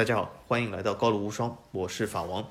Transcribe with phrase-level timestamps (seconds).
[0.00, 2.42] 大家好，欢迎来到高楼无双，我是法王。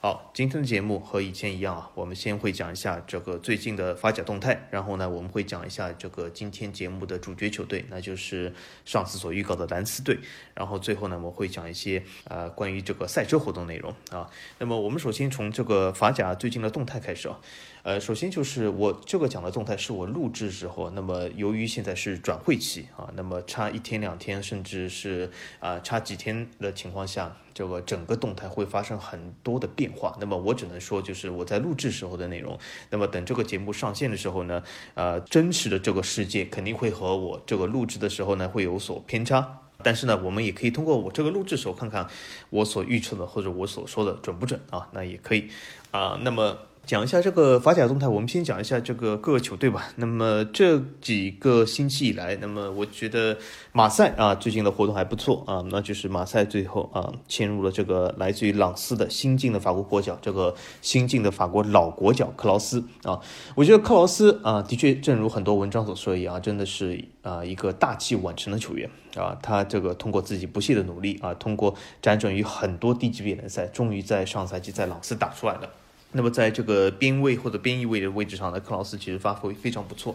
[0.00, 8.52] 好，今天的节目和以前一样啊，我们先会讲一下这个最近的法甲动态，然后呢，我们会讲一下这个今天节目的主角球队，那就是
[8.84, 10.18] 上次所预告的蓝斯队，
[10.52, 14.28] 然后最后呢，我会讲一些呃关于这个赛车活动内容啊。
[14.58, 17.38] 那么我们首先从这个法甲最近的动态开始啊。
[17.82, 30.14] 呃，首先就是我这个讲的动态是我录制时候，那么由于现在是转会期啊，那么差一天两天，甚至是啊差几天的情况下，这个整个动态会发生很多的变化。
[30.20, 32.58] 那么我只能说，就是我在录制时候的内容。
[32.90, 34.62] 那么等这个节目上线的时候呢，
[34.94, 39.60] 呃，真实的这个世界肯定会和我这个录制的时候呢会有所偏差。
[39.82, 42.06] 但是呢，我们也可以通过我这个录制时候看看
[42.50, 44.86] 我所预测的或者我所说的准不准啊？
[44.92, 45.48] 那也可以
[45.92, 46.20] 啊。
[46.22, 46.58] 那么。
[46.90, 49.92] 讲一下这个法甲动态，我们先讲一下这个各个球队吧。
[49.94, 53.38] 那么这几个星期以来，那么我觉得
[53.70, 63.20] 马赛啊最近的活动还不错啊，那就是马赛最后啊签入了这个来自于朗斯的新晋的法国国脚，这个新晋的法国老国脚克劳斯啊。
[63.54, 69.38] 我觉得克劳斯啊的确正如很多文章所说一样，真的是啊一个大器晚成的球员啊。
[69.40, 71.72] 他这个通过自己不懈的努力啊，通过
[72.02, 75.70] 辗转于很多低级别联赛，终于在上赛季在朗斯打出来了。
[76.12, 80.14] 那么在这个边位或者边翼位的位置上呢，克劳斯其实发挥非常不错。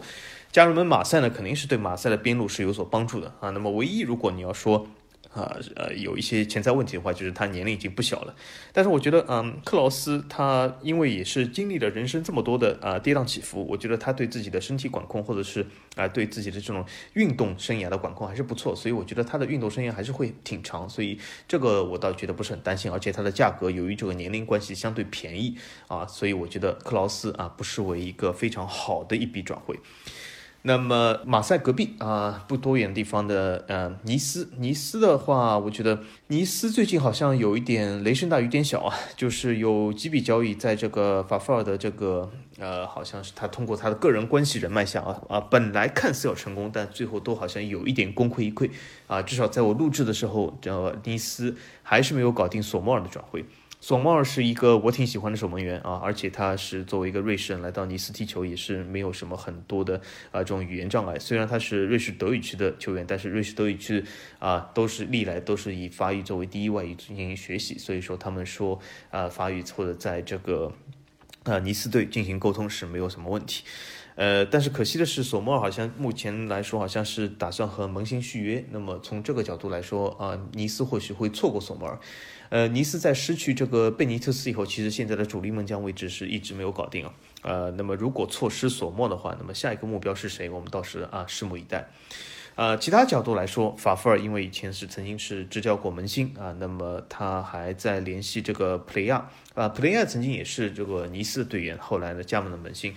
[0.52, 3.50] 加入门马赛呢，肯定是对马赛的边路是有所帮助的啊。
[3.50, 4.86] 那么唯一如果你要说，
[5.36, 8.34] 啊，呃，有一些潜在问题的话，就是他年龄已经不小了。
[8.72, 18.74] 但是我觉得，嗯，克劳斯他因为也是经历了人生这么多的啊跌宕起伏，我觉得他对自己的身体管控，或者是啊对自己的这种运动生涯的管控还是不错。
[18.74, 20.88] 所以我觉得他的运动生涯还是会挺长。
[20.88, 22.90] 所以这个我倒觉得不是很担心。
[22.90, 29.78] 而且他的价格由于这个年龄关系相对便宜啊，所以我觉得克劳斯啊不失为一个非常好的一笔转会。
[30.66, 48.68] 那么马赛隔壁啊，不多远地方的呃尼斯，尼斯的话，我觉得尼斯最近好像有一点雷声大雨点小啊， 就是有几笔交易在这个法夫尔的这个呃，好像是他通过他的个人关系人脉下啊啊，本来看似要成功，但最后都好像有一点功亏一篑
[49.06, 51.54] 啊，至少在我录制的时候，这尼斯
[51.84, 53.44] 还是没有搞定索莫尔的转会。
[53.86, 60.00] 索莫尔是一个我挺喜欢的守门员啊，而且他是作为一个瑞士人来到尼斯踢球，也是没有什么很多的
[60.32, 61.16] 啊这种语言障碍。
[61.20, 64.02] 虽然他是瑞士德语区的球员，但是瑞士德语区
[64.40, 68.80] 啊都是历来都是以法语作为第一外语进行学习，所以说他们说
[69.12, 70.72] 啊法语或者在这个
[71.44, 73.62] 啊尼斯队进行沟通是没有什么问题。
[74.16, 78.64] 呃，但是可惜的是，索莫尔好像目前来说好像是打算和门兴续约。
[78.70, 82.00] 那么从这个角度来说啊，尼斯或许会错过索莫尔。
[82.48, 87.14] 呃，尼斯在失去这个贝尼特斯以后，其实现在的主力门将位置是一直没有搞定啊。
[87.42, 90.48] 呃，那么如果错失索莫的话，那么下一个目标是谁？
[90.50, 91.88] 我们倒是啊，拭目以待。
[92.54, 102.94] 呃，其他角度来说，法夫尔因为以前是曾经是执教过门兴啊，那么他还在联系这个普雷亚啊，普雷亚曾经也是这个尼斯的队员，后来呢加盟了门兴。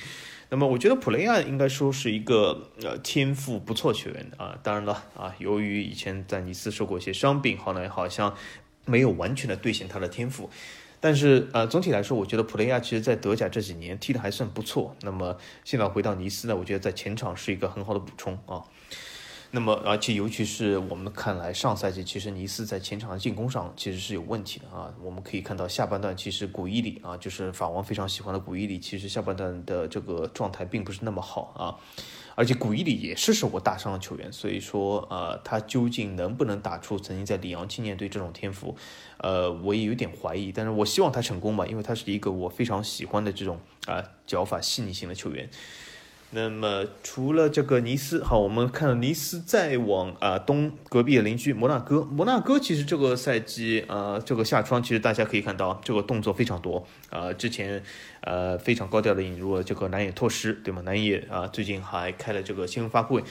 [0.52, 8.34] 那么我觉得普雷亚应该说是一个呃天赋不错球员啊，当然了啊，由于以前在尼斯受过一些伤病，后来好像
[8.90, 10.50] 没有完全的兑现他的天赋，
[11.00, 14.96] 但是呃总体来说，我觉得普雷亚其实在德甲这几年踢的还算不错。
[15.02, 18.64] 那么现在回到尼斯呢，我觉得在前场是一个很好的补充啊。
[19.52, 24.94] 那么，而且尤其是我们看来，上赛季其实尼斯在前场的进攻上其实是有问题的啊。
[25.02, 31.64] 我们可以看到下半段，其实古伊里啊，就是法王非常喜欢的古伊里，其实下半段的这个状态并不是那么好啊。
[32.40, 38.78] 而且古伊里也是受过大伤的球员，所以说呃，他究竟能不能打出曾经在里昂青年队这种天赋，
[39.18, 40.50] 呃，我也有点怀疑。
[40.50, 45.50] 但是我希望他成功吧，因为他是一个我非常喜欢的这种啊脚法细腻型的球员。
[46.32, 57.82] 那么除了这个尼斯，好，我们看到尼斯再往啊东隔壁的邻居摩纳哥，摩纳哥其实这个赛季啊这个夏窗，其实大家可以看到这个动作非常多啊，之前
[58.22, 60.84] 呃非常高调的引入了这个南野拓实，对吗？
[60.86, 63.24] 南野啊最近还开了这个新闻发布会。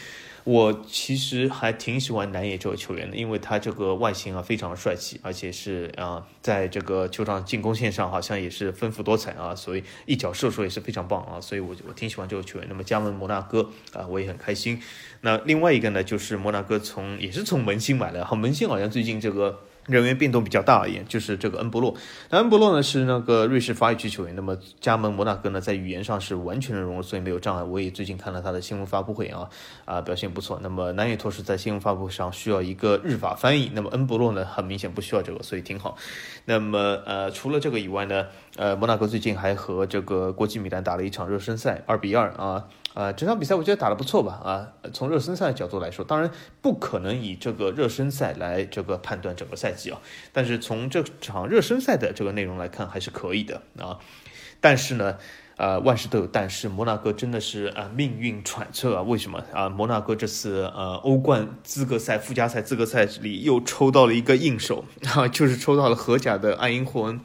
[0.49, 12.67] 我其实还挺喜欢南野这个球员的，因为他这个外形啊非常帅气，而且是啊在这个球场进攻线上好像也是丰富多彩啊，所以一脚射术也是非常棒啊，所以我我挺喜欢这个球员。
[12.67, 14.83] 那么加盟摩纳哥啊，我也很开心。
[15.21, 19.61] 那另外一个呢，就是摩纳哥从也是从门兴买的，好门兴好像最近这个。
[19.89, 21.95] 人员变动比较大而言，就是这个恩博洛。
[22.31, 27.63] 那恩博洛呢是那个瑞士法语区球员，那么加盟摩纳哥呢，在语言上是完全的融入，所以没有障碍。
[27.63, 29.49] 我也最近看了他的新闻发布会啊，
[29.87, 30.61] 啊表现不错。
[30.63, 35.97] 那么南野拓实在新闻发布会上需要一个日法翻译，那么恩博洛呢很明显不需要这个，所以挺好。
[36.45, 38.27] 那么呃除了这个以外呢，
[38.57, 42.65] 呃摩纳哥最近还和这个国际米兰打了一场热身赛，二比二啊。
[42.99, 44.33] 啊，这场比赛我觉得打得不错吧？
[44.43, 46.29] 啊，从热身赛的角度来说，当然
[46.61, 50.01] 不可能以这个热身赛来这个判断整个赛季啊。
[50.33, 53.97] 但是从这场热身赛的这个内容来看，还是可以的啊。
[54.61, 55.17] 但是呢，
[55.59, 59.03] 呃，万事都有但是，摩纳哥真的是啊命运揣测啊。
[59.03, 59.69] 为什么啊？
[59.69, 64.85] 摩纳哥这次呃欧冠资格赛附加赛资格赛里又抽到了一个硬手
[65.15, 67.21] 啊，就是抽到了荷甲的爱因霍恩。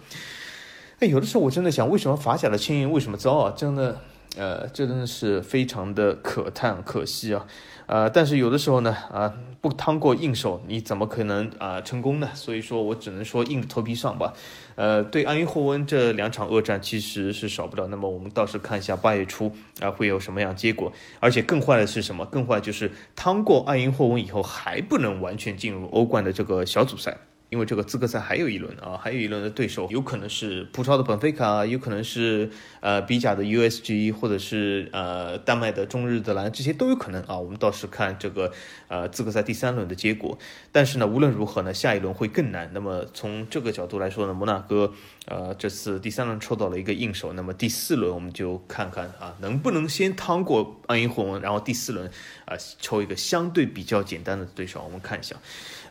[0.99, 3.51] 哎，有的时候我真的想，为什么法甲的青运为什么糟啊？
[3.57, 3.99] 真的。
[4.35, 7.45] 呃，这真的是非常的可叹可惜啊，
[7.85, 9.31] 呃，但是有的时候呢，啊，
[9.61, 12.27] 不趟过硬手，你怎么可能啊成功呢？
[12.33, 14.33] 所以说我只能说硬着头皮上吧。
[14.75, 17.85] 呃，对安因霍温这两场恶战其实是少不了。
[17.89, 20.91] 那么我们倒是看一下八月初啊会有什么样结果。
[21.19, 22.25] 而且更坏的是什么？
[22.25, 27.15] 更坏就是趟过安因霍温以后还不能完全进入欧冠的这个小组赛。
[27.53, 37.37] 因为这个资格赛还有一轮啊，还有一轮的对手有可能是葡超的本菲卡，有可能是呃比甲的 USG，或者是呃丹麦的中日德兰，这些都有可能啊。
[37.37, 38.51] 我们倒是看这个
[38.87, 40.35] 呃资格赛第三轮的结果。
[40.71, 42.71] 但是呢，无论如何呢，下一轮会更难。
[42.73, 44.91] 那么从这个角度来说呢，摩纳哥
[45.27, 52.09] 呃这次第三轮抽到了一个硬手，那么第四轮我们就看看啊能不能先趟过安因霍温，然后第四轮
[52.45, 55.35] 啊抽一个相对比较简单的对手，我们看一下。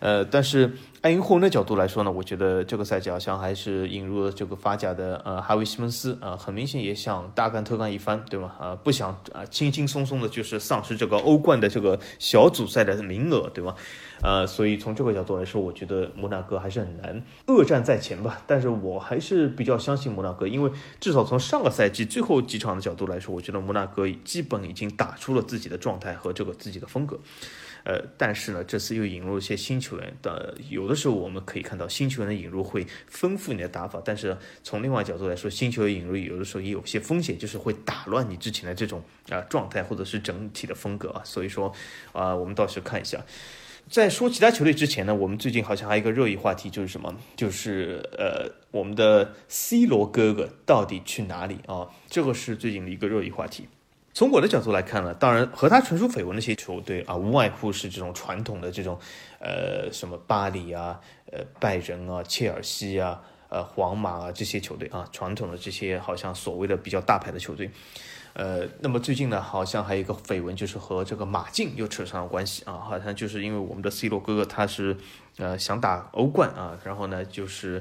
[0.00, 0.72] 呃，但是
[1.02, 8.56] 爱因霍温的角度来说呢，我觉得这个赛季好像还是引入了这个法甲的呃哈维西蒙斯啊，很明显也想大干特干一番，对吧？
[8.58, 13.74] 啊，不想啊轻轻松松的就是丧失这个欧冠的这个小组赛的名额，对吧？
[14.22, 18.40] 呃，所以从这个角度来说，我觉得摩纳哥还是很难，恶战在前吧。
[18.46, 20.70] 但是我还是比较相信摩纳哥，因为
[21.00, 27.18] 至少从上个赛季最后几场的角度来说，我觉得摩纳哥基本已经打出了自己的状态和这个自己的风格。
[27.84, 41.22] 呃，但是呢，这次又引入一些新球员的，有的时候我们可以看到新球员的引入会丰富你的打法，但是从另外角度来说，新球员引入有的时候也有些风险，就是会打乱你之前的这种啊状态或者是整体的风格啊。
[41.24, 41.72] 所以说
[42.12, 43.24] 啊，我们到时候看一下，
[43.88, 47.14] 在说其他球队之前呢，我们最近好像还有一个热议话题，就是什么？
[47.36, 51.88] 就是呃，我们的 C 罗哥哥到底去哪里啊？
[52.08, 53.66] 这个是最近的一个热议话题。
[54.14, 58.98] 从我的角度来看呢，当然和他传出绯闻那些球队啊，无外乎是这种传统的这种，
[59.38, 61.00] 呃，什么巴黎啊，
[61.32, 67.70] 呃，拜仁啊，切尔西啊，呃，皇马啊这些球队啊，传统的这些好像所谓的比较大牌的球队，
[68.34, 74.94] 呃，那么最近呢，好像还有一个绯闻，就是和这个马竞又扯上了关系啊，好像就是因为我们的 C 罗哥哥他是
[75.38, 77.80] 呃想打欧冠啊，然后呢就是，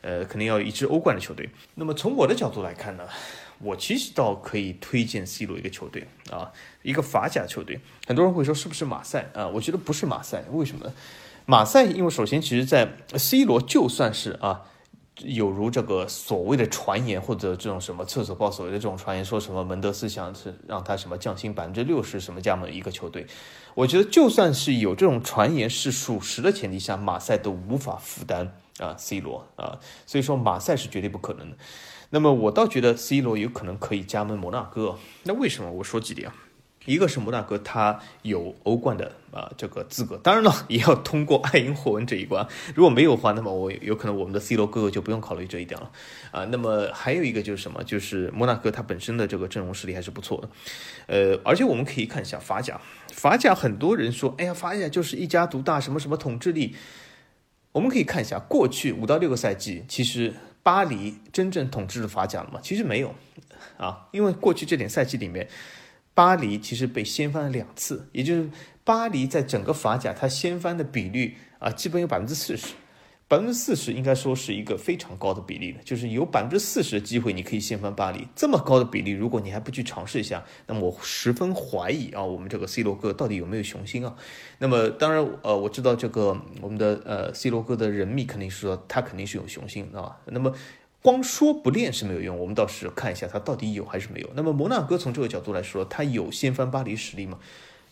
[0.00, 1.50] 呃，肯定要一支欧冠的球队。
[1.74, 3.02] 那么从我的角度来看呢。
[3.62, 7.80] 我其实倒可以推荐 C 罗一个球队啊，一个法甲球队。
[8.06, 9.46] 很多人会说是不是马赛啊？
[9.46, 10.92] 我觉得不是马赛，为什么呢？
[11.46, 14.62] 马赛因为首先其实，在 C 罗就算是啊，
[15.18, 23.26] 有如这个所谓的传言或者这种什么厕所报所谓的这种传言，说什么门德斯想是让他什么降薪百分之六十什么加盟一个球队，
[23.74, 31.56] 我觉得就算是有这种传言是属实的前提下，马赛都无法负担啊 C 罗啊，所以说马赛是绝对不可能的。
[32.14, 35.70] 那么我倒觉得 C 罗有可能可以加盟摩纳哥，那为什么？
[35.72, 36.34] 我说几点啊，
[36.84, 45.90] 一个是摩纳哥他有欧冠的啊这个资格，当然了 也要通过爱因霍恩这一关，如果没有的话，那么我有可能我们的 C 罗哥哥就不用考虑这一点了
[46.32, 46.44] 啊。
[46.44, 47.82] 那么还有一个就是什么？
[47.82, 50.48] 就是摩纳哥他本身的这个阵容实力还是不错的，
[51.06, 52.78] 呃，而且我们可以看一下法甲，
[53.10, 56.76] 法甲很多人说，哎呀，法甲就是一家独大，什么什么统治力，
[57.72, 60.34] 我们可以看一下过去五到六个赛季，其实。
[60.62, 62.60] 巴黎真正统治了法甲了吗？
[62.62, 63.14] 其实没有，
[63.76, 65.48] 啊，因为过去这点赛季里面，
[66.14, 68.48] 巴黎其实被掀翻了两次，也就是
[68.84, 72.74] 巴黎在整个法甲它掀翻的比率啊，基本有百分之四十。
[73.32, 84.14] 百分之四十应该说是一个非常高的比例了，就是有百分之四十的机会你可以掀翻巴黎，这么高的比例，如果你还不去尝试一下，那么我十分怀疑啊，我们这个 C 罗哥到底有没有雄心啊？
[84.58, 90.54] 那么当然，呃，我知道这个我们的呃 C 罗哥的人密肯定是说他肯定是有雄心啊，那么
[91.00, 94.28] 光说不练是没有用，我们倒是看一下他到底有还是没有。
[94.34, 97.38] 那么摩纳哥从这个角度来说，他有掀翻巴黎实力吗？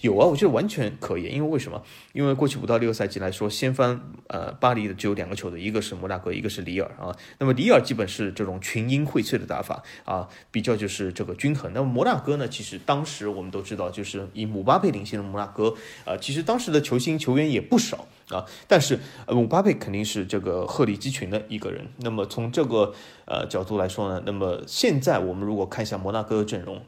[0.00, 1.83] 有啊，我觉得完全可以，因为为什么？
[2.14, 7.14] 因为过去五到六个赛季来说，掀翻呃巴黎的只有两个球队，一个是摩纳哥，一个是里尔啊。
[7.38, 11.71] 那么里尔基本是这种群英荟萃的打法啊，比较就是这个均衡。
[11.75, 15.75] 那么摩纳哥呢，其实当时我们都知道，就是以姆巴佩领衔的摩纳哥
[16.07, 21.87] 啊，其实当时的球星球员也不少啊，但是姆巴佩肯定是这个鹤立鸡群的一个人。
[21.99, 22.95] 那么从这个
[23.26, 26.80] 呃角度来说呢，那么现在我们如果看一下摩纳哥的阵容。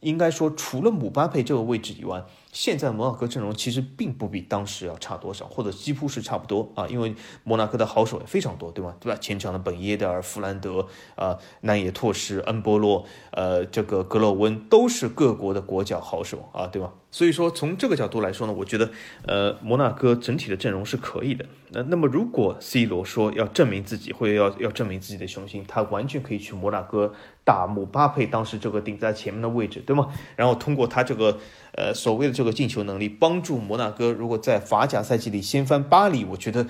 [0.00, 7.14] 应该说，除了姆巴佩这个位置以外，现在摩纳哥阵容其实并不比当时要差多少，或者几乎是差不多啊，因为
[7.44, 8.94] 摩纳哥的好手也非常多，对吗？
[8.98, 9.18] 对吧？
[9.20, 16.92] 前场的本耶德尔、弗兰德、啊南野拓实、恩波洛、呃这个格洛温都是各国的国脚好手啊，对吧？
[17.12, 18.90] 所以说从这个角度来说呢，我觉得
[19.26, 21.44] 呃摩纳哥整体的阵容是可以的。
[21.72, 27.12] 那那么如果 C 罗说要证明自己，或者要要证明自己的雄心，他完全可以去摩纳哥
[27.44, 30.12] 打姆巴佩当时这个顶在前面的位置，对吗？
[30.36, 31.38] 然后通过他这个
[31.76, 36.66] 呃所谓的这个进球能力，帮助摩纳哥如果在法甲赛季里掀翻巴黎，我觉得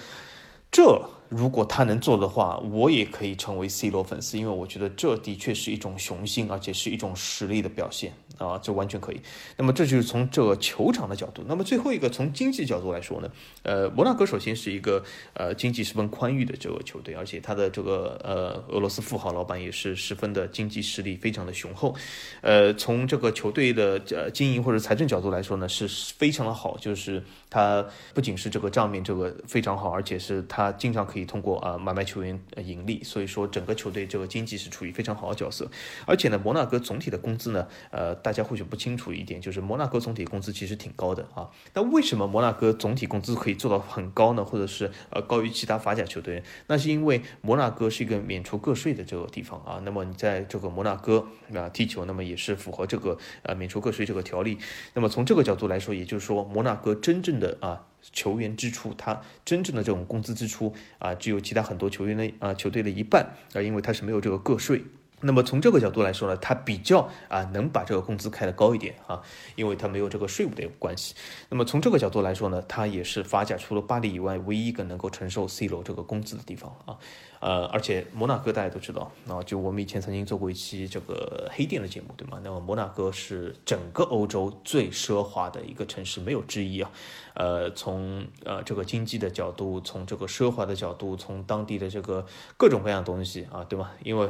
[0.72, 1.00] 这。
[1.28, 9.20] 如果他能做的话，我也可以成为 C 罗粉丝，因为我觉得这的确是一种雄心，而且是一种实力的表现啊，这完全可以。
[9.56, 11.44] 那么这就是从这个球场的角度。
[11.46, 13.30] 那么最后一个从经济角度来说呢，
[13.62, 15.04] 呃，摩纳哥首先是一个
[15.34, 21.94] 呃经济十分宽裕的这个球队，而且他的这个呃俄罗斯富豪老板也是十分的经济实力非常的雄厚。
[22.40, 25.86] 呃，从这个球队的呃经营或者财政角度来说呢，是
[26.18, 31.30] 非常的好，就是他不仅是这个账面这个非常好，而且是他经常可以。
[31.30, 35.70] 通过啊买卖球员盈利，所以说整个球队这个经济是处于非常好的角色。
[36.04, 41.50] 而且呢，摩纳哥总体的工资呢，呃，大大家或许不清楚一点，就是摩纳哥总体工资其实挺高的啊。
[41.74, 44.44] 那为什么摩纳哥总体工资可以做到很高呢？
[44.44, 46.40] 或者是呃高于其他法甲球队？
[46.68, 49.82] 那是因为摩纳哥是一个免除个税的这个地方啊。
[49.84, 54.58] 那么你在这个摩纳哥啊踢球，那么也是符合这个呃免除个税这个条例。
[54.94, 57.84] 那么从这个角度来说，也就是说摩纳哥真正的啊。
[58.12, 63.22] 球员支出，他真正的这种工资支出啊，只有其他很多球员的啊球队的一半
[63.52, 64.82] 啊，因为他是没有这个个税。
[65.20, 69.20] 那么从这个角度来说呢，他比较啊能把这个工资开得高一点啊，
[69.56, 71.14] 因为他没有这个税务的关系。
[71.48, 76.96] 那么从这个角度来说呢，他也是法甲除了巴黎以外唯一一个能够承受 C 罗这个工资的地方啊。
[77.40, 82.38] 呃，而且摩纳哥大家都知道，啊，就我们以前曾经做过一期这个黑店的节目，对吗？
[82.44, 86.90] 那么摩纳哥是整个欧洲最奢华的一个城市，没有之一啊。
[87.32, 92.26] 呃，从呃这个经济的角度，从这个奢华的角度，从当地的这个
[92.58, 93.90] 各种各样东西啊，对吗？
[94.04, 94.28] 因为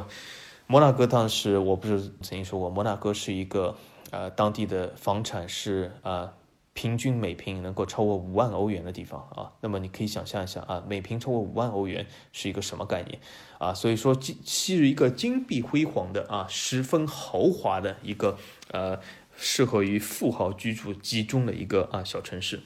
[0.71, 3.75] 摩纳哥当时我不是曾经说过，摩纳哥是一个
[4.09, 6.31] 呃当地的房产是啊。
[6.73, 13.19] 平均每平能够超过五万欧元的地方啊，那么你可以想象一下啊，每平超过五万欧元是一个什么概念
[13.59, 13.73] 啊？
[13.73, 18.37] 所以说，昔日一个金碧辉煌的啊，十分豪华的一个
[18.71, 18.97] 呃，
[19.35, 22.61] 适合于富豪居住集中的一个啊小城市。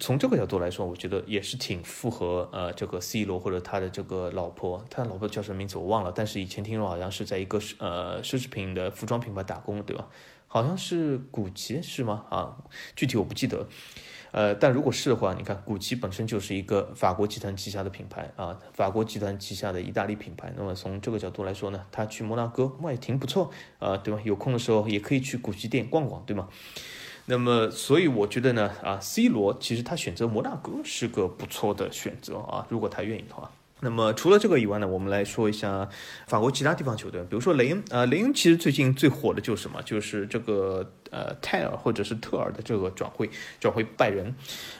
[0.00, 10.08] 从这个角度来说，我觉得也是挺符合呃这个 C 罗或者他的这个老婆，他老婆叫什么名字我忘了，但是以前听说好像是在一个呃奢侈品的服装品牌打工，对吧？
[10.46, 12.24] 好像是古奇是吗？
[12.30, 12.56] 啊，
[12.96, 13.66] 具体我不记得。
[14.30, 20.52] 呃，但如果是的话，你看古奇本身就是一个法国集团旗下的品牌啊，法国集团旗下的意大利品牌。
[20.56, 24.20] 那么从这个角度来说呢，他去摩纳哥那也挺不错啊，对吧？
[24.24, 26.48] 有空的时候也可以去古奇店逛逛，对吗？
[27.30, 33.50] 那么所以我觉得呢，啊，C 罗其实他选择摩纳哥是个不错的选择啊，如果他愿意的话。
[33.80, 35.88] 那么除了这个以外呢，我们来说一下
[36.26, 39.80] 法国其他地方球队，比如说雷恩，呃，雷恩其实最近最火的就是什么？
[39.82, 43.30] 就是这个呃泰尔或者是特尔的这个转会，
[43.60, 44.34] 转会拜仁。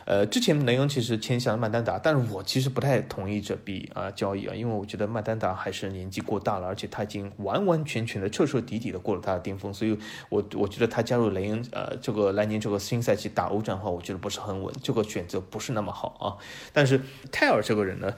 [0.05, 9.97] 呃，之前雷恩其实签下了曼丹达，但是我其实不太同意这笔啊交易啊，因为我觉得曼丹达还是年纪过大了，而且他已经完完全全的彻彻底底的过了他的巅峰，所以
[10.29, 16.35] 我我觉得他加入雷恩，呃，这个来年这个新赛季打欧战的话，我觉得不是很稳，这个选择不是那么好啊。
[16.73, 17.01] 但是
[17.31, 18.13] 泰尔这个人呢？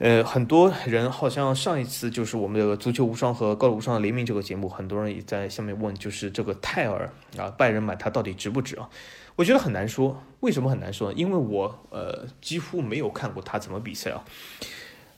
[0.00, 8.88] 呃，很多人好像上一次就是我们这个足球无双和高楼无双的联名这个节目，很多人也在下面问，就是这个泰尔啊，拜仁买他到底值不值啊？
[9.36, 11.12] 我觉得很难说，为什么很难说？
[11.12, 14.24] 因为我呃几乎没有看过他怎么比赛啊。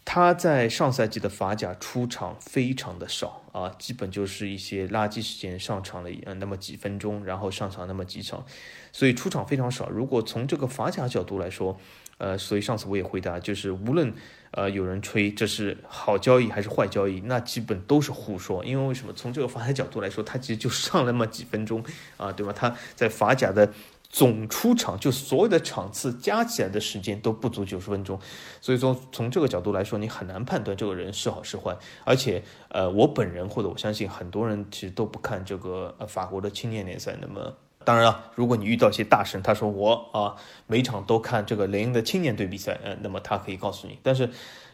[0.05, 8.45] 他在上赛季的法甲出场非常的少啊，基本就是一些垃圾时间上场了呃那么几分钟，然后上场那么几场，
[8.91, 9.89] 所以出场非常少。
[9.89, 11.79] 如果从这个法甲角度来说，
[12.19, 14.13] 呃，所以上次我也回答，就是无论。
[14.53, 18.65] 呃，有人吹这是好交易还是坏交易，那基本都是胡说。
[18.65, 19.13] 因为为什么？
[19.15, 21.83] 从这个法甲角度来说，他其实就上那么几分钟
[22.17, 22.53] 啊，对吧？
[22.53, 23.73] 他在法甲的
[24.09, 28.21] 总出场，就所有的场次加起来的时间都不足九十分钟。
[28.61, 31.77] 所以说，从这个角度来说，你很难判断这个人是好是坏。
[32.05, 37.17] 而且，呃，我本人或者我相信很多人其实都不看这个呃法国的青年联赛。
[37.21, 37.57] 那么。
[37.85, 40.37] 当然了，如果你遇到一些大神，他说我啊
[40.67, 43.99] 每场都看这个雷恩的青年队比赛，嗯，那么他可以告诉你。
[44.03, 44.29] 但是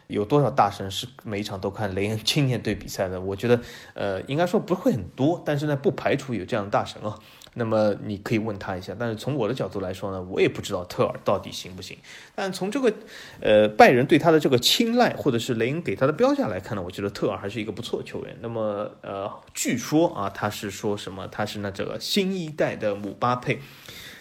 [0.07, 3.21] 有多少大神是每场都看雷恩青年队比赛的？
[3.21, 3.59] 我觉得，
[3.93, 7.17] 呃，应该说不会很多，但是呢，不排除有这样的大神啊。
[7.55, 11.97] 那么你可以问他一下，但是从我的角度来说呢，我也不知道特尔到底行不行。
[12.35, 12.93] 但从这个，
[13.41, 18.37] 呃，拜仁对他的这个青睐，或者是雷恩给他的标价来看呢，我觉得特尔还是一个不错的球员。
[18.41, 21.27] 那么，呃，据说啊，他是说什么？
[21.27, 23.59] 他是那这个新一代的姆巴佩。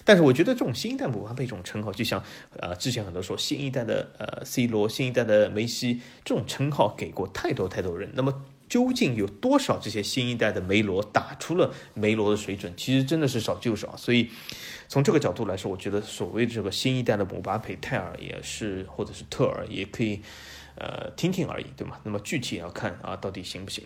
[0.04, 2.22] 但是我觉得这种新一代姆巴佩这种称号，就像
[2.56, 8.10] 呃之前很多说新一代的呃 C 罗、新一代的梅西这种称号给过太多太多人。
[8.14, 12.72] 那么究竟有多少这些新一代的梅罗打出了梅罗的水准？
[12.76, 13.96] 其实真的是少就少。
[13.96, 14.30] 所以
[14.88, 20.20] 从这个角度来说，我觉得所谓这个新一代的姆巴佩、泰尔也是，或者是特尔也可以。
[20.80, 21.98] 呃，听听而已，对吗？
[22.04, 23.82] 那么具体要看啊，到底行不行？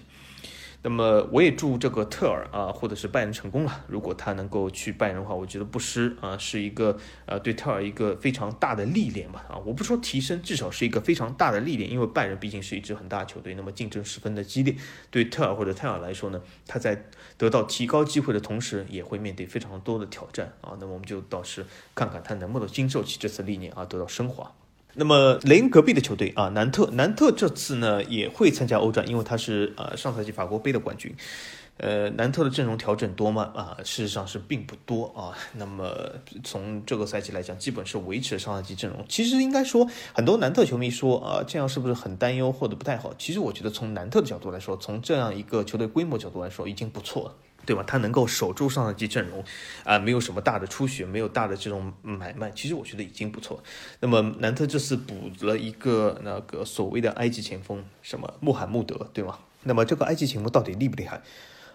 [0.85, 3.85] 那么我也祝这个特尔啊，或者是拜仁成功了。
[3.87, 9.45] 如果他能够去拜仁的话，我觉得不失啊，是一个呃对特尔一个非常大的历练吧。
[9.49, 11.89] 啊，我不说提升，至少是一个非常大的历练。
[11.89, 14.75] 因为拜仁毕竟是一支很大球队，那么竞争十分的激烈。
[15.09, 17.05] 对特尔或者泰尔来说呢，他在
[17.39, 20.77] 得到提高机会的同时，也会面对非常多的挑战啊。
[20.81, 24.53] 那么我们就到时看看他能不能经受起这次历练啊，得到升华。
[24.95, 31.15] 那么雷恩隔壁的球队啊，南特，南特这次呢也会参加欧战，因为他是呃上赛季法国杯的冠军。
[31.79, 33.51] 呃，南特的阵容调整多吗？
[33.57, 35.33] 啊，事实上是并不多啊。
[35.55, 35.91] 那么
[36.45, 39.03] 从这个赛季来讲，基本是维持了上赛季阵容。
[39.09, 43.13] 其实应该说，很多南特球迷说啊，这样是不是很担忧或者不太好？
[43.19, 47.35] 其实我觉得从南特的角度来说，从这样一个球队规模角度来说，已经不错了。
[47.65, 47.83] 对吧？
[47.87, 49.45] 他能够守住上一季阵容，
[49.85, 53.63] 啊，没有什么大的出血，没有大的这种买卖，其实我觉得已经不错。
[54.01, 59.39] 那么南特这次补了一个那个所谓的埃及前锋，什么穆罕默德，对吗？
[59.65, 61.23] 那么这个埃及前锋到底厉不厉害？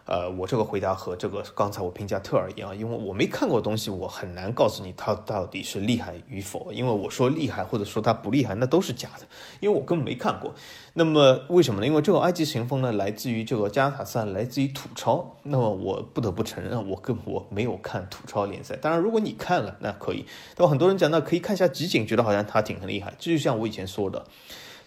[0.07, 6.71] 呃，我这个回答和这个刚才我评价特尔一样，因为我没看过东西，我很难告诉你他到底是厉害与否。
[6.71, 9.27] 因为我说厉害或者说他不厉害，那都是假的，
[9.59, 10.53] 因为我根本没看过。
[10.93, 11.85] 那么为什么呢？
[11.85, 15.35] 因为这个埃及前锋呢，来自于这个加塔萨，来自于土超。
[15.43, 18.77] 那么我不得不承认，我跟我没有看土超联赛。
[18.77, 20.25] 当然，如果你看了，那可以。
[20.55, 23.13] 那么很多人讲，那可以看一下集锦，觉得好像他挺很厉害。
[23.19, 24.25] 这就像我以前说的。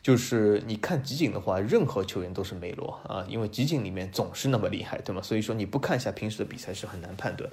[0.02, 5.20] 就是你看集锦的话，任何球员都是梅罗啊，因为集锦里面总是那么厉害，对吗？
[5.20, 7.48] 所以说你不看一下平时的比赛是很难判断。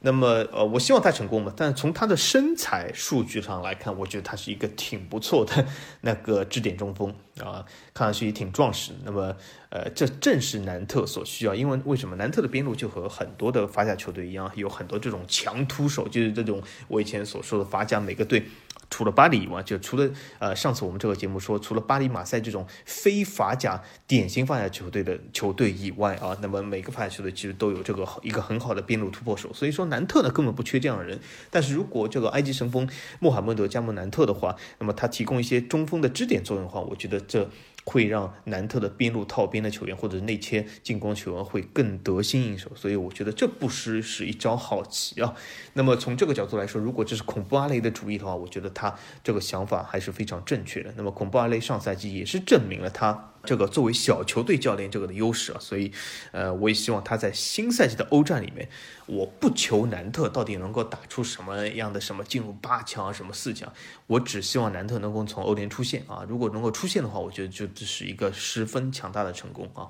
[0.00, 5.66] 那么呃，我希望他成功嘛，但从他的身材数据上来看，我觉得他是一个挺不错的
[6.00, 8.92] 那个支点中锋啊，看上去也挺壮实。
[9.04, 9.36] 那么
[9.68, 18.42] 呃，这正是南特所需要，因为为什么南特的边路就和很多的法甲球队一样，有很多这种强突手，就是这种我以前所说的法甲每个队。
[18.90, 29.52] 除了巴黎以外，就除了呃，上次我们这个节目说，除了巴黎、马赛这种非法甲典型法甲球队的球队以外啊，那么每个法甲球队其实都有这个一个很好的边路突破手。
[29.54, 31.18] 所以说，南特呢根本不缺这样的人。
[31.50, 32.88] 但是如果这个埃及神锋
[33.20, 37.48] 穆罕默德加盟南特的话，那么他提供一些中锋的支点作用的话，我觉得这。
[37.84, 45.34] 会让南特的边路套边的球员或者内切进攻球员会更得心应手，所以我觉得这不失是一招好棋啊。
[45.72, 50.92] 那么从这个角度来说，如果这是恐怖阿雷的主意的话，我觉得他这个想法还是非常正确的。
[50.96, 53.32] 那么恐怖阿雷上赛季也是证明了他。
[53.44, 55.90] 这个作为小球队教练这个的优势啊，所以，
[56.32, 58.68] 呃，我也希望他在新赛季的欧战里面，
[59.06, 63.72] 我不求南特到底能够打出什么样的什么进入八强啊，什么四强，
[64.06, 66.24] 我只希望南特能够从欧联出线啊。
[66.28, 69.88] 如果能够出线的话，我觉得就这是一个十分强大的成功啊。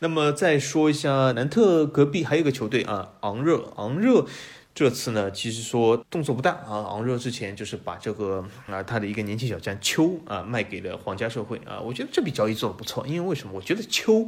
[0.00, 4.26] 那么再说一下南特隔壁还有一个球队啊，昂热，昂热。
[4.74, 6.82] 这次呢，其实说动作不大啊。
[6.90, 11.78] 昂热之前就是把这个啊他的一个年轻小将秋啊卖给了皇家社会啊。
[11.78, 13.54] 我觉得这笔交易做的不错，因为为什么？
[13.54, 14.26] 我觉得秋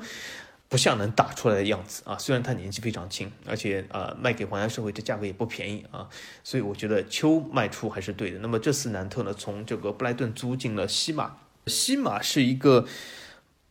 [0.68, 2.16] 不像能打出来的样子啊。
[2.16, 6.09] 虽然他年纪非常轻，而且啊卖给皇家社会这价格也不便宜啊。
[6.44, 8.38] 所以我觉得秋卖出还是对的。
[8.38, 12.87] 那么这次南特呢，从这个布莱顿租进了西马，西马是一个。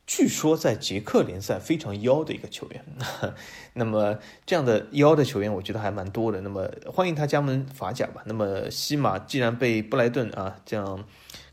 [0.07, 2.85] 据说在捷克联赛非常妖的一个球员，
[3.73, 6.41] 那么这样的妖的球员，我觉得还蛮多的。
[6.41, 8.21] 那么欢迎他加盟法甲吧。
[8.25, 11.03] 那么西马既然被布莱顿啊这样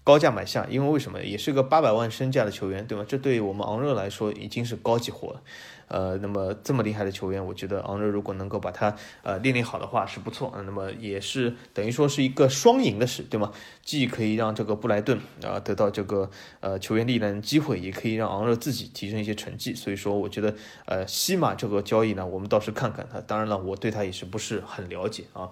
[0.04, 3.04] 高价买下，因为为什么也是个八百万身价的球员，对吗？
[3.06, 5.42] 这对我们昂热来说已经是高级货了。
[5.88, 10.50] 呃，那么这么厉害的球员，我觉得昂热如果能够把他呃练练好的话是不错。
[10.64, 13.52] 那么也是等于说是一个双赢的事，对吗？
[13.82, 19.74] 既可以让这个布莱顿啊得到这个呃球员历练的机会，也可以让昂热自己提升一些成绩。
[19.74, 20.54] 所以说，我觉得
[20.86, 23.20] 呃西马这个交易呢，我们倒是看看他。
[23.20, 25.50] 当然了，我对他也是不是很了解啊。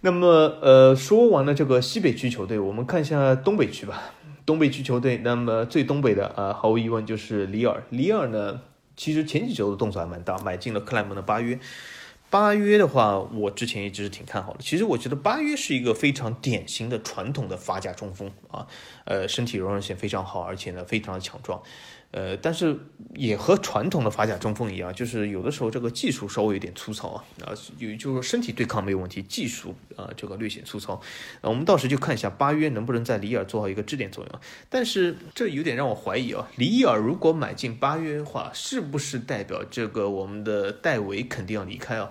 [0.00, 0.26] 那么
[0.60, 4.12] 呃说完了这个西北区球队，我们看一下东北区吧。
[4.44, 7.84] 东北区球队，那么最东北的啊，毫无疑问就是里尔。
[7.90, 8.60] 里尔呢？
[8.96, 11.58] 其实前几周的动作还蛮大，买进了克莱门的巴约。
[12.28, 14.58] 巴约的话，我之前一直是挺看好的。
[14.60, 18.66] 其实我觉得巴约是一个非常典型的传统的法甲中锋啊，
[19.04, 21.62] 呃，身体柔韧性非常好，而且呢非常的强壮。
[22.12, 22.78] 呃，但是
[23.14, 30.94] 也和传统的法甲中锋一样，就是有的时候这个技术稍微有点粗糙啊，啊，有就是身体对抗没有问题，技术啊这个略显粗糙。
[31.40, 34.40] 啊我们到时就看一下巴约能不能在里尔做好一个支点作用。
[34.68, 42.10] 但是这有点让我怀疑啊，里尔如果买进巴约的话，是不是代表这个我们的戴维肯定要离开啊？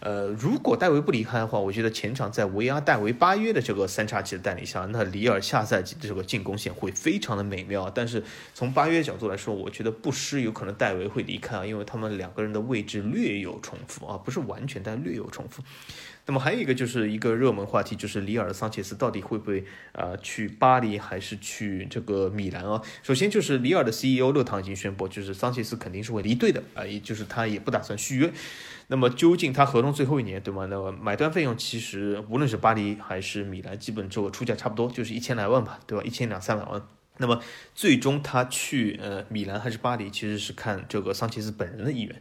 [0.00, 7.90] 呃，如果戴维不离开的话，我觉得前场在维阿、戴维、巴约的这个三叉戟的带领下，那里尔下赛季这个进攻线会非常的美妙。
[7.90, 8.22] 但是
[8.54, 15.62] 从巴约角度来说，我觉得不失有可能戴维会离开啊，因为他们两个人的位置略有重复啊，不是完全，但略有重复。
[16.26, 22.80] 那么还有一个就是一个热门话题，就是里尔的桑切斯到底会不会呃去巴黎还是去这个米兰啊？
[23.02, 28.32] 首先就是里尔的 CEO 勒唐已经宣布，就是桑切斯肯定是会离队的啊，也就是他也不打算续约。
[28.92, 30.66] 那么究竟他合同最后一年对吗？
[30.68, 36.02] 那么买断费用其实无论是巴黎还是米兰，基本这个出价差不多，就是一千来万吧，对吧？
[36.04, 36.82] 一千两三百万。
[37.18, 37.40] 那么
[37.72, 42.20] 最终他去呃米兰还是巴黎，其实是看这个桑切斯本人的意愿。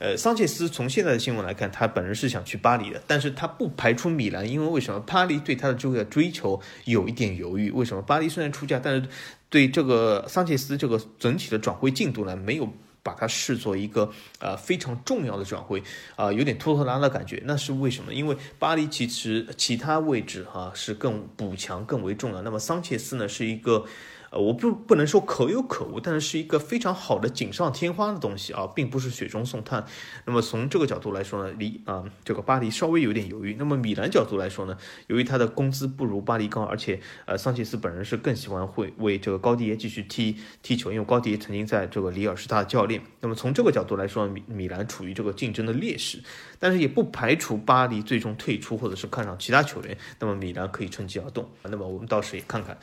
[0.00, 4.98] 呃，桑切斯从现在的新闻来看，他本人是想去巴黎的，但是他不排除米兰，因为为什么？
[5.00, 7.70] 巴黎对他的这个追求有一点犹豫。
[7.70, 8.02] 为什么？
[8.02, 9.08] 巴黎虽然出价，但是
[9.48, 12.68] 对这个桑切斯这个整体的转会进度呢，没有
[13.08, 15.82] 把它视作一个呃非常重要的转会
[16.16, 17.42] 啊，有点拖拖拉拉的感觉。
[17.46, 18.12] 那是为什么？
[18.12, 22.42] 因为巴黎其实其他位置哈是更补强更为重要。
[22.42, 23.86] 那么桑切斯呢是一个。
[24.30, 29.86] 呃，我不不能说可有可无，但是是一个非常好的锦上添花的东西啊，并不是雪中送炭。
[30.26, 33.56] 那么从这个角度来说呢，离啊这个巴黎稍微有点犹豫。
[33.58, 43.02] 那么米兰角度来说呢，由于他的工资不如巴黎高，而且呃桑切斯本人是更喜欢会为这个高迪耶继续踢踢球，因为高迪耶曾经在这个里尔是他的教练。
[43.20, 46.22] 那么从这个角度来说，米米兰处于这个竞争的劣势，
[46.58, 51.48] 但是也不排除巴黎最终退出或者是看上其他球员，那么米兰可以趁机而动。
[51.62, 52.78] 那么我们到时也看看。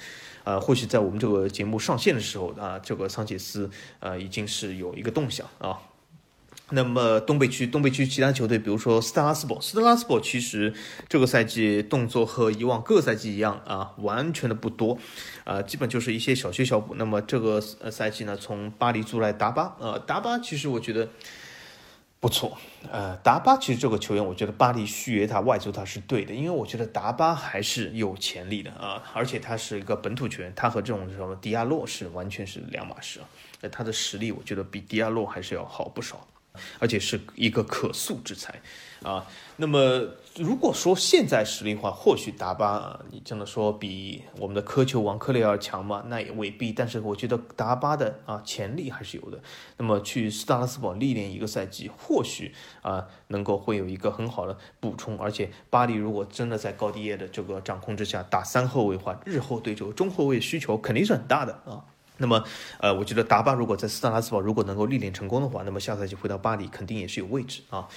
[0.46, 5.78] 呃，或许在我们这个节目上线的时候啊，这个桑切斯呃已经是有一个动向啊。
[6.70, 10.74] 那么东北区，东北区其他球队，比如说斯特拉斯堡，斯特拉斯堡其实
[11.10, 14.98] 这个赛季动作和以往各赛季一样啊，完全的不多，
[15.44, 16.96] 啊，基本就是一些小修小补。
[16.96, 21.10] 那么这个赛季呢，从巴黎租来达巴，呃，达巴其实我觉得。
[22.20, 22.58] 不错，
[22.92, 33.28] 呃，达巴其实这个球员，我觉得巴黎续约他外租他是对的，因为我觉得达巴还是有潜力的啊，而且他是一个本土球员，他和这种什么迪亚洛是完全是两码事啊，
[33.72, 36.28] 他的实力我觉得比迪亚洛还是要好不少。
[36.80, 38.62] 而且是一个可塑之才，
[39.04, 40.06] 啊，那么
[40.38, 46.04] 如果说现在实力的话，或许达巴，你真的说比我们的科球王克雷尔强吗？
[46.08, 46.74] 那也未必。
[46.74, 49.40] 但是我觉得达巴的啊潜力还是有的。
[49.78, 55.18] 那么去斯达拉斯堡历练一个赛季，或许啊能够会有一个很好的补充。
[55.18, 61.86] 而且巴黎如果真的在高迪耶的这个掌控之下打三后卫的话，日后对这个中后卫需求肯定是很大的啊。
[62.18, 62.42] 那么，
[62.80, 67.90] 呃，我觉得达巴如果在斯特拉斯堡如果能够历练成功的话，那么下赛季回到巴黎肯定也是有位置啊。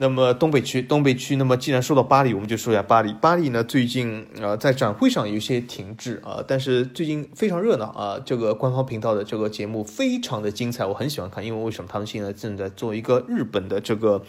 [0.00, 3.12] 那么东北区，东北区，那么既然说到巴黎，我们就说一下巴黎。
[3.14, 8.18] 巴黎呢，最近呃在展会上有些停滞啊，但是最近非常热闹啊。
[8.24, 14.22] 这个官方频道的这个节目非常的精彩，我很喜欢看，因为为什么他们现在正在做一个日本的这个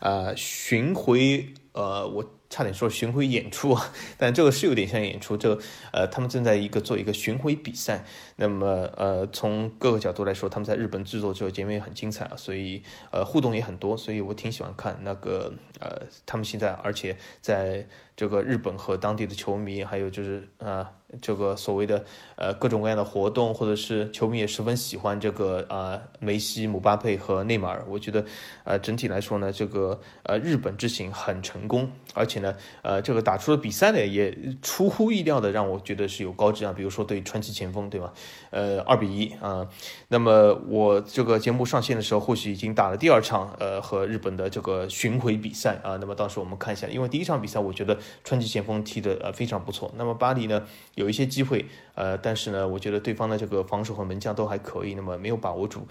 [0.00, 2.24] 呃巡回呃我。
[2.52, 3.74] 差点说巡回演出，
[4.18, 5.38] 但这个是有点像演出。
[5.38, 8.04] 这个呃，他们正在一个做一个巡回比赛。
[8.36, 20.86] 那么呃，从各个角度来说，他们在日本制作这个节目也很精彩啊，所以呃互动也很多，所以我挺喜欢看那个呃他们现在，而且在这个日本和当地的球迷，还有就是呃。
[21.20, 22.02] 这个所谓的
[22.36, 27.84] 呃各种各样的活动，或者是球迷也十分喜欢这个啊梅西、姆巴佩和内马尔。
[27.86, 28.24] 我觉得
[28.64, 36.74] 呃整体来说呢，这个呃日本之行很成功，而且呢呃这个打出的比赛呢也出乎意料的让我觉得是有高质量。
[36.74, 38.12] 比如说对川崎前锋，对吧？
[38.50, 39.68] 呃二比一啊。
[40.08, 45.96] 那么我这个节目上线的时候，或许已经打了第二场呃和日本的这个巡回比赛啊。
[46.00, 49.92] 那么到时我们看一下，因为第一场比赛我觉得川崎前锋踢的呃非常不错。
[49.96, 50.66] 那么巴黎呢？
[50.94, 55.86] 有一些机会，呃，但是呢，我觉得对方的这个防守和门将都还可以，那么没有把握住。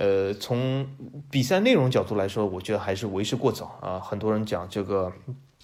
[0.00, 0.86] 呃，从
[1.30, 4.00] 比赛内容角度来说，我觉得还是为时过早啊。
[4.00, 5.12] 很多人讲这个，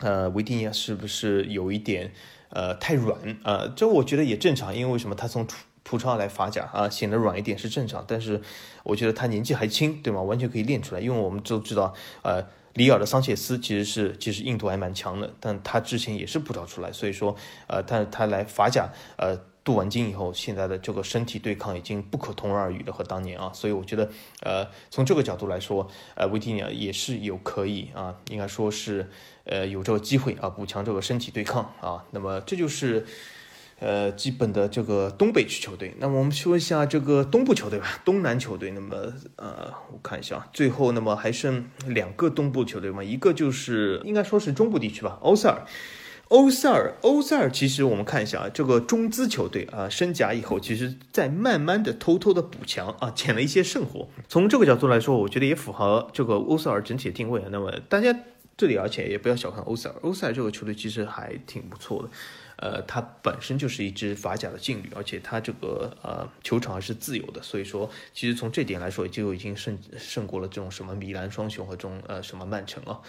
[0.01, 2.13] 呃，维蒂尼亚是不是有一点
[2.51, 3.73] 呃太软啊？
[3.75, 5.47] 这我觉得也正常，因为为什么他从
[5.83, 8.05] 葡超来法甲啊，显得软一点是正常。
[8.07, 8.43] 但是
[8.85, 10.21] 我觉得他年纪还轻，对吗？
[10.21, 12.45] 完全可以练出来，因为我们都知道，呃。
[12.77, 17.35] 里尔的桑切斯其实是其实硬度还蛮强的，但他之前也是葡萄出来，所以说，
[17.69, 19.35] 呃，他他来法甲，呃，
[19.67, 24.09] 镀完金以后，现在的这个身体对抗已经不可同日而语了和当年啊，所以我觉得，
[24.43, 29.11] 呃，从这个角度来说，呃，维蒂尼亚也是有可以啊，应该说是，
[29.43, 33.05] 呃，有这个机会啊，补强这个身体对抗啊，那么这就是。
[33.79, 38.71] 呃，基本的这个东北区球队，那么我们说一下这个东部球队吧，东南球队。
[38.71, 38.97] 那么，
[39.37, 45.63] 呃，我看一下，最后那么还剩两个东部球队嘛，一个就是应该说是中部地区吧，欧塞尔。
[46.29, 54.09] 欧塞尔，欧塞尔，其实我们看一下啊，这个中资球队啊，升甲以后，其实在慢慢的、偷偷的补强啊，捡了一些圣火。
[54.29, 57.49] 从这个角度来说，我觉得也符合这个欧塞尔整体的定位啊。
[57.51, 58.17] 那么大家。
[58.59, 62.09] 这里而且也不要小看欧塞尔，欧塞尔这个球队其实还挺不错的。
[62.57, 73.01] 呃，它本身就是一支法甲的劲旅，而且它这个呃球场还是自由的，所以说其实从这点来说，就已经胜胜过了这种什么米兰双雄和这种呃什么曼城啊。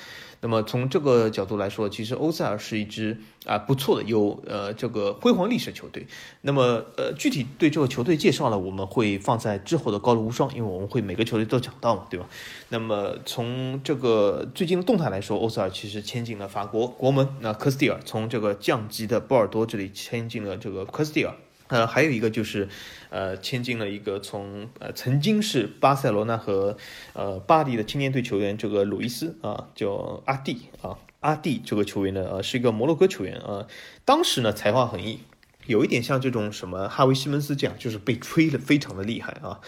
[0.42, 6.06] 那么从这个角度来说，其实欧塞尔是一支啊不错的有呃这个辉煌历史球队。
[6.42, 12.28] 那么呃具体对这个球队介绍呢，我们会放在之后的高卢无双，因为我们会每个球队都讲到嘛，对吧？
[12.70, 21.34] 那么从这个最近的动态来说，欧塞尔其实签进了法国国门那科斯蒂尔，从这个降级的波尔多这里签进了这个科斯蒂尔。
[21.70, 22.70] 呃，还有一个就是，
[23.10, 26.78] 呃，签进了一个从呃曾经是巴塞罗那和
[27.12, 33.68] 呃巴黎的青年队球员这个鲁伊斯啊，叫阿蒂啊，阿蒂这个球员呢，呃，是一个摩洛哥球员啊，
[34.06, 35.20] 当时呢才华横溢，
[35.66, 39.60] 有一点像这种什么哈维西门斯这样，就是被吹的非常的厉害啊。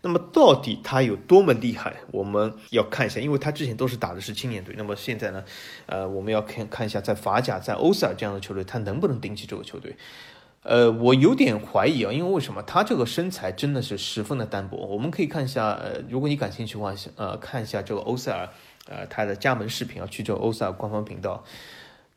[0.00, 5.44] 那么到底他有多么厉害，我们要看一下，因为他之前都是打的是青年队，那么现在呢，
[5.86, 9.96] 呃，我们要看看一下在法甲、在欧塞尔这样的球队，他能不能顶起这个球队。
[10.62, 14.76] 呃，我有点怀疑啊，因为为什么他这个身材真的是十分的单薄？
[14.76, 18.48] 我们可以看一下，呃，如果你感兴趣的话，呃，看一下这个欧塞尔，
[18.86, 21.42] 呃，他的加盟视频啊，去这个欧塞尔官方频道。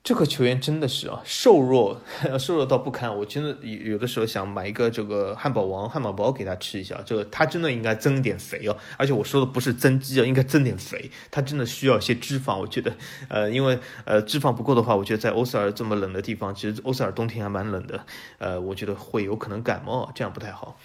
[0.03, 2.01] 这个球员真的是啊，瘦弱，
[2.39, 3.15] 瘦弱到不堪。
[3.15, 6.99] 我真的有有的时候想买一个这个汉堡王汉堡包给他吃一下。
[7.05, 11.11] 这个他真的应该增点肥哦，而且我说的不是增肌啊，应该增点肥。
[11.29, 12.91] 他真的需要一些脂肪，我觉得，
[13.29, 18.03] 呃，因为呃脂肪不够的话，我觉得在欧塞尔这么冷的地方，其实欧塞尔冬天还蛮冷的，
[18.39, 20.75] 呃，我觉得会有可能感冒，这样不太好。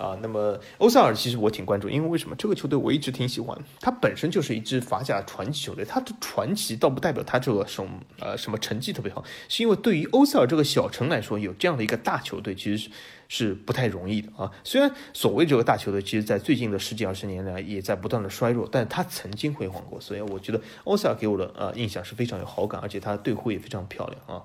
[0.00, 12.90] 啊，那么欧塞尔其实我挺关注，因为为什么这个球队我一直挺喜欢，它本身就是一支法甲传奇球队，它的传奇倒不代表它这个什么呃什么成绩特别好，是因为对于欧塞尔这个小城来说，有这样的一个大球队其实是
[13.28, 14.50] 是不太容易的啊。
[14.64, 24.42] 虽然所谓这个大球队，其实在最近的十几二十年来也在不断的衰弱，但它曾经辉煌过，所以我觉得欧塞尔给我的呃印象是非常有好感，而且它的队徽也非常漂亮啊。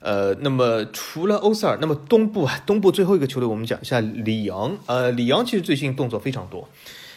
[0.00, 4.78] 呃，那么除了欧塞尔，那么东部啊，东部最后一个球队，我们讲一下里昂。
[4.86, 6.68] 呃，里昂其实最近动作非常多。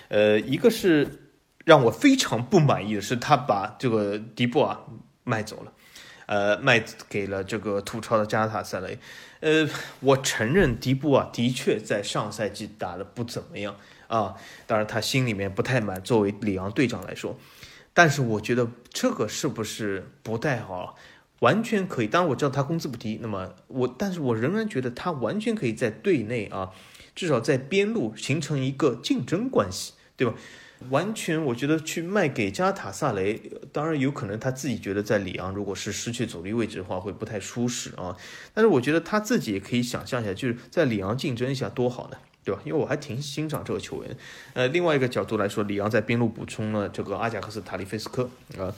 [0.09, 1.31] 呃，一个是
[1.63, 4.81] 让我非常不满意的是，他把这个迪布啊
[5.23, 5.71] 卖走了，
[6.25, 8.97] 呃，卖给了这个土超的加塔萨雷。
[9.41, 9.67] 呃，
[10.01, 13.75] 我承认迪布啊的确在上赛季打的不怎么样
[14.07, 14.35] 啊，
[14.67, 17.37] 当然他心里面不太满，作为里昂队长来说，
[17.93, 20.95] 但是我觉得这个是不是不太好？
[21.41, 26.71] 完全可以，当然我知道他工资不低，那么我，但是我仍然觉得他完全可以在队内啊，
[27.13, 30.33] 至少在边路形成一个竞争关系，对吧？
[30.89, 33.39] 完全我觉得去卖给加塔萨雷，
[33.71, 38.17] 当然有可能他自己觉得在里昂如果是失去主力位置的话会不太舒适啊，
[38.53, 42.17] 但是我觉得他自己也可以想象一下，就是在里昂竞争一下多好呢。
[42.43, 42.61] 对吧？
[42.65, 44.17] 因为我还挺欣赏这个球员。
[44.53, 48.73] 呃，另外一个角度来说，里昂在边路补充了这个阿贾克斯塔利菲斯科啊，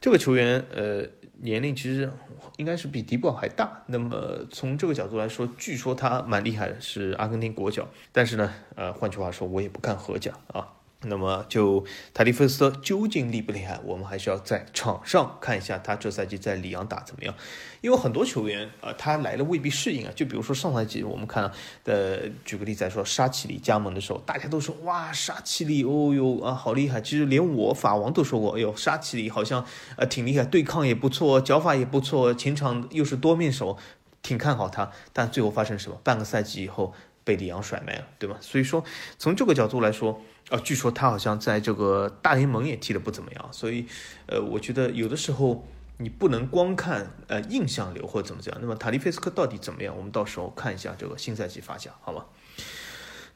[0.00, 1.04] 这个球员呃
[1.40, 2.10] 年龄其实
[2.56, 3.82] 应该是比迪布还大。
[3.86, 7.88] 那么从这个角度来说，据说他蛮厉害的，是阿根廷国脚。
[8.12, 10.68] 但是呢，呃，换句话说，我也不看荷甲啊。
[11.02, 17.32] 那么就塔利菲斯特究竟厉不厉害，我们还是要在场上看一下他这赛季在里昂打怎么样。
[17.80, 20.12] 因为很多球员啊，他来了未必适应啊。
[20.16, 21.52] 就比如说上赛季我们看
[21.84, 27.00] 的，举个例子来说，沙奇里加盟的时候，大家都说哇，沙奇里哦哟啊，好厉害。
[27.00, 29.64] 其实连我法王都说过，哎呦，沙奇里好像
[29.96, 33.78] 呃挺厉害，对抗也不错，脚法也不错，前场又是多面手，
[34.20, 34.90] 挺看好他。
[35.12, 35.96] 但最后发生什么？
[36.02, 38.36] 半个赛季以后被里昂甩卖了，对吧？
[38.40, 38.82] 所以说
[39.16, 40.20] 从这个角度来说。
[40.50, 43.84] 啊，据说他好像在这个大联盟也踢得不怎么样，所以，
[44.26, 45.66] 呃，我觉得有的时候
[45.98, 48.56] 你不能光看呃印象流或者怎么讲。
[48.60, 49.94] 那么塔利菲斯科到底怎么样？
[49.94, 52.24] 我们到时候看一下这个新赛季法甲，好吗？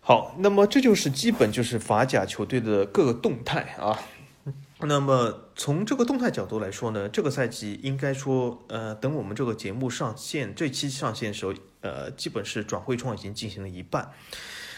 [0.01, 3.99] 好，那么这就是基本就是法甲球队的各个动态啊。
[4.81, 14.11] 那么从这个动态角度来说呢，这个赛季应该说，呃，等我们这个节目上线这期上线的时候，呃，基本是转会窗已经进行了一半。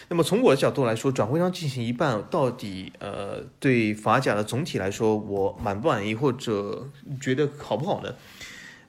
[0.07, 6.87] 那么从我的角度来说，转会窗进行一半，到底呃对法甲的总体来说，我满不满意或者
[7.19, 8.13] 觉得好不好呢？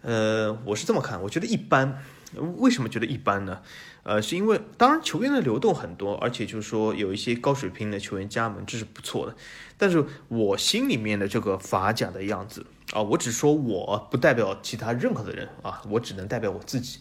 [0.03, 2.03] 呃，我是这么看，我觉得一般。
[2.59, 3.63] 为什么觉得一般呢？
[4.03, 9.35] 呃，是因为当然球员的流动很多，而且就是说有一些高水平的球员加盟，这是不错的。
[9.79, 16.99] 但是我心里面的这个法甲的样子啊，我只说我不代表其他任何的人啊，我只能代表我自己。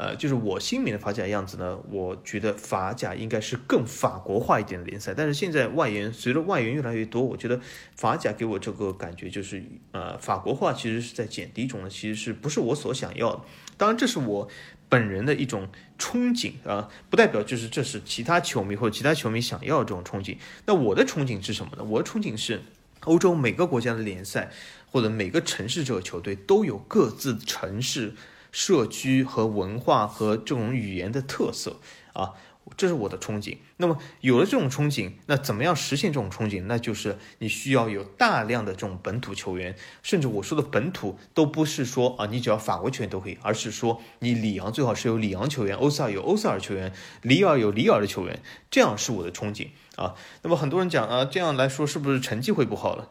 [0.00, 5.12] 呃，就是我心里的法甲样子呢，我觉得法甲应该是更法国化一点的联赛。
[5.12, 7.60] 但是现在外援随着外援越来越多，我觉得
[7.96, 13.40] 法甲给我这个感觉就是，呃，法国化其实是在减低中的，其实是不是我所想要的？
[13.76, 14.48] 当然，这是我
[14.88, 20.36] 本人的一种憧憬啊，不代表就是这是其他球迷或者其他球迷想要的这种憧憬。
[20.64, 21.82] 那我的憧憬是什么呢？
[21.82, 22.62] 我的憧憬是，
[23.00, 24.52] 欧洲每个国家的联赛
[24.92, 28.14] 或者每个城市这个球队都有各自城市、
[28.52, 31.78] 社区和文化和这种语言的特色
[32.12, 32.34] 啊。
[32.76, 33.56] 这是我的憧憬。
[33.78, 36.64] 那么有了这种憧憬，那怎么样实现这种憧憬？
[36.64, 50.14] 那就是你需要有大量的这种本土球员，甚至我说的本土都不是说啊，你只要法国球员都可以，而是说你里昂最好是有里昂球员，欧塞尔有欧塞尔球员，里尔有里尔的球员，这样是我的憧憬啊。
[50.42, 53.08] 那么很多人讲啊，这样来说是不是成绩会不好了？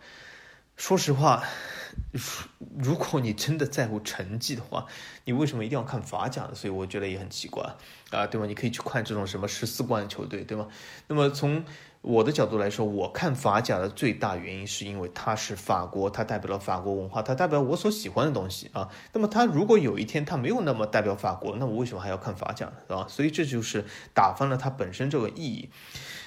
[0.75, 1.43] 说实话。
[2.77, 4.85] 如果你真的在乎成绩的话，
[5.27, 6.55] 你为什么一定要看法甲的？
[6.55, 7.61] 所以我觉得也很奇怪
[8.11, 8.47] 啊，对吗？
[8.47, 10.69] 你可以去看这种什么十四冠的球队，对吗？
[11.07, 11.65] 那么从
[11.99, 18.87] 我的角度来说，我看法甲的最大原因是因为它是法国，它代表了法国文化，它代表我所喜欢的东西啊。
[19.11, 22.73] 那么它如果有一天它没有那么代表法国，那我为什么还要看法甲呢？
[22.87, 23.05] 是吧？
[23.09, 25.69] 所以这就是打翻了它本身这个意义。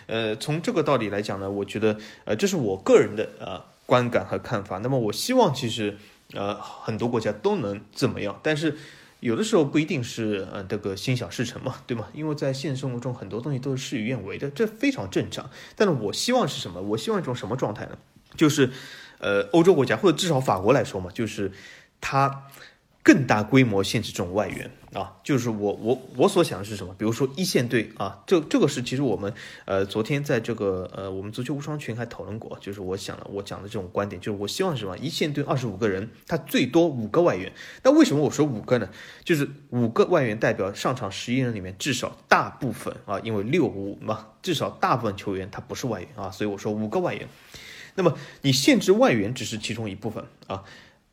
[0.08, 3.64] 呃，从这个道理来讲呢，我觉得呃，这是我个人的啊。
[3.86, 5.98] 观感和看法，那么我希望其实，
[6.32, 8.76] 呃，很多国家都能怎么样，但是
[9.20, 12.08] 有的时候不一定是呃这个心想事成嘛，对吗？
[12.12, 15.50] 因为在现实生活中很多东西都是事与愿违的，这非常正常。
[15.76, 16.80] 但是我希望是什么？
[16.80, 17.98] 我希望一种什么状态呢？
[18.36, 18.70] 就是，
[19.18, 21.52] 呃，欧洲国家或者至少法国来说嘛，就是
[22.00, 22.44] 他。
[23.10, 26.94] 更大规模限制这种外援啊，就是我我我所想的是什么？
[26.96, 34.96] 比如说一线队啊，这这个是其实我们呃昨天在这个呃我们足球无双群还讨论过，就是我想了我讲的这种观点，就是我希望是什么？
[34.96, 37.52] 一线队二十五个人，他最多五个外援。
[37.82, 38.88] 那为什么我说五个呢？
[39.24, 47.26] 就是五个外援代表上场十一人里面至少大部分啊，因为六五嘛，至少大部分球员他不是外援啊，所以我说五个外援。
[47.96, 50.62] 那么你限制外援只是其中一部分啊。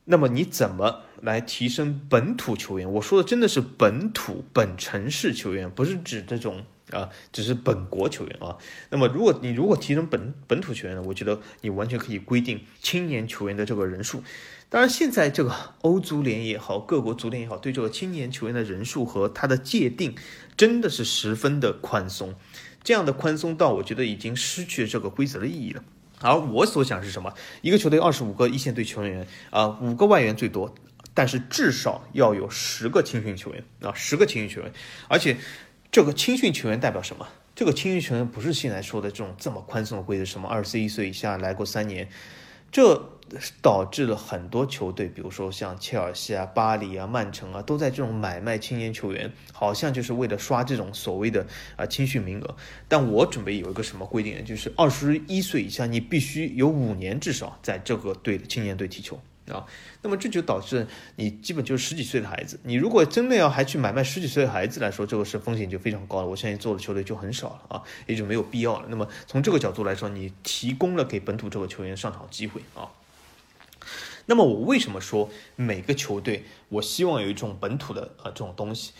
[0.09, 2.91] 那么你怎么来提升本土球员？
[2.93, 8.57] 我说的真的是本土本城市球员，不是指这种啊，只是本国球员啊。
[8.89, 14.23] 那么如果你如果提升本本土球员呢，我觉得你完全可以规定青年球员的这个人数。
[14.69, 20.13] 当然，现在这个欧足联也好，各国足联也好，对这个青年球员的人数和他的界定，
[20.57, 22.35] 真的是十分的宽松。
[22.83, 25.81] 这样的宽松到，我觉得已经失去这个规则的意义了。
[26.19, 27.33] 而我所想是什么？
[27.61, 30.75] 一个球队二十五个一线队球员啊，五个外援最多，
[31.17, 34.71] 但是至少要有十个青训球员啊，十个青训球员。
[35.07, 35.35] 而且
[35.91, 37.27] 这个青训球员代表什么？
[37.55, 42.07] 这个青训球员不是现在说的这种这么宽松的规则，什么二十一岁以下来过三年，
[42.71, 43.09] 这。
[43.61, 52.55] 导致了很多球队，比如说像切尔西啊、巴黎啊、曼城啊，都在这种买卖青年球员，好像就是为了刷这种所谓的啊青训名额。
[52.87, 54.41] 但我准备有一个什么规定呢？
[54.43, 59.19] 就是二十一岁以下，你必须有五年至少在这个队的青年队踢球。
[59.51, 59.65] 啊，
[60.01, 66.27] 那么这就导致你基本就是十几岁的孩子，你如果真的要还去买卖十几岁的孩子来说，这个是风险就非常高了。
[66.27, 68.87] 我相信做的球队就很少了啊，也就没有必要了。
[68.89, 72.89] 那么从这个角度来说，你提供了给本土这个球员上场机会啊。
[74.25, 78.91] 那么我为什么说每个球队我希望有一种本土的啊这种东西？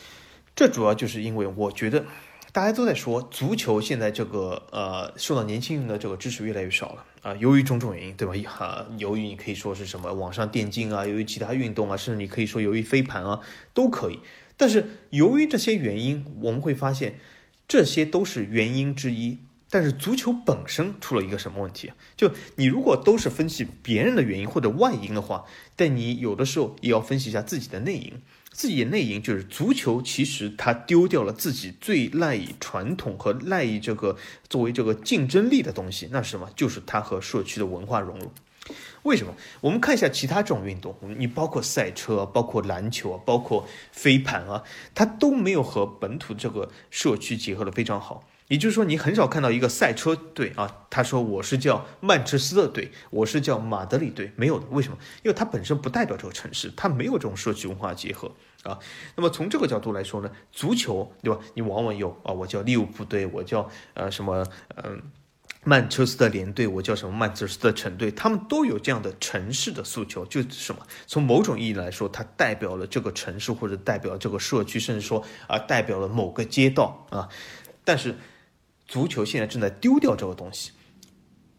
[0.56, 2.06] 这主要就是因为我觉得
[2.52, 8.34] 大家都在说足球现在这个呃受到年轻人的这个支持越来越少了啊，由于种种原因，对吧？
[8.50, 13.42] 哈，由于你可以说是什么网上电竞啊，由于其他运动啊，甚至你可以说由于飞盘啊
[13.74, 14.20] 都可以。
[14.56, 17.20] 但是由于这些原因，我们会发现
[17.68, 19.40] 这些都是原因之一。
[19.70, 21.92] 但是足球本身出了一个什么问题？
[22.16, 25.44] 就你如果都是分析别人的原因或者外因的话，
[25.76, 28.14] 但你有的时候也要分析一下自己的内因。
[28.58, 34.18] 自己的内因就是足球其实它丢掉了自己最赖以传统和赖以这个
[34.50, 36.50] 作为这个竞争力的东西，那是什么？
[36.56, 38.32] 就是它和社区的文化融入。
[39.04, 39.32] 为什么？
[39.62, 44.64] 我们看一下其他这种运动，你包括赛车、包括篮球、包括飞盘啊，
[44.96, 48.28] 它都没有和本土这个社区结合的非常好。
[48.48, 54.66] 也就是说，你很少看到一个赛车队啊，他说我是叫曼彻斯特队，我是叫马德里队，没有的。
[54.72, 54.98] 为什么？
[55.22, 58.32] 因为它本身不代表这个城市，它没有这种社区文化结合
[58.64, 58.78] 啊。
[59.16, 61.40] 那么从这个角度来说呢，足球对吧？
[61.54, 65.02] 你往往有啊，我叫利物浦队，我叫呃什么嗯
[65.64, 70.86] 曼彻斯特联队，我叫什么曼彻斯特城队，他们都有这样的城市的诉求，就是什么？
[71.06, 77.30] 从某种意义来说，它代表了这个城市，或者代表这个社区，甚至说啊，代表了某个街道啊。
[77.84, 78.16] 但是。
[78.90, 80.72] 足球现在正在丢掉这个东西，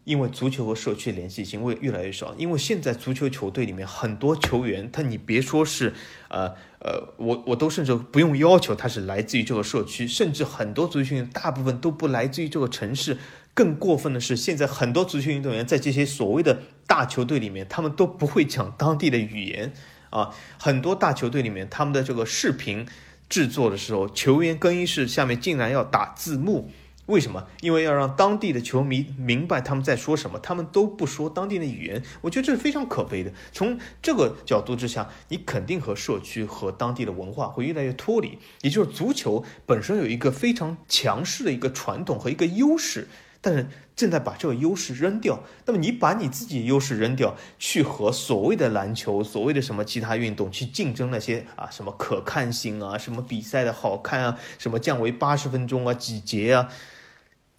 [0.09, 2.33] 因为足球和社区联系已经会越来越少。
[2.35, 5.93] 因为现在足球球队里面很多球员，他你别说是，
[6.29, 6.47] 呃
[6.79, 13.17] 呃，我我都甚至不用要求他是来自于这个社区，甚至很多足球员大部分都不来自于这个城市。
[13.53, 19.71] 更过分的是，现在很多足球运动员在这些所谓的大球队里面，他们都不会讲当地的语言
[20.09, 20.33] 啊。
[20.57, 22.87] 很多大球队里面，他们的这个视频
[23.29, 26.71] 制作的时候，球员更衣室下面竟然要打字幕。
[27.09, 27.47] 为什么？
[27.61, 33.31] 因为要让当地的球迷明白他们在说什么，他们都不说当地的语言，我觉得这是非常可悲的。
[33.51, 38.37] 从这个角度之下，你肯定和社区和当地的文化会越来越脱离。
[38.61, 43.07] 也就是足球本身有一个非常强势的一个传统和一个优势，
[43.41, 45.39] 但是正在把这个优势扔掉。
[45.65, 56.69] 那么你把你自己的优势扔掉，去和所谓的篮球、所谓的什么其他运动去竞争那些啊什么可看性啊、什么比赛的好看啊、什么降为八十分钟啊、几节啊。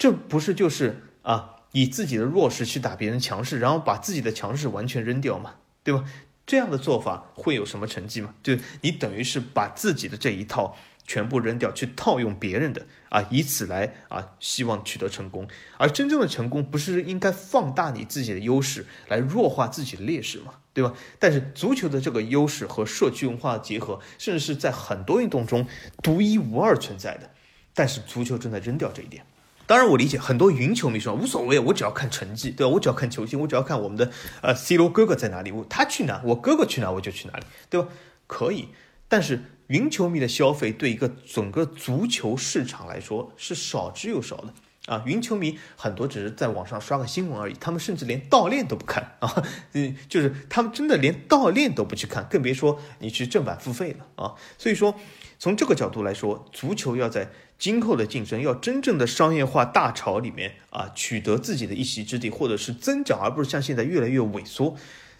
[0.00, 6.02] 这不是就是啊，以自己的弱势去打别人强势，然后把自己的强势完全扔掉嘛，对吧？
[6.46, 8.34] 这样的做法会有什么成绩吗？
[8.42, 10.74] 就你等于是把自己的这一套
[11.06, 15.46] 全部扔掉，去套用别人的啊，以此来啊，希望取得成功。
[15.76, 20.54] 而真正的成功不是应该放大你自己的优势，来弱化自己的劣势吗？
[20.72, 20.94] 对吧？
[21.18, 25.66] 但是足球的这个优势和社区文化的结合，甚至是在很多运动中
[26.02, 27.28] 独一无二存在的。
[27.74, 29.24] 但是足球正在扔掉这一点。
[29.70, 32.72] 当然，我理解很多云球迷说无所谓，我只要看成绩，对吧？
[32.72, 34.10] 我只要看球星，我只要看我们的
[34.42, 37.86] 呃 C 罗哥哥在哪里，我他去哪，我哥哥去哪，我就去哪里，对吧？
[38.26, 38.70] 可以，
[39.06, 44.52] 但是云球迷的消费对一个整个足球市场来说是少之又少的
[44.92, 45.04] 啊。
[45.06, 49.40] 云球迷很多只是在网上刷个新闻而已，他们甚至连盗链都不看 啊，
[49.74, 54.34] 嗯，就是他们真的连盗链都不去看，更别说你去正版付费了啊。
[54.58, 54.96] 所以说，
[55.38, 57.30] 从这个角度来说，足球要在。
[57.60, 64.74] 今后的竞争要真正的商业化大潮里面啊，取得自己的一席之地，或者是增长，而不是像现在越来越萎缩，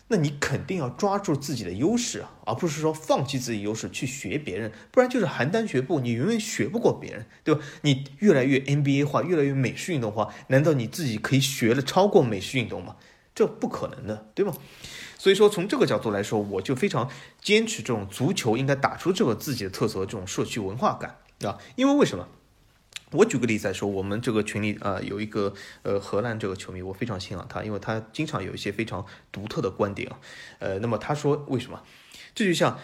[0.09, 7.61] 那你肯定要抓住自己的优势啊，而不是说放弃自己优势去学别人，不然就是邯郸学步，你永远学不过别人，对吧？
[7.82, 12.97] 你越来越 NBA 化，越来越美式运动化，难道你自己可以学的超过美式运动吗？
[13.34, 14.55] 这不可能的，对吗？
[15.18, 17.11] 所以说，从这个角度来说，我就非常
[17.43, 21.16] 坚持这种足球应该打出这个自己的特色，这种社区文化感。
[21.47, 22.28] 啊，因为为什么？
[23.12, 30.18] 我举个例子来说，我们这个群里啊有一个呃荷兰这个球迷，我非常欣赏他，因为他经常有一些非常独特的观点啊。
[30.61, 31.82] 呃，那么他说为什么？
[32.36, 32.78] 这就像，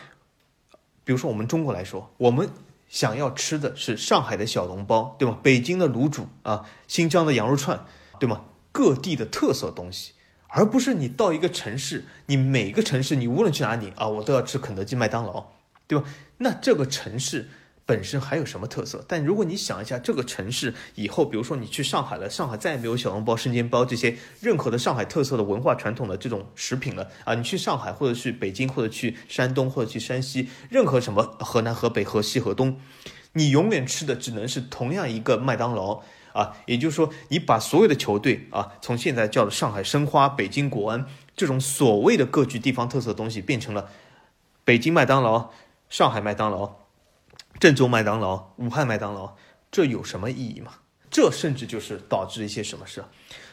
[1.04, 2.50] 比如说我们中国来说，我们
[2.88, 5.38] 想要吃的是上海的小笼包，对吗？
[5.44, 7.86] 北京的卤煮啊，新疆的羊肉串，
[8.18, 8.46] 对吗？
[8.72, 10.14] 各地的特色东西，
[10.48, 15.52] 而不是你到一个城市，你每个城市你无论去哪里啊，我都要吃肯德基、麦当劳，
[15.86, 16.04] 对吧？
[16.38, 17.48] 那这个城市。
[17.86, 19.04] 本身还有什么特色？
[19.06, 27.34] 但如果你想一下，这个城市以后，比如说你去上海了，上海再也没有小笼包、生煎包这些任何的上海特色的文化传统的这种食品了啊！
[27.36, 32.80] 你去上海，或者去北京，或者去山东，或者去山西，任何什么河南、河北、河西、河东，
[33.34, 36.56] 你永远吃的只能是同样一个麦当劳啊！
[36.66, 41.06] 也就是说，你把所有的球队啊，从现在叫的上海申花、北京国安
[41.36, 43.90] 这种所谓的各具地方特色的东西，变成了
[44.64, 45.50] 北京麦当劳、
[45.88, 46.85] 上海麦当劳。
[47.58, 49.34] 郑州麦当劳、武汉麦当劳，
[49.70, 50.72] 这有什么意义吗？
[51.10, 53.02] 这甚至就是导致了一些什么事？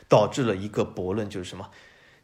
[0.10, 1.70] 导致了一个悖论，就是什么？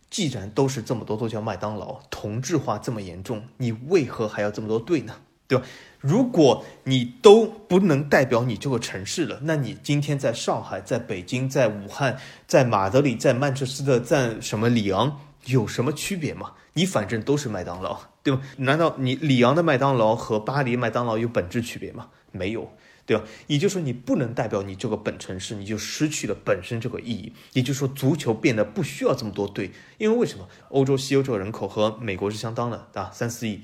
[0.10, 5.16] 既然都是这么多都叫麦当劳，同质化这么严重，你为何还要这么多队呢？
[5.48, 5.66] 对吧？
[6.00, 16.54] 如果你都不能代表你这个城市了，那你今天在上海、在北京、在武汉、在马德里、在曼彻斯特、在什么里昂，有什么区别吗？
[16.74, 18.00] 你反正都是麦当劳。
[18.30, 18.42] 对吧？
[18.58, 22.10] 难道你里昂的麦当劳和巴黎麦当劳有本质区别吗？
[22.32, 22.72] 没有，
[23.06, 23.24] 对吧？
[23.48, 27.34] 也就是说，你不能代表你这个本城市，你就失去了本身这个意义。
[27.54, 30.48] 也就是说，足球变得不需要这么多队，因为为什么？
[30.70, 33.62] 欧洲、西欧这个人口和美国是相当的，对吧，三四亿。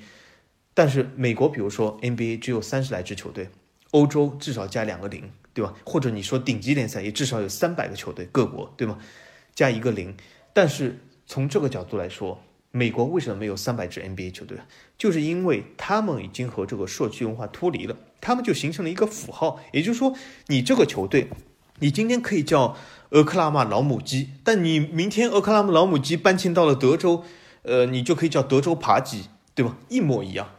[0.74, 3.48] 但是美国，比如说 NBA 只有三十来支球队，
[3.92, 5.72] 欧洲至少加两个零，对吧？
[5.84, 8.98] 或者你说顶级联赛也至少有三百个球队，各国，对吗？
[9.54, 10.14] 加一个零。
[10.52, 14.58] 但是从这个角度来说，美国为什么没有三百支 NBA 球队？
[14.98, 19.60] 就是因为他们已经和这个社区文化脱离了，他们就形成了一个符号。
[19.72, 20.14] 也就是说，
[20.48, 21.28] 你这个球队，
[21.78, 22.76] 你今天可以叫
[23.10, 27.24] 俄克拉玛老母鸡，但你明天俄克拉玛老母鸡搬迁到了德州，
[27.62, 29.76] 呃，你就可以叫德州扒鸡，对吧？
[29.88, 30.50] 一模一样，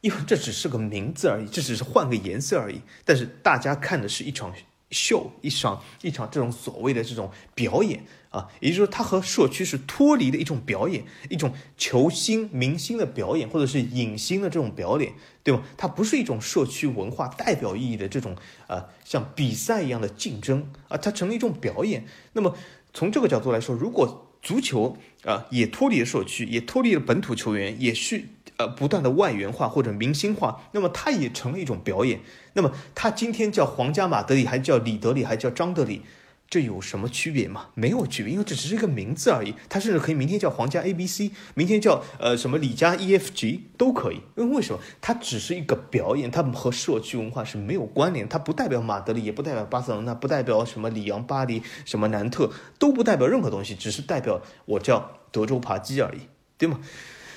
[0.00, 2.80] 因为这只是个名字而已，这只是换个颜色而已。
[3.04, 4.52] 但是大家看的是一场
[4.90, 8.04] 秀，一场一场这种所谓的这种表演。
[8.30, 15.12] 啊，也就是说，它和社区是脱离的一种表演，一种球星、明星的表演，或者是影星的这种表演，
[15.42, 15.62] 对吗？
[15.78, 22.04] 它不是一种社区文化代表意义的这种啊，像比赛一样的竞争啊，它成了一种表演。
[22.34, 22.54] 那么
[22.92, 28.24] 从这个角度来说，如果足球啊也脱离了社区，也脱离了本土球员，也是
[28.58, 32.20] 呃不断的外援化或者明星化，那么它也成了一种表演。
[32.52, 36.02] 那么它今天叫皇家马德里，还叫里德里，还叫张德里。
[36.50, 37.66] 这有什么区别吗？
[37.74, 39.54] 没有区别，因为这只是一个名字而已。
[39.68, 44.22] 它甚至可以明天叫皇家 A B C，明天叫呃什么李家 E F G 都可以。
[44.34, 44.80] 因为为什么？
[44.98, 48.26] 它只是一个表演，它和社区文化是没有关联。
[48.26, 56.20] 它不代表马德里，也不代表巴塞罗那，不代表什么里昂、巴黎、什么南特，都不代表任何东西，只是代表我叫德州扒鸡而已，
[56.56, 56.80] 对吗？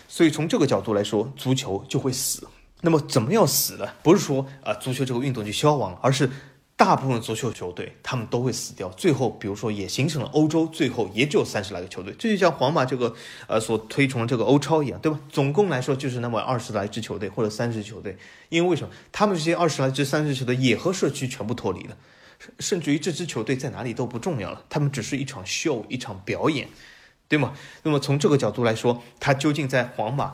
[0.08, 2.48] 所以从这个角度来说，足球就会死。
[2.80, 3.86] 那么怎么样死呢？
[4.02, 6.30] 不是说啊足球这个运动就消亡了，而是。
[6.84, 8.90] 大部分足球球队，他们都会死掉。
[8.90, 12.12] 最后，比如说，也形成了欧洲，最后也只有三十来个球队。
[12.18, 13.14] 这就像皇马这个，
[13.46, 15.20] 呃，所推崇的这个欧超一样，对吧？
[15.30, 18.18] 总共来说就是那么二十来支球队或者三十支球队。
[18.50, 18.92] 因为为什么？
[19.12, 21.96] 他们这些二十来支、三十支球队也和社区全部脱离了，
[22.58, 24.64] 甚至于这支球队在哪里都不重要了。
[24.68, 26.68] 他们只是一场秀，一场表演，
[27.28, 27.54] 对吗？
[27.84, 30.34] 那么从这个角度来说，他究竟在皇马？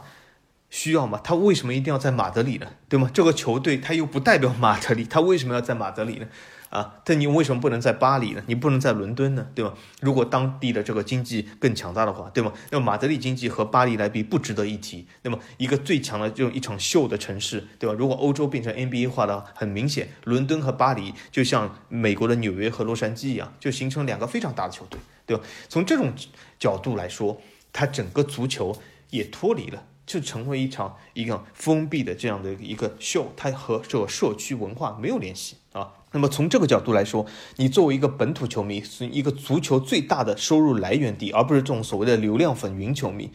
[0.70, 1.20] 需要吗？
[1.24, 2.68] 他为什么一定要在马德里呢？
[2.90, 3.10] 对吗？
[3.14, 6.28] 这个球队他又不代表马德里，他为什么要在马德里呢？
[6.70, 8.44] 啊，但你为什么不能在巴黎呢？
[8.48, 9.48] 你不能在伦敦呢？
[9.56, 9.74] 对吗？
[10.02, 12.52] 如果当地的这个经济更强大的话，对吗？
[12.70, 15.08] 那么马德里经济和巴黎来比不值得一提。
[15.22, 17.96] 那么一个最强的这种一场秀的城市，对吧？
[17.98, 25.44] 如果欧洲变成 NBA 化的，很明显，伦敦和巴黎就像美国的纽约和洛杉矶一样，就形成两个非常大的球队，对吧？
[25.70, 26.12] 从这种
[26.60, 27.42] 角度来说，
[27.72, 28.78] 它整个足球
[29.12, 29.82] 也脱离了。
[30.08, 35.94] 就成为一场一个封闭的这样的一个秀，它和这个社区文化没有联系啊。
[36.14, 37.26] 那么从这个角度来说，
[37.58, 43.30] 你作为一个本土球迷，是一个足球最大的收入来源地，而不是这种所谓的流量粉云球迷，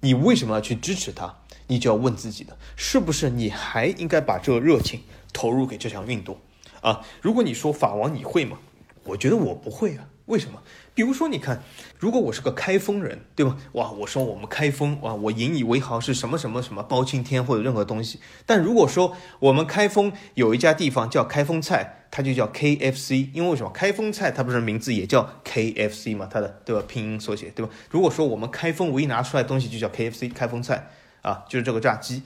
[0.00, 1.36] 你为什么要去支持他？
[1.66, 5.02] 你就要问自己的，是不是你还应该把这个热情
[5.32, 6.38] 投入给这项运动
[6.80, 7.04] 啊？
[7.20, 8.58] 如果你说法王你会吗？
[9.04, 10.08] 我觉得我不会啊。
[10.26, 10.60] 为什么？
[10.96, 11.62] 比如说，你看，
[11.98, 13.54] 如果我是个开封人，对吧？
[13.72, 18.18] 哇，我说我们开封，哇，我引以为豪是什么什么什么包青天或者任何东西。
[18.46, 23.68] 但如果说我们开封有一家地方叫开封菜，它就叫 K F C，因为为什么？
[23.68, 26.82] 开封菜它不是名字也叫 K F C 嘛，它的对吧？
[26.88, 27.70] 拼音缩写对吧？
[27.90, 30.88] 如果说我们开封唯一拿出来东西就叫 K F C，开封菜
[31.20, 32.22] 啊，就是这个炸鸡，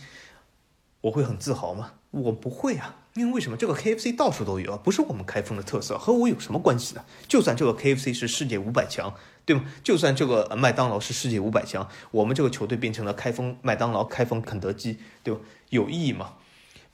[1.01, 1.95] 我会很自豪吗？
[2.13, 2.99] 我不会啊。
[3.21, 4.81] 因为为什么这个 KFC 到处都有啊？
[4.83, 7.05] 不是我们开封的特色，和我有什么关系呢？
[7.29, 9.13] 就算这个 KFC 是世界五百强，
[9.45, 9.63] 对吗？
[9.85, 15.41] 就算这个麦当劳是世界五百强，我们这个球队变成了开封麦当劳、开封肯德基，对吧？
[15.69, 16.37] 有意义吗？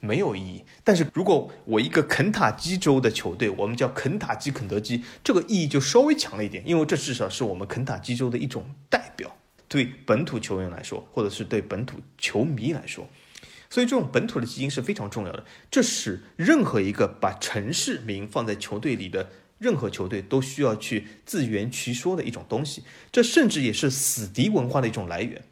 [0.00, 0.64] 没有意义。
[0.82, 9.36] 但是如果我一个肯塔基州的球队，我们叫肯塔基肯德基，这个意义就稍微强了一点，因为这至少是我们肯塔基州的一种代表，
[9.68, 13.06] 对本土球员来说，或者是对本土球迷来说。
[13.68, 15.44] 所以，这种本土的基因是非常重要的。
[15.70, 22.82] 这是任何一个把城市名放在球队里的任何球队都需要去自圆其说的一种东西。
[23.10, 25.42] 这甚至也是死敌文化的一种来源。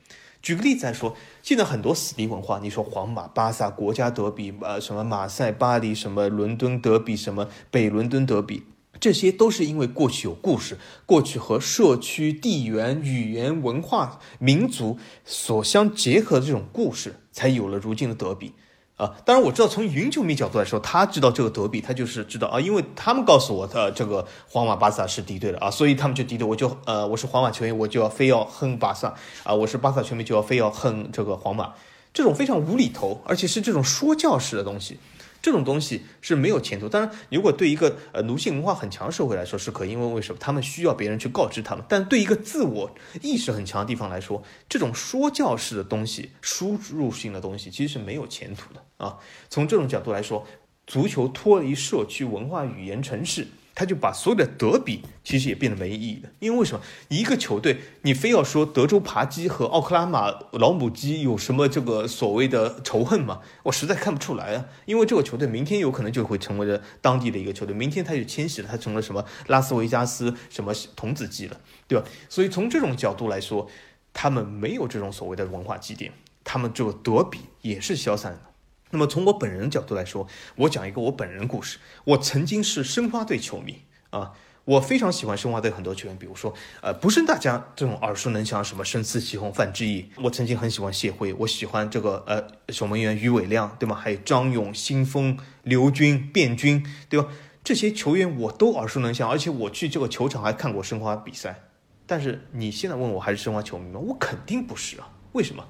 [0.42, 8.62] 举个例子来说，现在很多死敌文化，你说皇马、巴萨、国家德比，呃，什么马赛、巴黎，什么伦敦德比，什么北伦敦德比。
[9.00, 18.54] 这些都是因为过去有故事，过去和社区、地缘、语言、文化、民族所相结合的这种故事，才有了如今的德比
[18.96, 19.16] 啊。
[19.26, 26.46] 当然，我知道从云球迷角度来说，他知道这个德比，他就是知道啊，因为他们告诉我的这个皇马、巴萨是敌对的啊，所以他们就敌对。
[26.46, 29.12] 我就呃，我是皇马球员，我就要非要恨巴萨
[29.42, 31.74] 啊；我是巴萨球迷，就要非要恨这个皇马。
[32.14, 35.00] 这种非常无厘头，而且是这种说教式的东西。
[35.44, 36.88] 这种东西是没有前途。
[36.88, 40.38] 当然，如果对一个呃奴性文化很强的社会来说是可，因为为什么？
[40.40, 41.84] 他们需要别人去告知他们。
[41.86, 42.90] 但对一个自我
[43.20, 49.18] 意识很强的地方来说，这种说教式的东西、输入性的东西，其实是没有前途的啊。
[49.50, 50.46] 从这种角度来说，
[50.86, 53.46] 足球脱离社区文化、语言、城市。
[53.74, 63.40] 他就把所有的德比其实也变得没意义了，因为为什么一个球队你非要说德州扒鸡和奥克拉马老母鸡有什么这个所谓的仇恨吗？
[63.64, 72.04] 我实在看不出来啊，因为这个球队明天有可能就会成为了当地的一个球队，明天他就迁徙了，他成了什么拉斯维加斯什么童子鸡了，对吧？
[72.28, 73.68] 所以从这种角度来说，
[74.12, 76.12] 他们没有这种所谓的文化积淀，
[76.44, 78.53] 他们这个德比也是消散的。
[78.94, 80.24] 那么从我本人角度来说，
[80.54, 81.78] 我讲一个我本人故事。
[82.04, 84.34] 我曾经是申花队球迷啊，
[84.64, 93.96] 我非常喜欢申花队很多球员，比如说，呃，不是大家这种耳熟能详什么申思齐宏、范志毅，我曾经很喜欢谢辉，我喜欢这个呃守门员于伟亮，对吗？
[93.96, 97.26] 还有张勇、新峰、刘军、卞军，对吧？
[97.64, 101.64] 这些球员我都耳熟能详，而且我去这个球场还看过申花比赛。
[102.06, 103.98] 但是你现在问我还是申花球迷吗？
[103.98, 105.10] 我肯定不是啊。
[105.32, 105.66] 为什么？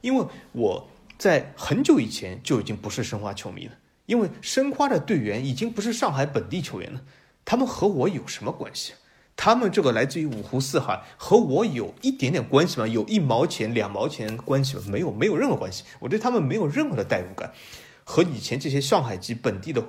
[0.00, 0.88] 因为我。
[1.22, 3.74] 在很久以前就已经不是申花球迷了，
[4.06, 7.00] 因为申花的队员已经不是上海本地球员了，
[7.44, 8.94] 他们和我有什么关系？
[9.36, 12.88] 他们这个来自于五湖四海，和我有一点点关系吗？
[12.88, 14.82] 有一毛钱、两毛钱关系吗？
[14.88, 15.84] 没有，没有任何关系。
[16.00, 17.52] 我对他们没有任何的代入感，
[18.02, 19.80] 和以前这些上海籍本地的，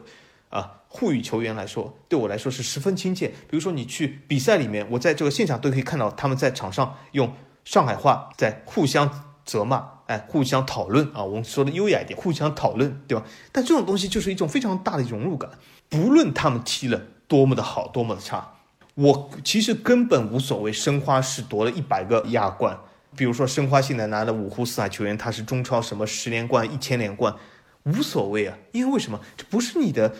[0.49, 3.29] 啊，沪语球员来说，对我来说是十分亲切。
[3.49, 7.33] 比如说你去比赛里面，我在这个现场都可以看到他们在场上用
[7.65, 11.23] 上海话在互相责骂，哎，互相讨论啊。
[11.23, 13.25] 我们说的优雅一点，互相讨论，对吧？
[13.51, 15.49] 但这种东西就是一种非常大的融入感。
[15.89, 18.53] 不论他们踢了多么的好，多么的差，
[18.95, 20.71] 我其实根本无所谓。
[20.71, 22.77] 申花是夺了一百个亚冠，
[23.15, 27.35] 比如说申花现在拿了五湖四海球员，他是中超什么十连冠、一千连冠，
[27.83, 28.57] 无所谓啊。
[28.71, 29.19] 因为为什么？
[29.37, 30.13] 这不是你的。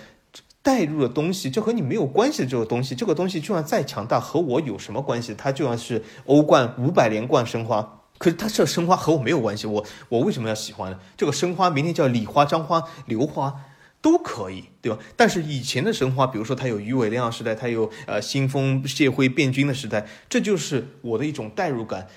[0.66, 5.36] 带入的东西，这和你没有关系的这个东西，这个东西就算再强大，和我有什么关系？
[5.36, 9.68] 它就算是欧冠五百连冠申花，可是它这申花和我没有关系。
[9.68, 10.98] 我我为什么要喜欢呢？
[11.18, 13.66] 这个申花明天叫李花、张花、刘花
[14.02, 14.98] 都可以，对吧？
[15.18, 22.08] 但是以前的申花，比如说它有鱼尾亮时代，它有呃新风谢辉变军的时代，这就是我的一种代入感。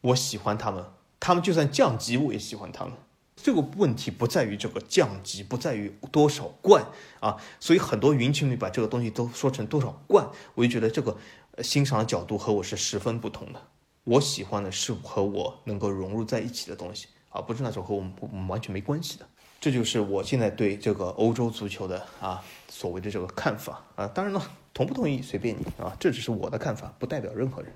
[0.00, 0.84] 我喜欢他们，
[1.20, 2.94] 他们就算降级，我也喜欢他们。
[3.36, 6.84] 这个问题不在于这个降级，不在于多少冠
[7.20, 11.16] 啊，所以很多云情侣把这个东西都说成多少冠，我就觉得这个
[11.62, 13.62] 欣赏的角度和我是十分不同的。
[14.04, 19.26] 我喜欢的是和我能够融入在一起的东西，而不是那种和我们我们完全没关系的。
[19.60, 24.06] 这就是我现在对这个欧洲足球的啊所谓的这个看法啊。
[24.08, 27.72] 当然了，同不同意随便你啊，这只是我的看法，不代表任何人。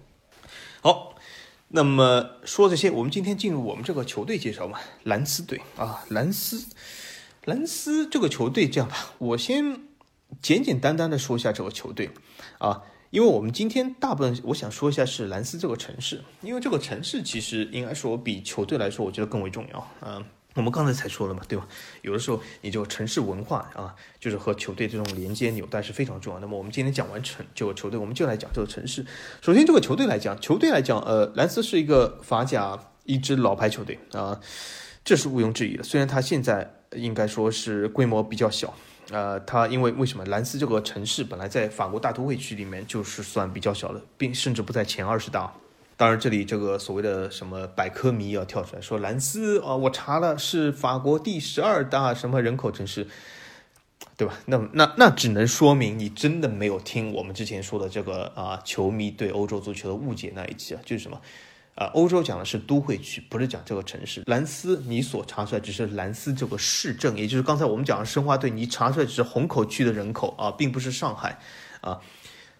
[0.80, 1.14] 好。
[1.68, 6.64] 那么说这些，我们今天进入我们这个球队介绍嘛，兰斯队啊，兰斯，
[7.44, 9.80] 兰斯这个球队这样吧，我先
[10.40, 12.12] 简简单单的说一下这个球队
[12.58, 12.84] 啊，
[13.16, 20.22] 因为我们今天大部分我想说一下是兰斯这个城市，因为这个城市其实应该说比球队来说，我觉得更为重要啊。
[20.52, 21.66] 我们刚才才说了嘛，对吧？
[22.02, 26.40] 有的时候你这个城市文化啊，就是和球队这种连接纽带是非常重要。
[26.40, 29.06] 那么我们今天讲完城这个球队，我们就来讲这个城市。
[29.40, 34.38] 首先，这个球队来讲，球队来讲，呃，兰斯是一个法甲一支老牌球队啊，
[35.02, 35.82] 这是毋庸置疑的。
[35.82, 38.74] 虽然它现在应该说是规模比较小，
[39.10, 40.24] 呃，它因为为什么？
[40.24, 45.52] 兰斯这个城市本来在法国大都会区里面就是算比较小的，并甚至不在前二十大。
[45.96, 53.06] 当然，这里这个所谓的什么百科迷要跳出来说，兰斯啊，我查了是法国第十二大什么人口城市，
[54.16, 54.34] 对吧？
[54.44, 61.18] 那那那只能说明你真的没有听我们之前说的这个啊，球迷对欧洲足球的误解那一期啊，就是什么
[61.76, 64.22] 啊，欧洲讲的是都会区，不是讲这个城市。
[64.26, 71.38] 兰斯你所查出来只是兰斯这个市政，也就是刚才我们讲的申花队，你查出来只是虹口区的人口啊，并不是上海
[71.82, 72.00] 啊。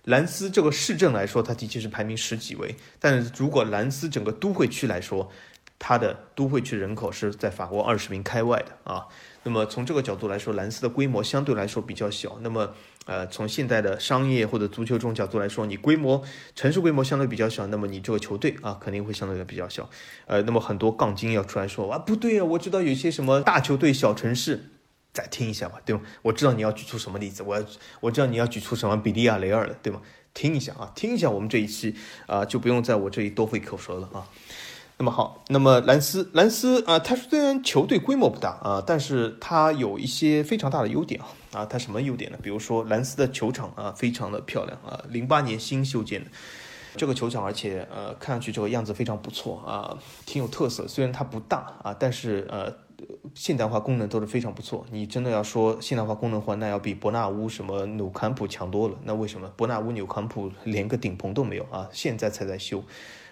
[0.05, 2.77] 兰斯这个市政来说，它的确是排名十几位。
[3.01, 5.31] 但是如果兰斯整个都会区来说，
[5.79, 9.07] 它的都会区人口是在法国二十名开外的啊。
[9.43, 12.39] 那么从这个角度来说，兰斯的规模相对来说比较小。
[12.43, 12.75] 那么，
[13.07, 16.23] 呃，从现在的商业或者足球这种角度来说，你规模
[16.55, 19.89] 城市规模相对比较小，那么你这个球队啊肯定会相对的比较小。
[20.27, 24.71] 呃，那么很多杠精要出来说啊，不对啊，我知道有些什么大球队小城市。
[25.13, 26.03] 再听一下吧，对吗？
[26.21, 27.65] 我知道你要举出什么例子，我要
[28.01, 30.03] 我知道你要举出什么比利亚雷尔的，对吗？
[30.35, 31.95] 听一下啊，听一下我们这一期
[32.27, 34.29] 啊，就不用在我这里多费口舌了啊。
[34.99, 42.39] 那么好，那么兰斯兰斯啊，他虽然球队规模不大啊，但是他有一些非常大的优点啊啊，他什么优点呢？
[42.43, 46.31] 比如说兰斯的球场啊，非常的漂亮啊，零八年新修建的
[46.97, 50.89] 这个球场，而且呃，看上去这个样子非常不错啊，挺有特色。
[50.89, 52.73] 虽然它不大啊，但是呃。
[53.35, 54.87] 现代化功能都是非常不错。
[54.91, 58.97] 你真的要说现代化功能话，那要比伯纳乌什么纽坎普强多了。
[59.05, 61.87] 那为什么伯纳乌纽坎普连个顶棚都没有啊？
[61.93, 62.83] 现在才在修。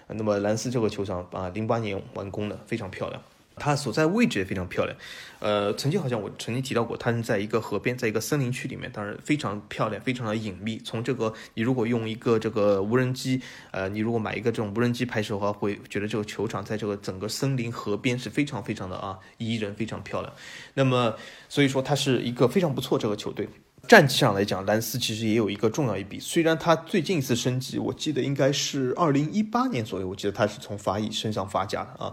[0.09, 3.23] 那么兰斯这个球场啊，零八年完工的，非常漂亮。
[3.57, 4.97] 它所在位置也非常漂亮，
[5.39, 10.77] 呃，曾经好像我曾经提到过，它是在一个河边，在一个森林区里面，当然非常漂亮，非常的隐秘。
[10.79, 13.41] 从这个，你如果用一个这个无人机，
[13.71, 20.33] 呃，你如果买一个这种无人机拍摄的话，会觉得这个球场在这个整个森林河边是非常非常的啊宜人，非常漂亮。
[20.75, 21.15] 那么，
[21.49, 23.49] 所以说它是一个非常不错这个球队。
[23.87, 32.13] 战绩上来讲，兰斯其实也有一个重要一笔，虽然他最近一次升级，我记得应该是二零一八年左右，我记得他是从法乙升上法甲的啊，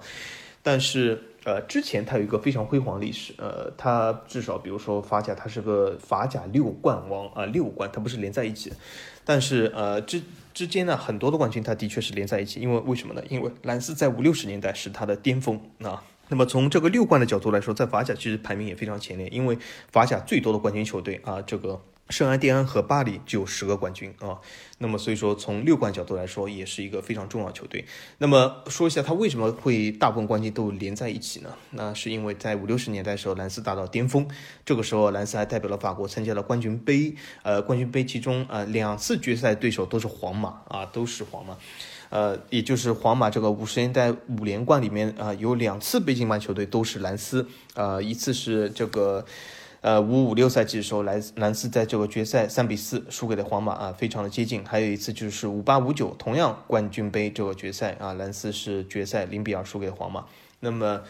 [0.62, 1.24] 但是。
[1.44, 8.72] 呃，之前他有一个非常辉煌历史，呃，他至少比如说法甲，他是个法甲六冠王啊，六冠，他不是连在一起，
[9.26, 10.22] 但是呃之
[10.54, 13.24] 之间呢，很多的冠军他的确是连在一起，因为为什么呢？
[13.28, 16.04] 因为兰斯在五六十年代是他的巅峰啊。
[16.32, 19.56] 那么从这个六冠的角度来说，在法甲其实排名也非常前列，因为
[19.92, 21.80] 法甲最多的冠军球队啊，这个。
[22.12, 24.38] 圣安蒂安和巴黎就有十个冠军啊，
[24.80, 27.86] 那么所以说从六冠角度来说，也是一个非常重要球队。
[28.18, 31.56] 那么说一下他为什么会大部分冠军都连在一起呢？
[31.72, 34.28] 那是因为在五六十年代时候，兰斯达到巅峰，
[34.66, 41.58] 这个时候兰斯还代表了法国参加了冠军杯，呃，冠军杯其中啊两次决赛对手都是皇马啊，都是皇马，
[42.10, 49.26] 呃，也就是皇马这个五十年代五连冠里面啊有两次杯竞班球队都是兰斯，呃，一次是这个。
[49.82, 54.64] 呃五五六赛季的时候，莱兰斯在这个决赛三比四输给了皇马啊，非常的接近。
[54.66, 60.26] 还有一次就是五八五九，同样冠军杯这个决赛啊，兰斯是决赛零比二输给皇马。
[60.62, 61.02] 那么。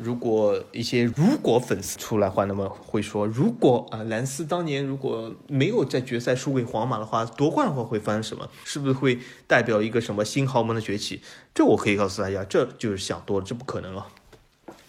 [0.00, 8.48] 如果一些如果粉丝出来话，那么会说，如果啊兰斯当年如果没有在决赛输给皇马的话，夺冠的话会发生什么？
[8.62, 9.18] 是不是会
[9.48, 11.20] 代表一个什么新豪门的崛起？
[11.52, 14.06] 这我可以告诉大家，这就是想多了，这不可能啊。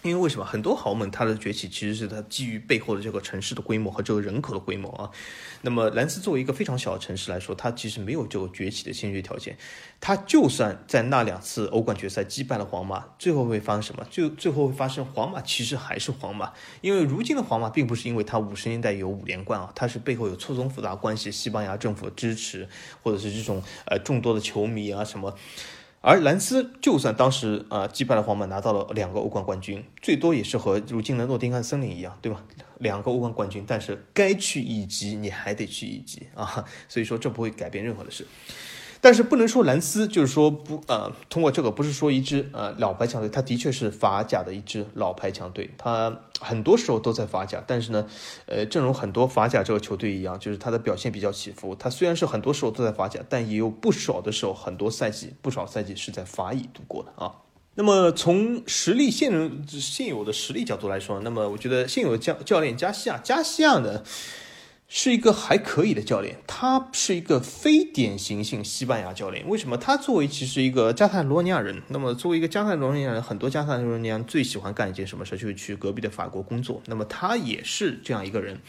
[0.01, 5.11] 因为为什么很多豪门它的崛起其实是它基于背后的这个城市的规模和这个人口的规模啊。
[5.61, 9.57] 那么兰斯作为一个非常小的城市来说，它其实没有这个崛起的先决条件。
[9.99, 14.07] 它就算在那两次欧冠决赛击败了皇马，最后会发生什么？
[14.09, 16.53] 就最后会发生皇马其实还是皇马。
[16.79, 22.69] 因为如今的皇马并不是因为它五十年代有五连冠啊，它是背后有错综复杂关系，西班牙政府的支持，
[23.03, 25.35] 或者是这种呃众多的球迷啊什么。
[26.01, 32.43] 而兰斯就算当时啊击败了皇马，拿到了两个欧冠冠军，最多也是和如今的诺丁汉森林一样，对吧？
[32.77, 38.25] 两个欧冠冠军，但是该去乙级你还得去乙级啊，所以说这不会改变任何的事。
[39.01, 48.05] 但是不能说兰斯就是说不呃，通过这个不是说一支呃老牌强队，他的确是法甲的一支老牌强队，他很多时候都在法甲，但是呢，
[48.45, 51.73] 呃，正如很多法甲这个球队一样，就是他的表现比较起伏。
[51.75, 57.33] 他虽然是很多时候都在法甲，但也有不少的时候，很多赛季不少赛季是在法乙度过的啊。
[57.75, 64.03] 那么从实力现人现有的实力角度来说，那么我觉得现有的教教练加西亚加西亚呢。
[64.91, 69.47] 是一个还可以的教练，他是一个非典型性西班牙教练。
[69.47, 69.77] 为什么？
[69.77, 76.81] 他作为其实一个加泰罗尼亚人，那么作为一个加泰罗尼亚人，很多加泰罗尼亚人最喜欢干一件什么事，就是去隔壁的法国工作。
[76.87, 78.59] 那么他也是这样一个人，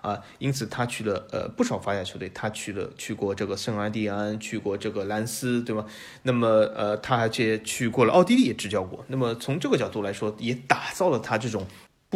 [0.00, 5.84] 啊，因此他去了呃不少法甲球队，他去了去过这个圣安蒂安，去过这个兰斯，对吗？
[6.22, 9.04] 那么呃他还去去过了奥地利也执教过。
[9.08, 11.66] 那么从这个角度来说，也打造了他这种。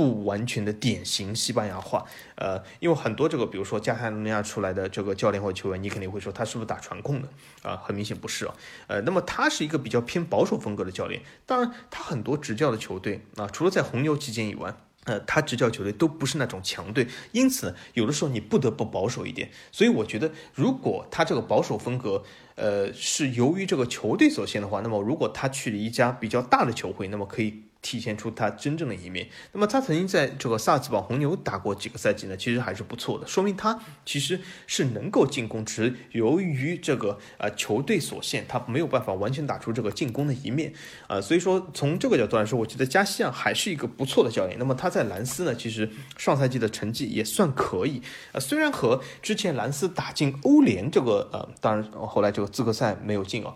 [0.01, 7.29] 不完全的典型西班牙化，呃，因为很多这个，比如说加泰罗尼亚出来的这个教练或球员，你肯定会说他是不是打传控的
[7.63, 7.77] 啊？
[7.85, 8.55] 很明显不是啊，
[8.87, 11.21] 呃，那么他是一个比较偏保守风格的教练。
[11.45, 14.75] 当然，他很多执教的球队啊，除了在红牛期间以外，
[15.05, 19.51] 呃，他执教球队都不是那种强队，因此有的时候你不得不保守一点。
[19.71, 22.23] 所以我觉得，如果他这个保守风格，
[22.55, 27.65] 呃，是由于这个球队所限的话，那么如果他去了一家比较大的球会，那么可以。
[27.83, 29.29] 体现出他真正的一面。
[29.53, 40.73] 那么他曾经在这个萨茨堡红牛打过几个赛季呢，其实还是不错的，说明他其实是能够进攻，只由于这个呃球队所限，他没有办法完全打出这个进攻的一面
[41.07, 41.21] 啊。
[41.21, 44.59] 所以说从这个角度来说，我觉得加西亚还是一个不错的教练。
[44.59, 48.03] 那么他在兰斯呢，其实上赛季的成绩也算可以
[48.33, 53.55] 啊，虽然和之前兰斯打进欧联这个呃，当然后来这个资格赛没有进啊。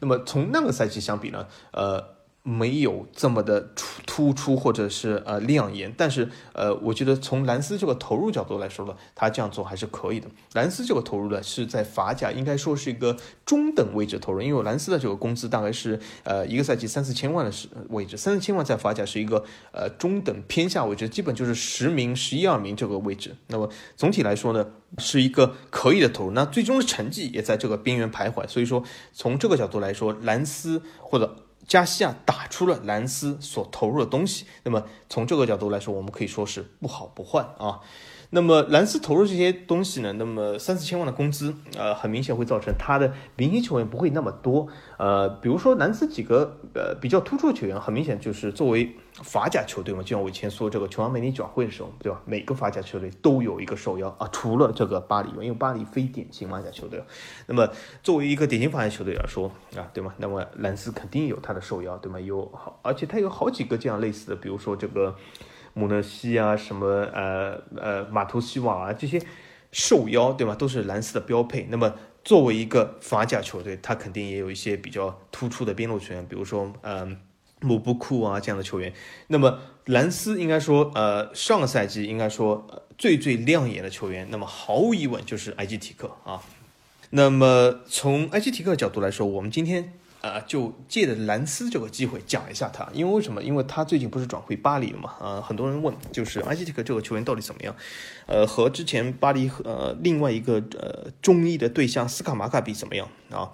[0.00, 2.19] 那么从那个赛季相比呢，呃。
[2.42, 10.26] 没有这么的突突出或者是呃亮眼，但是呃，我觉得从兰斯这个投入角度来说呢，他这样做还是可以的。
[10.54, 13.14] 兰斯这个投入呢是在法甲应该说是一个
[13.44, 23.36] 中等位置投入，因为兰斯的这个工资大概是呃一个赛季三四千万的是位置，三四千万在法甲是一个呃中等偏下位置，基本就是十名、十一二名这个位置。
[23.48, 24.66] 那么总体来说呢，
[24.96, 26.30] 是一个可以的投入。
[26.30, 28.82] 那最终的成绩也在这个边缘徘徊，所以说
[29.12, 31.36] 从这个角度来说，兰斯或者。
[31.66, 37.80] 加西亚打出了兰斯所投入的东西，那么从这个角度来说，我们可以说是不好不坏啊。
[38.32, 40.12] 那么兰斯投入这些东西呢？
[40.12, 44.68] 那么三四千万的工资，呃，很明显会造成他的明星球员不会那么多。
[44.98, 52.22] 呃，比如说兰斯几个呃比较突出的球员，很明显就是作为法甲球队嘛，就像我以前说这个琼安美女转会的时候，对吧？
[52.24, 57.02] 每个法甲球队都有一个受邀啊，除了这个巴黎，因为巴黎非典型法甲球队。
[57.48, 57.68] 那么
[58.00, 60.14] 作为一个典型法甲球队来说啊，对吗？
[60.18, 62.20] 那么兰斯肯定有他的受邀，对吗？
[62.20, 65.16] 有好，而且他有好几个这样类似的，比如说这个。
[65.80, 69.18] 姆勒西啊，什么呃呃马图西瓦啊，这些
[69.72, 70.54] 受邀对吗？
[70.54, 71.66] 都是兰斯的标配。
[71.70, 77.16] 那么作为一个法甲球队，他肯定也有一些比较突出的边路球员，比如说嗯
[77.62, 78.92] 姆布库啊这样的球员。
[79.28, 86.42] 那么兰斯应该说，呃上个赛季应该说最最亮眼的球员，那么毫无疑问就是埃基提克啊。
[87.10, 89.94] 那么从埃基提克角度来说，我们今天。
[90.22, 93.42] 呃，就借着兰斯这个机会讲一下他，因为为什么？
[93.42, 95.14] 因为他最近不是转会巴黎了嘛？
[95.20, 97.74] 呃，很多人问，就是埃希特克这个球员到底怎么样？
[98.26, 103.50] 呃，和之前巴黎和呃另外一个呃中意的对象斯卡马卡比怎么样啊？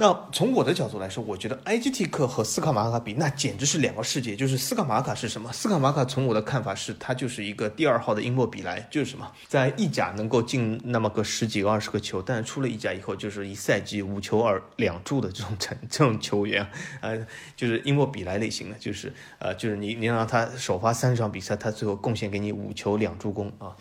[0.00, 4.34] 那从我的角度来说，我觉得埃基蒂克和斯卡马卡比，那简直是两个世界。
[4.34, 5.52] 就是斯卡马卡是什么？
[5.52, 16.66] 斯卡马卡从我的看法是，他就是一个第二号的英莫比莱，就是什么，在意甲能够进那么个十几个、二十个球，但是出了意甲以后，就是一赛季五球二两助的这种 成这种球员，
[17.02, 17.18] 呃，
[17.54, 23.76] 就是英莫比莱类型的，就是呃，就是你你让他首发三十场比赛，他最后贡献给你五球两助攻啊。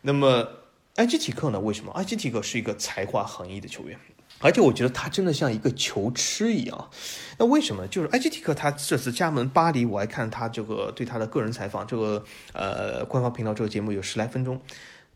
[0.00, 0.44] 那么
[0.96, 1.60] 埃基蒂克呢？
[1.60, 1.92] 为什么？
[1.92, 3.96] 埃基蒂克是一个才华横溢的球员。
[4.42, 6.90] 而且我觉得他真的像一个球痴一样，
[7.38, 7.86] 那为什么？
[7.86, 14.60] 就是埃吉蒂克他这次加盟巴黎，我还看他这个对他的个人采访，这个呃官方频道这个节目有十来分钟，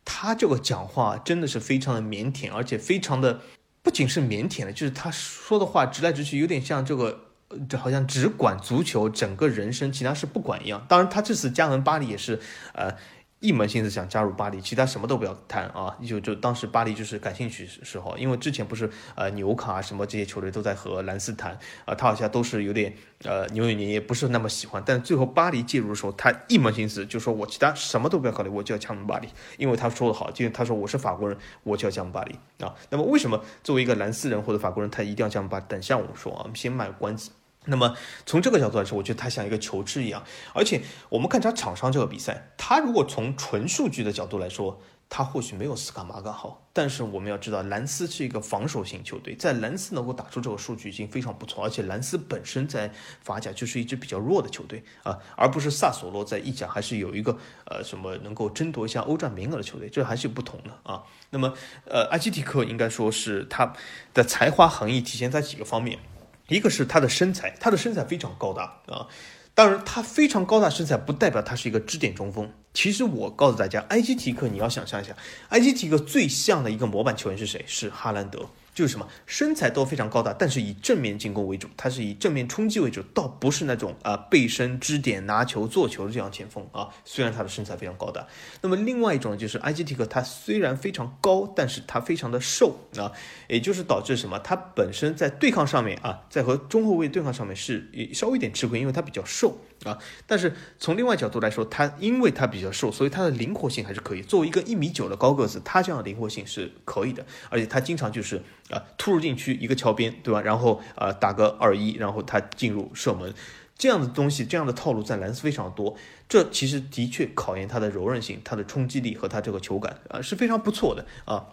[0.05, 3.41] 他这个讲话真的是非常的腼腆，而且非常的
[3.83, 7.21] 不仅是腼腆的，就是他说的话直来直去，有点像这个
[7.69, 10.87] 这好像只管足球，整个人生其他事不管一样。
[10.89, 12.41] 当然，他这次加盟巴黎也是
[12.73, 12.95] 呃。
[13.41, 15.95] 一门心思想加入巴黎，其他什么都不要谈啊！
[16.07, 21.53] 就就当时巴黎就是感兴趣时候，因为之前不是呃纽卡什么这些球队都在和兰斯谈
[21.85, 22.93] 啊，他好像都是有点
[23.25, 24.83] 呃扭扭捏捏，不是那么喜欢。
[24.87, 29.29] 但最后巴黎介入的时候，他一门心思就说我其他什么都不要考虑，我就要加盟巴黎，
[29.59, 32.35] 因为他说的好，就他说我是法国人，我就要加盟巴黎
[32.65, 32.75] 啊。
[32.89, 35.65] 那么为什么作为一个兰斯人或者法国人，他一定要加盟巴黎？
[35.69, 37.31] 等下我们说啊，我们先卖关子。
[37.67, 37.95] 那么
[38.25, 52.91] 从这个角度来说，我觉得他像一个球痴一样，而且我们看他场上这个比赛，他如果从纯数据的角度来说，他或许没有斯卡马嘎好，但是我们要知道，兰斯是一个防守型球队，在兰斯能够打出这个数据已经非常不错，而且兰斯本身在
[53.23, 61.05] 法甲就是一支比较弱的球队啊，而不是萨索洛在意甲还是有一个呃什么能够争夺一下欧战名额的球队，这还是有不同的啊。
[61.31, 61.55] 那么
[61.85, 63.73] 呃，埃基蒂克应该说是他
[64.13, 66.01] 的才华横溢体现在几个方面。
[66.49, 69.07] 一个是他的身材，他的身材非常高大啊。
[69.55, 72.53] 当然，他非常高大身材不代表他是一个支点中锋。
[72.75, 75.17] 其实我告诉大家，埃基提克，你要想象一下，
[75.49, 77.65] 埃基提克最像的一个模板球员是谁？
[77.67, 78.47] 是哈兰德。
[78.77, 86.91] 就是什么身材都非常高大，但是以正面进攻为主，他是以正面冲击为主，倒不是那种啊背身支点拿球做球的这样前锋啊。
[87.03, 88.27] 虽然他的身材非常高大，
[88.61, 93.11] 那么另外一种就是埃基提克，他虽然非常高，但是他非常的瘦啊，
[93.49, 94.39] 也就是导致什么？
[94.41, 99.59] 他本身在对抗上面啊，在和中后卫对抗上面是稍微有点吃亏，因为他比较瘦。
[99.85, 104.23] 啊，但是从另外角度来说，他因为他比较瘦，所以他的灵活性还是可以。
[104.23, 107.25] 作为一个一米九的高个子，他这样的灵活性是可以的。
[107.51, 110.41] 而且他经常就是啊突入禁区一个桥边，对吧？
[110.41, 113.33] 然后啊打个二一，然后他进入射门，
[113.77, 115.97] 这样的东西，这样的套路在兰斯非常多。
[116.29, 121.47] 这其实的确考验他的柔韧性、他的冲击力和他这个球感啊是非常不错的啊。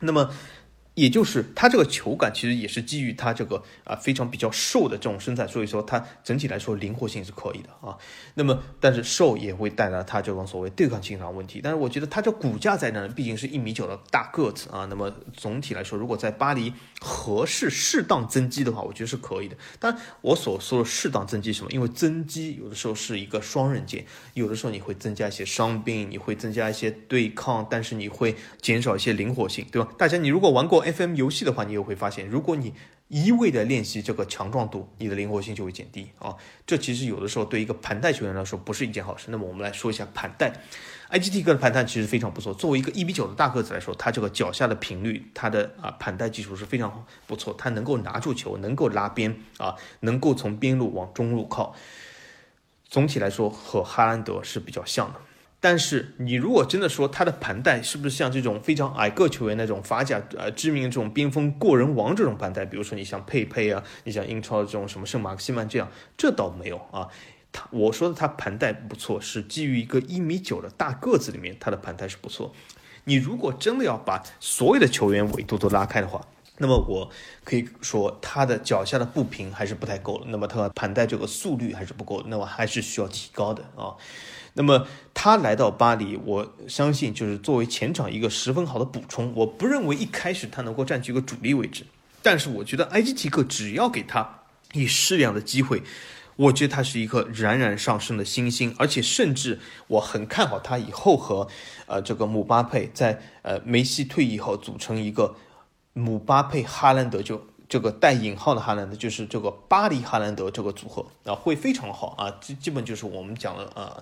[0.00, 0.30] 那么。
[1.00, 7.96] 也就是他这个球感其实也是基于他这个啊非常比较瘦的这种身材，所以说他整体来说灵活性是可以的啊。
[8.34, 11.60] 那么但是瘦也会带来他这种所谓对抗性上问题。
[11.62, 14.84] 但是我觉得他这骨架在那，毕竟是一米九的大个子啊。
[14.90, 19.56] 那么总体来说，如果在巴黎合适适当增肌的话，我觉得是可以的。
[19.78, 21.70] 但我所说的适当增肌什么？
[21.72, 29.88] 因为增肌有的时候是一个双刃剑，有的时候你会增加一些伤病，你会增加一些对抗，但是你会减少一些灵活性，对吧？
[29.96, 30.84] 大家你如果玩过。
[30.90, 32.74] FM 游戏的话，你也会发现，如果你
[33.08, 36.34] 一味的练习这个强壮度，你的灵活性就会减低啊。
[36.66, 39.26] 这其实有的时候对一个盘带球员来说不是一件好事。
[39.30, 40.52] 那么我们来说一下盘带，
[41.10, 42.54] 埃基蒂克的盘带其实非常不错。
[42.54, 47.52] 作为一个一比九的大个子来说，他这个脚下的频率，他的啊盘带技术是非常不错。
[47.58, 51.74] 他能够拿住球，能够拉边啊，能够从边路往中路靠。
[52.88, 55.20] 总体来说和哈兰德是比较像的。
[55.62, 67.08] 但是你如果真的说他的盘带是不是像这种非常矮个球员那种法甲呃知名这种边锋过人王这种盘带，比如说你像佩佩啊，你像英超的这种什么圣马克西曼这样，这倒没有啊。
[67.52, 72.54] 他我说的他盘带不错，是基于一个一米九的大个子里面，他的盘带是不错。
[73.04, 76.24] 你如果真的要把所有的球员维度都拉开的话，
[76.58, 77.10] 那么我
[77.42, 83.96] 可以说他的脚下的步频还是不太够的，那么他盘带这个速率还是不够，那么还是需要提高的啊。
[84.54, 89.32] 那么他来到巴黎，我相信就是作为前场一个十分好的补充。
[89.34, 91.86] 我不认为一开始他能够占据一个主力位置，
[92.22, 94.40] 但是我觉得埃基提克只要给他
[94.72, 95.82] 以适量的机会，
[96.40, 101.46] 我觉得他是一颗冉冉上升的新星，而且甚至我很看好他以后和
[101.86, 105.34] 呃这个姆巴佩在呃梅西退役后组成一个
[105.92, 107.40] 姆巴佩哈兰德就。
[107.70, 113.96] 这个带引号的哈兰德就是这个巴黎哈兰德这个组合啊，会非常好啊，基基本就是我们讲的啊，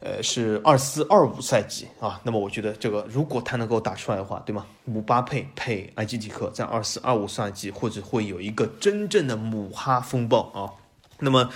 [0.00, 2.18] 呃，是二四二五赛季啊。
[2.22, 4.64] 那么我觉得这个如果他能够打出来的话，对吗？
[4.86, 10.72] 姆巴佩配埃基蒂克在二四二五赛季或者会有一个真正的姆哈风暴啊。
[11.20, 11.50] 那么。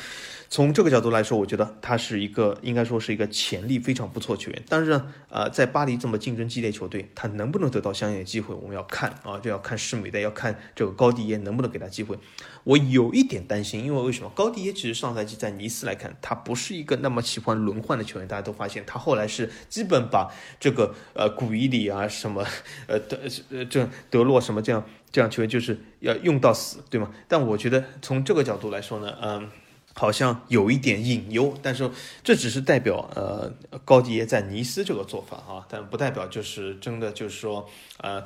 [0.53, 4.63] 从这个角度来说，我觉得他是一个应该说是一个潜力非常不错球员。
[4.69, 12.19] 但是呢，呃，在巴黎这么竞争激烈球队，他能不能得到相应的机会，我们要看啊，这要看施美代，要看这个高迪耶能不能给他机会。
[12.65, 14.31] 我有一点担心，因为为什么？
[14.35, 18.29] 高迪耶其实上赛季在尼斯来看，他不是一个那么喜欢轮换的球员。
[18.29, 22.45] 大家都发现，他后来是基本把这个呃古伊里啊什么
[22.89, 27.11] 呃德呃这德洛什么这样这样球员就是要用到死，对吗？
[27.29, 29.49] 但我觉得从这个角度来说呢，嗯。
[29.95, 31.91] 好像有一点隐忧，但是
[32.25, 33.53] 这只是代表呃
[33.85, 38.25] 高迪耶在尼斯这个做法啊，但不代表就是真的就是说呃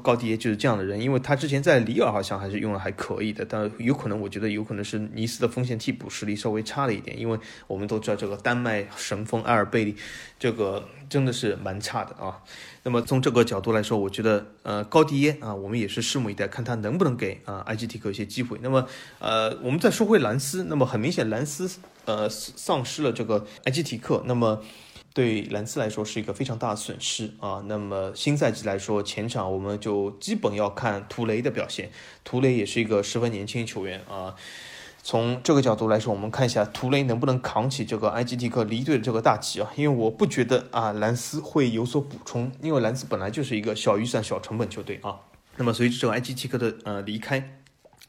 [0.00, 7.36] 高迪耶就是这样的人，因为他之前在里尔好像还是用的还可以的，但有可能我觉得有可能是尼斯的锋线替补实力稍微差了一点，因为
[7.66, 9.96] 我们都知道这个丹麦神锋埃尔贝利
[10.38, 12.42] 这个真的是蛮差的啊。
[12.84, 18.58] 那么从这个角度来说，我觉得呃高迪耶啊，我们也是拭目以待，看他能不能给啊埃吉提克一些机会。
[18.62, 18.86] 那么
[19.18, 21.68] 呃我们再说回兰斯，那么很明显兰斯
[22.04, 24.62] 呃丧失了这个埃吉提克，那么
[25.12, 27.62] 对兰斯来说是一个非常大的损失啊。
[27.66, 31.90] 那么新赛季来说，前场我们就基本要看图雷的表现，
[32.24, 34.34] 图雷也是一个十分年轻球员啊。
[35.08, 39.72] 从这个角度来说，我们看一下图雷能不能扛起这个埃吉蒂克离队的这个大旗啊？
[39.74, 45.16] 因为我不觉得啊，兰斯会有所补充，因为兰斯本来就是一个小预算、小成本球队啊。
[45.56, 47.58] 那么随着这个埃吉蒂克的呃离开，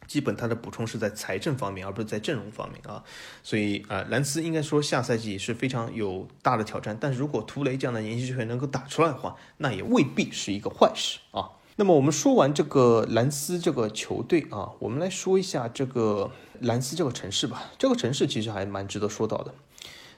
[0.08, 3.02] 基本他的补充是在财政方面，而不是在阵容方面啊。
[3.44, 6.98] 所以啊，兰斯应该说下赛季是非常有大的挑战。
[7.00, 11.52] 但是如果图雷这样的年轻球员能够打出来的话，那也未必是一个坏事啊。
[11.80, 16.30] 那么我们说完这个兰斯这个球队啊，我们来说一下这个。
[16.64, 19.56] 兰斯这个城市吧，这个城市其实还蛮值得说到的。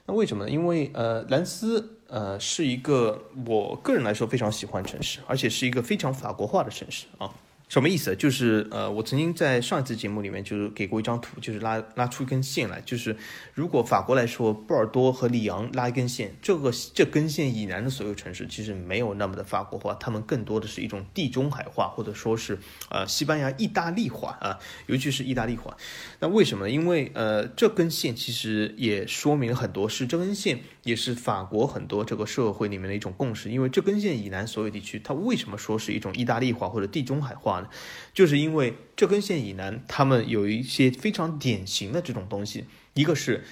[0.06, 0.50] 那为什么呢？
[0.50, 7.30] 因为呃，兰斯呃是一个我个人来说非常喜欢城市，而且是一个非常法国化的城市啊。
[7.72, 8.14] 什么意思？
[8.14, 13.16] 就是呃，我曾经在上一次节目里面就是给过一张图，就是拉拉出一根线来，就是
[13.54, 22.58] 如果法国来说，波尔多和里昂拉一根线，这个这根线以南的所有城市其实没有那么的法国化，他们更多的是一种地中海化，或者说是
[22.90, 25.74] 呃西班牙意大利化啊，尤其是意大利化。
[26.22, 26.70] 那为什么呢？
[26.70, 33.50] 因为呃这根线其实也说明了很多，事这根线也是法国很多这个社会里面的一种共识。
[33.50, 37.68] 因为这根线以南所有地区，它为什么说是一种意大利化或者地中海化呢？
[38.14, 43.42] 就是因为这根线以南，他们有一些非常典型的这种东西，一个是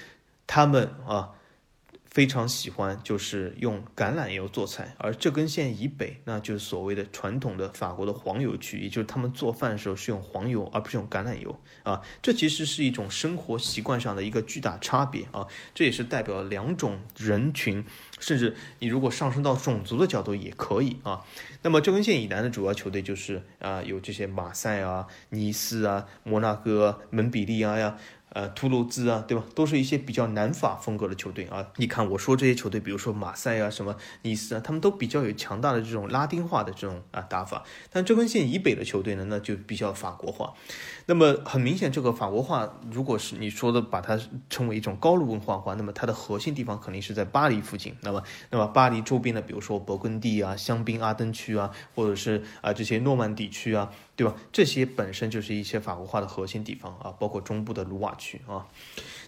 [0.47, 1.31] 他们啊。
[2.11, 12.01] 非常喜欢就是用橄榄油做菜，而这根线以北，那就是所谓的传统的法国的黄油区，也就是他们做饭的时候是用黄油而不是用橄榄油啊。
[12.21, 15.47] 这其实是一种生活习惯上的一个巨大差别啊。
[15.73, 17.85] 这也是代表两种人群，
[18.19, 21.23] 甚至你如果上升到种族的角度也可以啊。
[21.61, 27.97] 那么这根线以南的主要球队就是啊，有这些马赛啊、尼斯啊、摩纳哥、蒙彼利埃呀。
[28.33, 29.43] 呃，图卢兹啊，对吧？
[29.53, 31.67] 都是一些比较南法风格的球队啊。
[31.75, 37.63] 你看，我说这些球队，比如说马赛啊，什么尼斯啊，他们都比较有强大的这种拉丁化的这种啊打法。
[37.91, 40.53] 但这根线以北的球队呢，那就比较法国化。
[41.11, 44.17] 那么很明显，这个法国化，如果是你说的把它
[44.49, 47.93] 称为一种高卢文化的话，那么它的核心地方肯定是在巴黎附近。
[47.99, 53.91] 那么，那么巴黎周边的，比如说勃艮第啊、香槟阿登区啊，或者是啊这些诺曼底区啊。
[54.13, 54.35] 对吧？
[54.51, 58.67] 这些本身就是一些法国化的核心地方啊，包括中部的卢瓦区啊。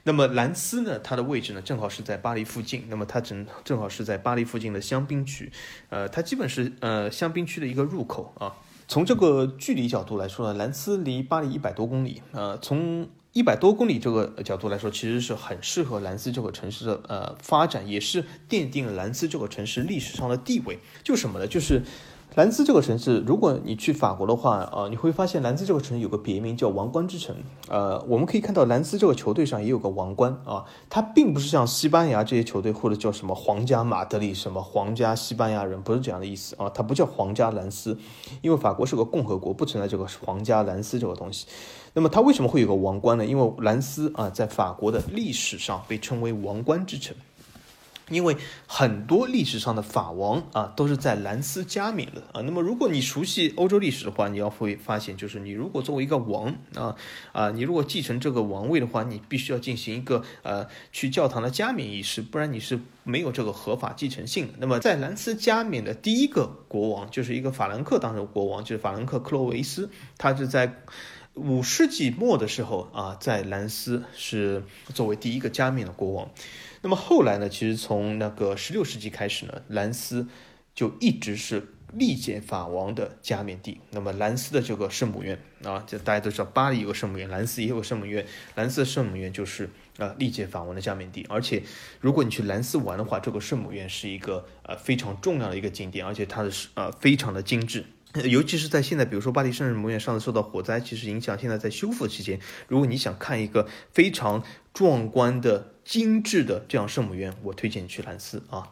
[0.03, 2.85] 那么兰斯呢，它的位置呢，正好是在巴黎附近。
[2.87, 5.51] 那么它正正好是在巴黎附近的香槟区，
[5.89, 8.53] 呃，它基本是呃香槟区的一个入口啊。
[8.93, 20.77] 从这个距离角度来说呢，兰斯离巴黎一百多公里，呃，从一百多公里这个角度来说，其实是很适合兰斯这个城市的呃发展，也是奠定了兰斯这个城市历史上的地位。
[21.03, 21.47] 就什么呢？
[21.47, 21.81] 就是。
[22.35, 27.35] 兰斯这个城市，如果你去法国的话，呃，你会发现兰斯这个城市有个别名叫王冠之城。
[27.69, 37.95] 呃，我们可以看到兰斯这个球队上也有个王冠啊，它并不是像西班牙这些球队或者叫什么皇家马德里、什么皇家西班牙人，不是这样的意思啊，它不叫皇家兰斯，
[38.41, 41.45] 因为法国是个共和国，不存在这个皇家兰斯这个东西。
[41.93, 43.23] 那么它为什么会有个王冠呢？
[43.23, 47.15] 因为兰斯啊，在法国的历史上被称为王冠之城。
[48.13, 48.37] 因为
[48.67, 52.41] 很多历史上的法王啊，都是在兰斯加冕的啊。
[52.41, 56.95] 那么，如果你熟悉欧洲历史的话，你要会发现，就是你如果作为一个王啊
[57.31, 64.53] 啊，你如果继承这个王位的话，你必须要进行一个呃去教堂的加冕仪式，不然你是没有这个合法继承性的。
[64.59, 70.83] 那么，在兰斯加冕的第一个国王，就是一个法兰克当的国王，就是法兰克克洛维斯，他是在
[71.33, 76.29] 五世纪末的时候啊，在兰斯是作为第一个加冕的国王。
[76.83, 77.47] 那么后来呢？
[77.47, 80.27] 其实从那个十六世纪开始呢，兰斯
[80.75, 83.79] 就一直是历届法王的加冕地。
[83.91, 88.25] 那么兰斯的这个圣母院啊，就大家都知道，巴黎有个圣母院，兰斯也有个圣母院。
[88.55, 91.25] 兰斯圣母院就是啊历届法王的加冕地。
[91.29, 91.63] 而且
[92.01, 97.85] 如果你去兰斯玩的话，这个圣母院是一个呃非常重要的一个景点，而且它的呃非常的精致。
[98.25, 102.39] 尤其是在现在，比如说巴黎圣母院上次受到火灾，其实影响现在在修复期间。
[102.67, 108.69] 如果你想看一个非常壮观的、精致的这样圣母院，我推荐你去兰斯啊。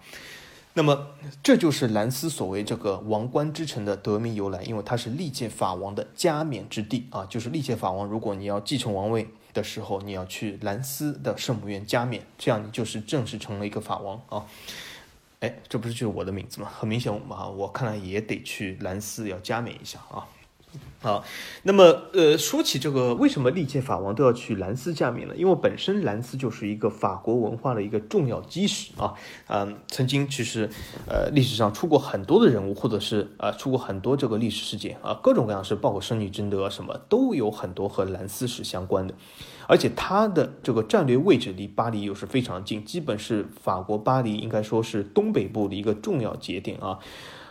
[0.74, 1.10] 那么
[1.44, 7.26] 这就是兰斯所谓这个王冠之城的得名由来，因为它是历届法王的加冕之地啊。
[7.26, 14.46] 就是历届法王，如果你要继承王位的时候，你要去兰斯的圣母院加冕，这样你就是正式成了一个法王啊。
[15.42, 16.72] 哎，这不是就是我的名字吗？
[16.80, 20.26] 很明显，啊，我看来也得去兰斯要加冕一下啊。
[21.04, 21.24] 好，
[21.64, 25.34] 那么呃，说起这个，为什么历届法王都要去兰斯加冕呢？
[25.36, 29.16] 因为本身兰斯就是一个法国文化的一个重要基石啊。
[29.48, 30.70] 嗯，曾经其实
[31.08, 39.16] 呃历史上出过很多的人物，或者是呃出过很多这个历史事件啊，各种各样是，包括圣女贞德什么，都有很多和兰斯是相关的。
[39.68, 47.00] 而且它的这个战略位置离巴黎又是非常近，基本是法国巴黎应该说是东北部的一个重要节点啊。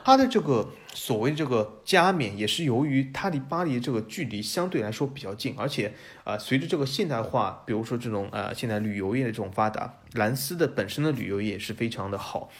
[0.04, 5.94] 它的这个所谓这个加冕，也是由于它离巴黎这个距离相对来说比较近，而且
[6.24, 12.50] 啊，随着这个现代化，比如说这种呃现在旅游业的这种发达，兰斯的本身的旅游业是非常的好，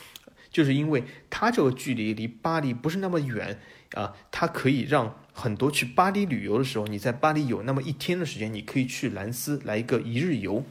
[0.51, 3.59] 就是因为它这个距离离巴黎不是那么远
[3.95, 10.65] 啊，它可以让很多去巴黎旅游的时候，你在巴黎有那么一天的时间，你可以去兰斯来一个一日游。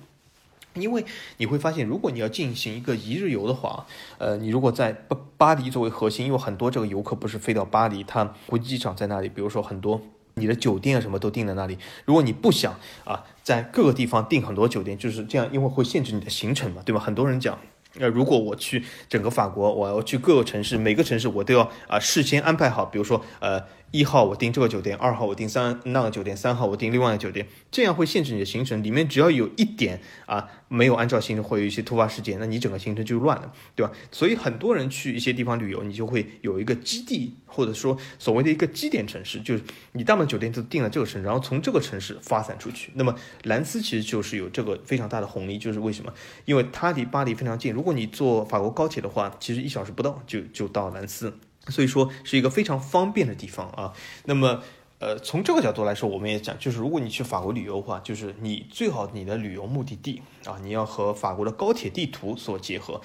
[0.75, 1.03] 因为
[1.37, 3.85] 你会发现，如果你要进行一个一日游的话，
[4.17, 9.99] 呃，你如果在巴巴黎作为核心，因为很多这个游客不是飞到巴黎，他国际机场在那里，比如说很多
[10.35, 11.77] 你的酒店啊什么都订在那里。
[12.05, 17.01] 如果你不想啊，在各个地方订很多酒店，就是这样，因为会限制你的行程嘛，对吧？
[17.01, 17.57] 很多人讲，
[17.99, 23.63] 呃，如果我去整个法国，我要去各个城市，每个城市我都要啊事先安排好，比如说呃。
[23.91, 28.83] 一号我订这个酒店，二号我订三那个酒店，三号我订另外的酒店，这样会限制你的行程。
[28.83, 33.91] 里面只要有一点啊没有按照行程，会有一些突发事件，那你整个行程就乱了，对吧？
[34.11, 39.63] 所以很多人去一些地方旅游，你就会有一个基地，或者说所谓的一个基点城市，就是
[39.93, 42.91] 你大部分酒店都订了这个城市，然后从这个城市发散出去。
[42.93, 46.13] 那么兰斯其实就是有这个非常大的红利，就是为什么？
[46.45, 51.33] 因为它离巴黎非常近，如果你坐法国高铁的话，其实一小时不到就就到兰斯。
[51.69, 53.93] 所以说是一个非常方便的地方啊。
[54.25, 54.61] 那么，
[54.99, 62.99] 呃，从这个角度来说，我们也讲，就是如果你去法国旅游的话，就是你最好你的旅游目的地啊，你要和法国的高铁地图所结合。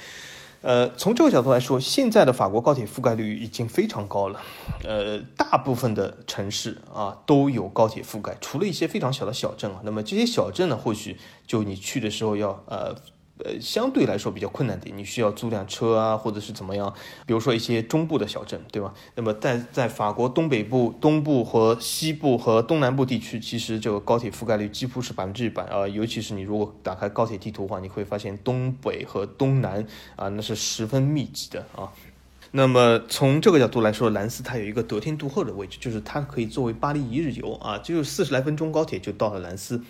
[0.62, 4.40] 呃，从这个角度来说，现在的法国高铁覆盖率已经非常高了。
[4.82, 9.80] 呃，大部分的城市啊都有高铁覆盖，除了一些非常小的小镇啊。
[9.84, 12.94] 那么这些小镇呢，或许就你去的时候要呃。
[13.42, 16.94] 呃，相对来说比较困难点，你需要租辆车啊，或者是怎么样？
[17.26, 18.94] 比如说一些中部的小镇，对吧？
[19.16, 25.88] 那么在在法国东北部、东部和西部和东南部地区，其实这个高铁覆盖率几乎是百分之一百啊。
[25.88, 31.90] 尤其是你如果打开高铁地图的话，你会发现东北和东南啊，那是十分密集的啊。
[32.52, 39.82] 那么从这个角度来说，兰斯它有一个得天独厚的位置，就是它可以作为巴黎一日游啊，就是四十来分钟高铁就到了兰斯。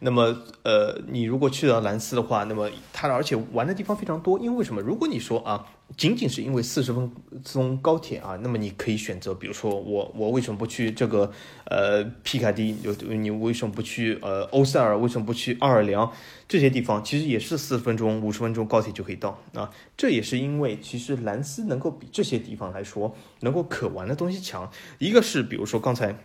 [0.00, 4.38] 那么，呃，你如果去到兰斯的话，那么它而且玩的地方非常多。
[4.38, 4.80] 因为为什么？
[4.80, 5.66] 如果你说啊，
[5.96, 7.10] 仅仅是因为四十分
[7.42, 11.30] 钟高铁啊，那么你可以选择，比如说我我为什么不去这个
[11.66, 12.76] 呃皮卡迪？
[12.82, 14.98] 有你为什么不去呃欧塞尔？
[14.98, 16.12] 为什么不去奥尔良？
[16.46, 19.70] 这些地方其实也是四十分钟、五十分钟高铁就可以到啊。
[19.96, 24.70] 这也是因为其实兰斯能够比这些地方来说能够可玩的东西强。
[24.98, 26.16] 一个是比如说刚才。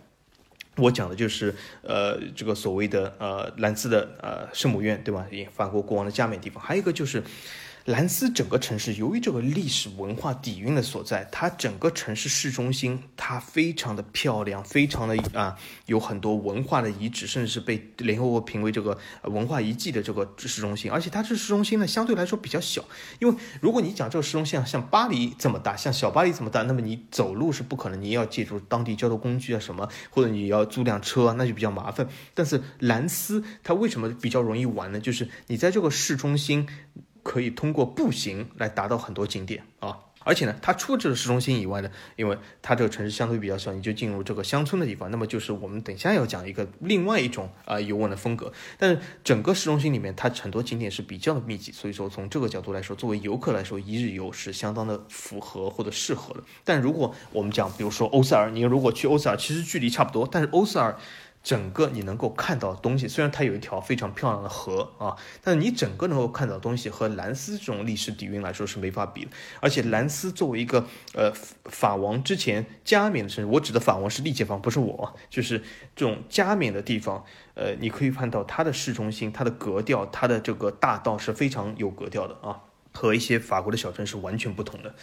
[0.76, 5.26] 我讲的就是，呃，这个所谓的呃兰斯的呃圣母院，对吧？
[5.52, 7.22] 法国国王的加冕地方，还有一个就是。
[7.90, 20.88] 兰斯整个城市，由于这个历史文化底蕴的所在，它整个城市市中心它非常的漂亮，非常的啊，有很多文化的遗址，甚至是被联合国评为这个文化遗迹的这个市中心。
[20.88, 22.84] 而且它这市中心呢，相对来说比较小，
[23.18, 32.08] 因为如果你讲这个市中心啊，像巴黎这么大，像小巴黎这么大，那么你走路是不可能，你要借助当地交通工具啊什么，或者你要租辆车，那就比较麻烦。
[32.34, 35.00] 但是兰斯它为什么比较容易玩呢？
[35.00, 36.68] 就是你在这个市中心。
[37.22, 48.52] 可以通过步行来达到很多景点啊，而且呢，它除了这个市中心以外呢，因为它这个城市相对比较小，你就进入这个乡村的地方，那么就是我们等下要讲一个另外一种啊游玩的风格。
[48.78, 56.42] 但是整个市中心里面，它很多景点是比较的密集，所以说从这个角度来说，作为游客来说，一日游是相当的符合或者适合的。
[56.64, 60.96] 但如果我们讲，比如说欧塞尔，你如果去欧塞尔，其实距离差不多，但是欧塞尔。
[61.42, 69.30] 整个你能够看到的东西，虽然它有一条非常漂亮的河啊，但是你整个能够看到东西和兰斯这种历史底蕴来说是没法比的。
[69.60, 71.32] 而且兰斯作为一个呃
[71.64, 75.58] 法王之前加冕的城市，我指的法王是历届方，不是我，就是
[75.96, 82.60] 这种加冕的地方，呃，你可以看到它的市中心、它的格调、它的这个大道是非常有格调的啊，
[82.92, 84.94] 和一些法国的小城是完全不同的。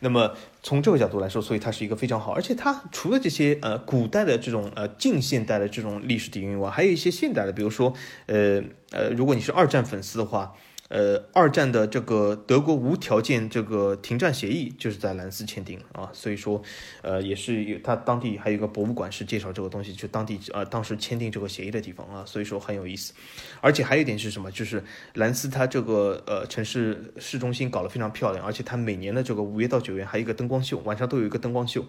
[0.00, 0.32] 那么
[0.62, 7.92] 从这个角度来说，所以它是一个非常好，而且它除了这些呃古代的这种呃近现代的这种历史底蕴外，还有一些现代的，比如说
[8.26, 10.54] 呃呃，如果你是二战粉丝的话。
[10.88, 16.62] 呃，二战的这个德国无条件这个停战协议就是在兰斯签订啊，所以说，
[17.02, 23.12] 呃，也是有他当地还有一个博物馆是介绍这个东西，就当地呃当时签订这个协议的地方啊，所以说很有意思。
[23.60, 24.50] 而且还有一点是什么？
[24.52, 24.84] 就是
[25.14, 31.84] 兰斯它这个呃城市市中心搞得非常漂亮，而且它每年的这个五月到九月还有一个灯光秀，晚上都有一个灯光秀，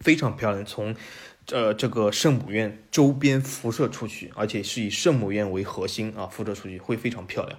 [0.00, 0.64] 非常漂亮。
[0.64, 0.96] 从
[1.52, 7.58] 呃这个圣母院周边辐射出去，而且是以圣母院为核心啊，辐射出去会非常漂亮。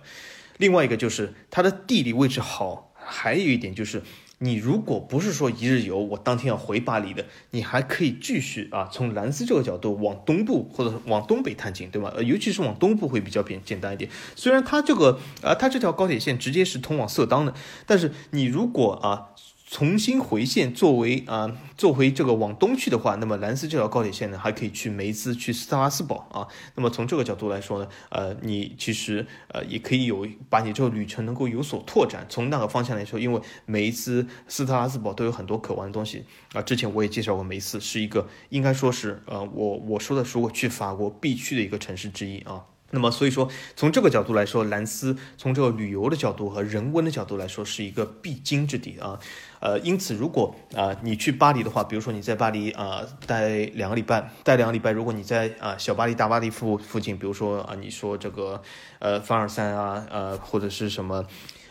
[0.59, 4.03] 另外一个就是它的地理位置好，还有一点就是，
[4.39, 12.11] 你如果不是说一日游，我当天要回巴黎的，你还可以继续啊，从兰斯这个角度往东部或者往东北探进，对吧？
[12.13, 14.11] 呃，尤其是往东部会比较简简单一点。
[14.35, 17.53] 虽然它这个啊，它这条高铁线直接是通往色当的，
[17.85, 19.29] 但是你如果啊。
[19.71, 26.47] 重新回线作为啊，作为这个往东去的话，那么兰斯这条高铁线呢，还可以去梅兹、去斯特拉斯堡啊。
[26.73, 32.25] 那么从这个角度来说呢，呃，你其实呃也可以有把你这个旅程能够有所拓展。
[32.27, 36.61] 从那个方向来说，因为梅兹、斯特拉斯堡都有很多可玩的东西啊。
[36.63, 42.65] 之前我也介绍过，梅斯是一个应该说是呃，我我说的说过去法国必去的一个城市之一啊。
[42.91, 49.19] 那么，所以说从这个角度来说，兰斯从这个旅游的角度和人文的角度来说，是一个必经之地啊。
[49.59, 58.61] 呃，因此，如果啊你去巴黎的话，比如说你在巴黎啊待两个礼拜，待两个礼拜，如果你在啊小巴黎、大巴黎附附近，比如说啊你说这个
[58.99, 61.25] 呃凡尔赛啊，呃或者是什么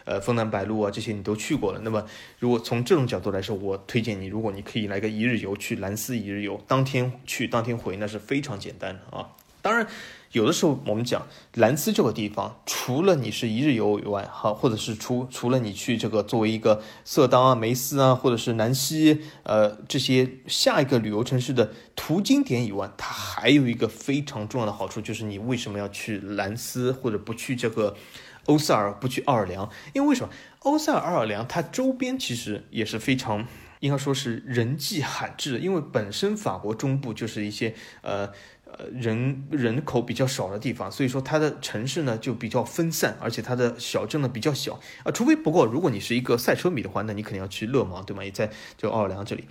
[0.04, 2.04] 呃枫丹白露啊这些你都去过了，那么
[2.38, 9.30] 如果从这种角度来说，我推荐你，如果你可以来个一日游去兰斯一日游，当天去当天回，那是非常简单的啊。
[9.62, 9.86] 当然。
[10.32, 27.96] 有的时候我们讲兰斯这个地方，除了你是一日游以外，哈，或者是除除了你去这个作为一个色当啊、梅斯啊，或者是南希，呃，这些下一个旅游城市的途经点以外，它还有一个非常重要的好处，就是你为什么要去兰斯或者不去这个
[28.44, 29.70] 欧塞尔，不去奥尔良？
[29.94, 33.46] 因为为什么欧塞尔、奥尔良它周边其实也是非常
[33.80, 38.30] 应该说是人迹罕至的，因为本身法国中部就是一些呃。
[38.70, 45.10] 呃，人人口比较少的地方，所以说它的城市呢就比较分散，而且它的小镇呢比较小啊。
[45.10, 48.22] 除非不过，如果你是一个赛车迷的话，那你肯定要去勒芒，对吗？
[48.22, 49.44] 也在就奥尔良这里。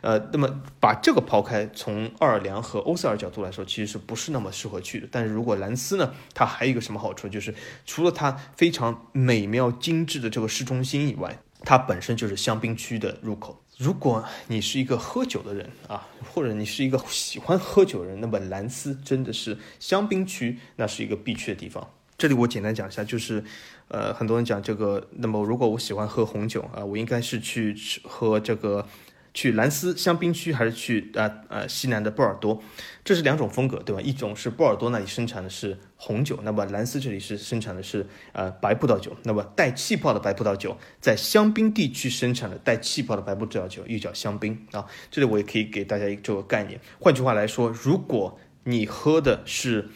[0.00, 5.08] 呃，那么把这个抛开，从奥尔良和欧塞尔角度来说，其实是不是那么适合去的？
[5.10, 7.54] 但是如果兰斯呢，它还有一个什么好处，就是
[7.84, 13.62] 除了它非常美妙精致的这个市中心以外，它本身就是香槟区的入口。
[13.82, 21.84] 如果你是一个喝酒的人啊，或者你是一个喜欢喝酒的人，那么兰斯真的是香槟区，那是一个必去的地方。
[22.16, 23.42] 这里我简单讲一下，就是，
[23.88, 28.86] 呃，很多人讲这个，那么如果我喜欢喝红酒啊，我应该是去吃喝这个。
[29.34, 32.62] 去兰斯香槟区还是去呃呃西南的波尔多，
[33.04, 34.02] 这是两种风格，对吧？
[34.02, 39.16] 一种是波尔多那里生产的是红酒，那么兰斯这里是生产的是呃白葡萄酒。
[39.22, 44.86] 那么带气泡的白葡萄酒在香槟地区生产的带气泡的白葡萄酒又叫香槟啊。
[45.10, 46.78] 这里我也可以给大家一个这个概念。
[47.00, 49.88] 换句话来说，如果你喝的是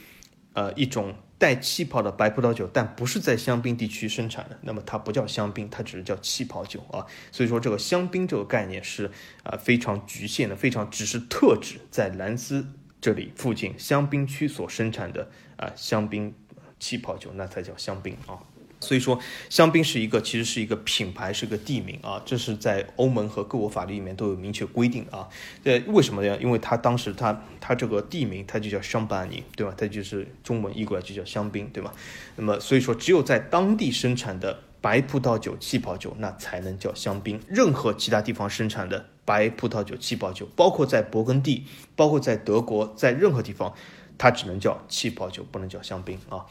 [0.54, 1.14] 呃一种。
[1.38, 7.04] 带气泡的白葡萄酒，但不是在香槟地区生产的，那么它不叫香槟，它只是叫气泡酒啊。
[7.30, 9.10] 所以说，这个香槟这个概念是
[9.42, 12.66] 啊非常局限的，非常只是特指在兰斯
[13.00, 16.34] 这里附近香槟区所生产的啊香槟
[16.80, 18.40] 气泡酒，那才叫香槟啊。
[18.86, 19.18] 所以说，
[19.50, 22.22] 香槟是一个，其实是一个品牌，是个地名啊。
[22.24, 25.28] 这是在欧盟和各国法律里面都有明确规定啊。
[25.64, 26.38] 呃，为什么呢？
[26.40, 29.74] 因为它当时它它这个地名它就叫香巴尼，对吧？
[29.76, 31.92] 它就是中文译过来就叫香槟，对吧？
[32.36, 37.40] 那么所以说，只有在当地生产的白葡萄酒、气泡酒，那才能叫香槟。
[37.48, 41.64] 任何其他地方生产的白葡萄酒、气泡酒，包括在勃艮第，
[41.96, 43.74] 包括在德国，在任何地方，
[44.16, 46.46] 它只能叫气泡酒，不能叫香槟啊。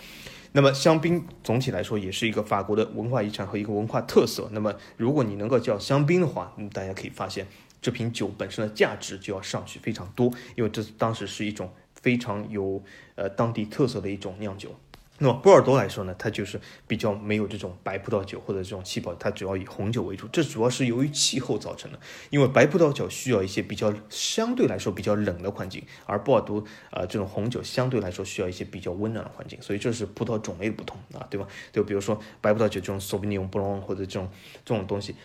[0.55, 4.47] 那么香槟总体来说也是一个法国的文化遗产和一个文化特色。
[4.53, 7.45] 那么如果你能够叫香槟的话，嗯，大家可以发现
[7.81, 11.69] 这瓶酒本身的价值就要上去非常多，因为这当时是一种
[12.01, 12.81] 非常有
[13.15, 14.73] 呃当地特色的一种酿酒。
[15.17, 20.27] 那么波尔多来说呢，它就是比较没有这种白葡萄酒或者这种气泡，它主要以红酒为主。
[20.27, 26.61] 这主要是由于气候造成的，因为白葡萄酒需要一些比较相对来说比较冷的环境，而波尔多
[26.91, 31.47] 呃这种红酒相对来说需要一些比较温暖的环境，所以这是葡萄种类不同啊，对吧？
[31.71, 34.29] 就比如说白葡萄酒这种索比尼翁布朗或者这种
[34.65, 35.15] 这种东西，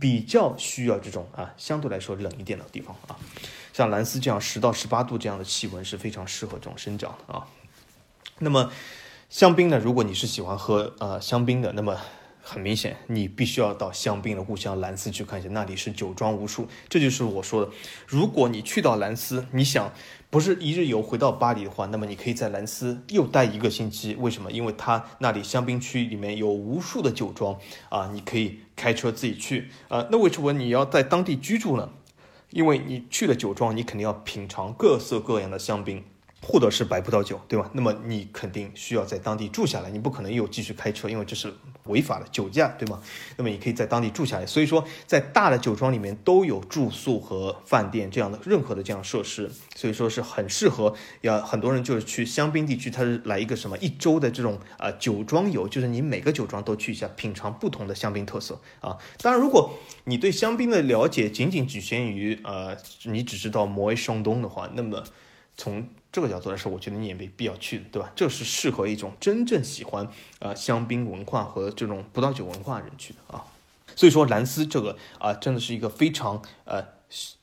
[0.00, 3.18] 比较需要这种啊相对来说冷一点的地方啊，
[3.74, 7.46] 像兰斯这样十到十八度这样的气温是非常适合这种生长的啊。
[8.38, 8.72] 那么。
[9.34, 9.80] 香槟呢？
[9.80, 11.96] 如果你是喜欢喝呃香槟的，那么
[12.40, 16.68] 很明显，你必须要到香槟的故乡兰斯去看一下，那里是酒庄无数。
[16.88, 17.72] 这就是我说的，
[18.06, 19.92] 如果你去到兰斯，你想
[20.30, 24.14] 不是一日游回到巴黎的话，那么你可以在兰斯又待一个星期。
[24.14, 24.52] 为什么？
[24.52, 27.58] 因为它那里香槟区里面有无数的酒庄
[27.88, 30.06] 啊，你可以开车自己去啊。
[30.12, 31.90] 那为什么你要在当地居住呢？
[32.50, 36.04] 因为你去了酒庄，你肯定要品尝各色各样的香槟。
[36.46, 37.70] 或者是白葡萄酒，对吧？
[37.72, 41.52] 那么你肯定需要在当地住下来，你不可能又继续开车，因为这是
[41.84, 43.00] 违法的酒驾，对吗？
[43.36, 44.44] 那么你可以在当地住下来。
[44.44, 50.94] 所以说，在大的酒庄里面都有住宿和饭店这样的任何的这样设施，所以说是很适合。
[51.22, 58.98] 要很多人就是去香槟地区，他是来一个什么一周的这种啊酒庄游，就是你每个酒庄都去一下，品尝不同的香槟特色啊。
[59.22, 65.02] 当然，如果你对香槟的了解仅仅局限于呃你只知道摩埃双东的话，那么
[65.56, 68.08] 从这个角度来说，我觉得你也没必要去，对吧？
[68.14, 70.08] 这是适合一种真正喜欢
[70.38, 73.44] 呃香槟文化和这种葡萄酒文化人去的啊。
[73.96, 76.93] 所以说，兰斯这个啊，真的是一个非常呃。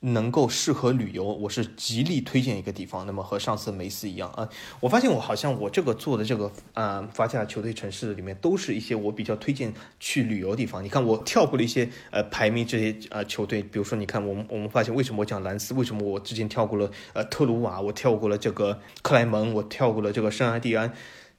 [0.01, 3.05] 能够适合旅游，我是极力推荐一个地方。
[3.05, 4.49] 那么和上次梅斯一样啊，
[4.79, 10.83] 我发现我好像我这个做的这个啊，法甲球队城市里面都是一些我比较推荐去旅游地方。
[10.83, 20.93] 你看我跳过了一些呃排名这些呃球队，比如说你看我们我们发现为什么我讲兰斯，为什么我之前跳过了呃特鲁瓦，我跳过了这个克莱蒙，我跳过了这个圣安蒂安。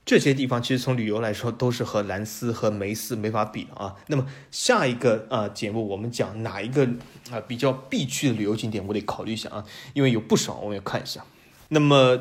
[0.04, 3.94] 这些地方其实从旅游来说都是和兰斯和梅斯没法比的啊。
[4.08, 6.84] 那么下一个啊节目我们讲哪一个
[7.30, 9.64] 啊比较必去的旅游景点，我得考虑一下啊，
[9.94, 11.24] 因为有不少我们要看一下。
[11.68, 12.18] 那么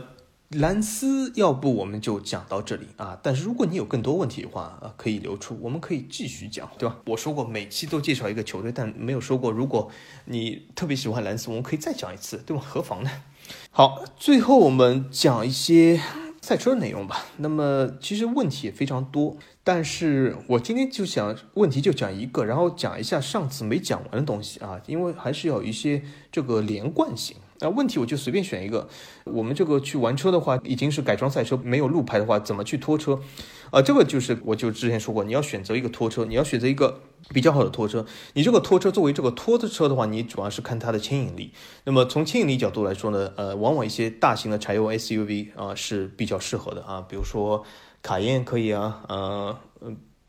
[0.49, 6.98] 兰斯要不我们就讲到这里啊，但是如果你有更多问题的话啊，可以留出，我们可以继续讲，对吧？
[7.08, 9.90] 我说过每期都介绍一个球队，但没有说过如果
[10.26, 12.62] 你特别喜欢兰斯，我们可以再讲一次，对吧？
[12.64, 13.10] 何妨呢？
[13.72, 15.99] 好，最后我们讲一些。
[16.42, 26.02] 赛车内容吧，那么其实问题也非常多，但是我今天就想问题就讲一个，然后讲一下上次没讲完的东西啊，因为还是要有一些
[26.32, 27.38] 这个连贯性。
[27.62, 28.90] 那问题我就随便选一个，
[29.26, 33.20] 我们这个去玩车的话，已经是改装赛车，没有路牌的话，怎么去拖车？
[33.70, 38.06] 啊，这个就是我就之前说过，你要选择一个拖车，你要选择一个比较好的拖车。
[38.34, 41.54] 你这个拖车作为这个拖的车的话，你主要是看它的牵引力。
[41.86, 47.64] 那么从牵引力角度来说呢，呃，往往一些大型的柴油 SUV 啊是比较适合的啊，比如说
[48.02, 49.58] 卡宴可以啊，呃，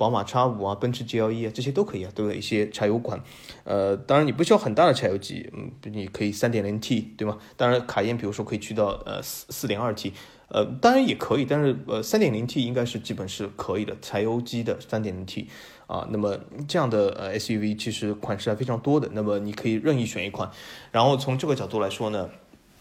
[0.02, 3.22] 宝马叉五啊，奔驰 GLE 啊，这些都可以啊，都有一些柴油款。
[3.62, 7.38] 呃，当然你不需要很大的柴油机，嗯，你可以三点零 T，对吗？
[7.56, 10.12] 当然卡宴比如说可以去到呃四四点二 T，
[10.48, 15.46] 呃，当然也可以，但是呃三点零 T 应该是基本是可以的，柴油机的三点零 T
[15.86, 16.08] 啊。
[16.10, 20.50] 那么这样的呃 SUV 其实款式还非常多的，那么你可以任意选一款。
[20.90, 22.28] 然后从这个角度来说呢。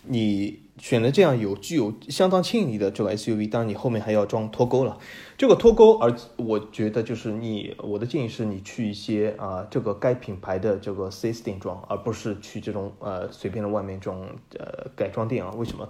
[0.04, 4.98] 你选了这样有具有相当牵引力的这个 SUV，当然你后面还要装脱钩了。
[5.38, 14.26] 这个脱钩，而我觉得就是你，我的建议是你去一些啊，这个该品牌的这个 4S 店装，而不是去这种呃随便的外面这种
[14.58, 15.54] 呃改装店啊。
[15.56, 15.88] 为什么？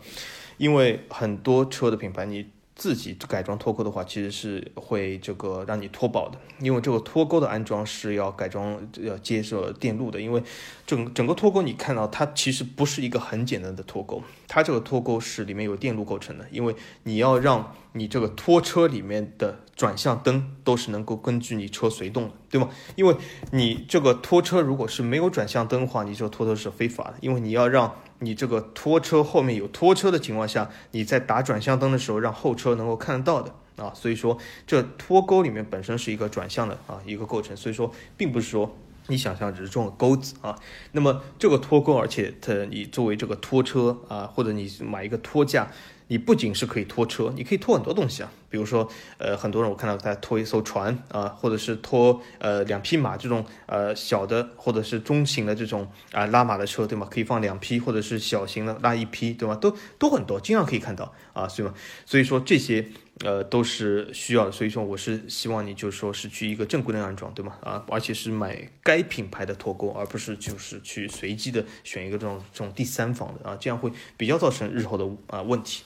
[0.58, 2.46] 因为很多车的品牌你。
[2.82, 10.42] 自己改装脱钩的话，其实是会这个让你脱保的，因为这个脱钩的安装是要改装要接受电路的，因为
[10.88, 22.68] 整整个脱钩你看到它其实不是一个很简单的脱钩，它这个脱钩是里面有电路构成的，因为你要让你这个拖车里面的转向灯都是能够根据你车随动的，对吗？
[22.96, 23.16] 因为
[23.52, 27.94] 你这个拖车如果是没有转向灯的话，你这个拖车是非法的，因为你要让。
[28.24, 33.54] 你这个拖车后面有拖车的情况下，你在打转向灯的时候，让后车能够看得到的
[33.84, 38.78] 啊，所以说这拖钩里面本身是一个转向的啊一个过程，所以说并不是说
[39.08, 40.56] 你想象只是装个钩子啊。
[40.94, 45.68] 那么这个拖钩，而且它你作为这个拖车啊，或者你买一个拖架。
[46.12, 48.86] 你不仅是可以拖车，你可以拖很多东西啊，比如说，
[49.18, 57.08] 呃，很多人我看到在拖一艘船啊，或者是拖呃两匹马这种呃小的或者是中型的这种啊拉马的车，对吗？
[57.10, 59.56] 可以放两匹，或者是小型的拉一批，对吗？
[59.56, 61.74] 都都很多，经常可以看到啊，是吗？
[62.06, 62.86] 所以说这些
[63.24, 67.56] 呃，都是需要的，所以说我是希望你就是说是去一个正规的安装，对吗？
[67.62, 75.84] 啊，而且是买该品牌的脱钩，而不是就是去随机的选一个这种这种第三方的啊，这样会比较造成日后的啊问题。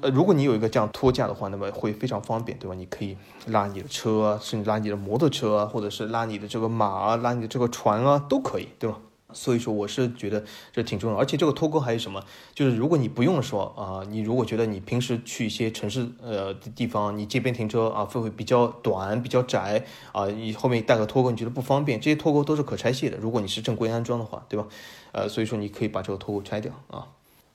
[0.00, 2.74] 呃，如果你有一个这样托架的话，那么会非常方便，对吧？
[2.74, 3.16] 你可以
[3.46, 8.98] 拉你的车啊，甚至拉你的摩托车啊，或者是拉你的这个马啊，拉你的这个船啊，都可以，对吧？
[9.34, 10.42] 所以说，我是觉得
[10.72, 12.22] 这挺重要，而且这个脱钩还有什么？
[12.54, 23.18] 就是如果你不用说啊，你如果觉得你平时去一些城市呃的地方，你街边停车啊，会会比较短、比较窄啊，你后面带个脱钩，你觉得不方便，这些脱钩都是可拆卸的。
[23.18, 24.66] 如果你是正规安装的话，对吧？
[25.12, 27.08] 呃，所以说你可以把这个脱钩拆掉啊。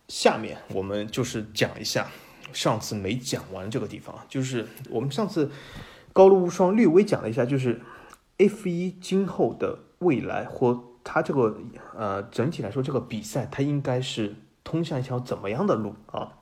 [0.07, 2.11] 下面我们就是讲一下
[2.51, 5.51] 上次没讲完这个地方，就是我们上次
[6.11, 7.81] 高露无双略微讲了一下，就是
[8.37, 10.88] F 一今后的未来或。
[11.11, 11.57] 它这个
[11.97, 16.33] 呃，整体来说，这个比赛它应该是通向一条怎么样的路啊？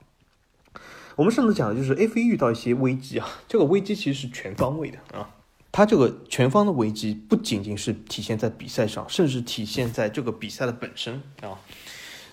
[1.15, 5.29] 我们上次讲的就是 F 一遇到一些危机啊，这个危机其实是全方位的啊。
[5.71, 11.57] 它这个全方的危机不仅仅是体现在比赛上，甚至体现在这个比赛的本身啊。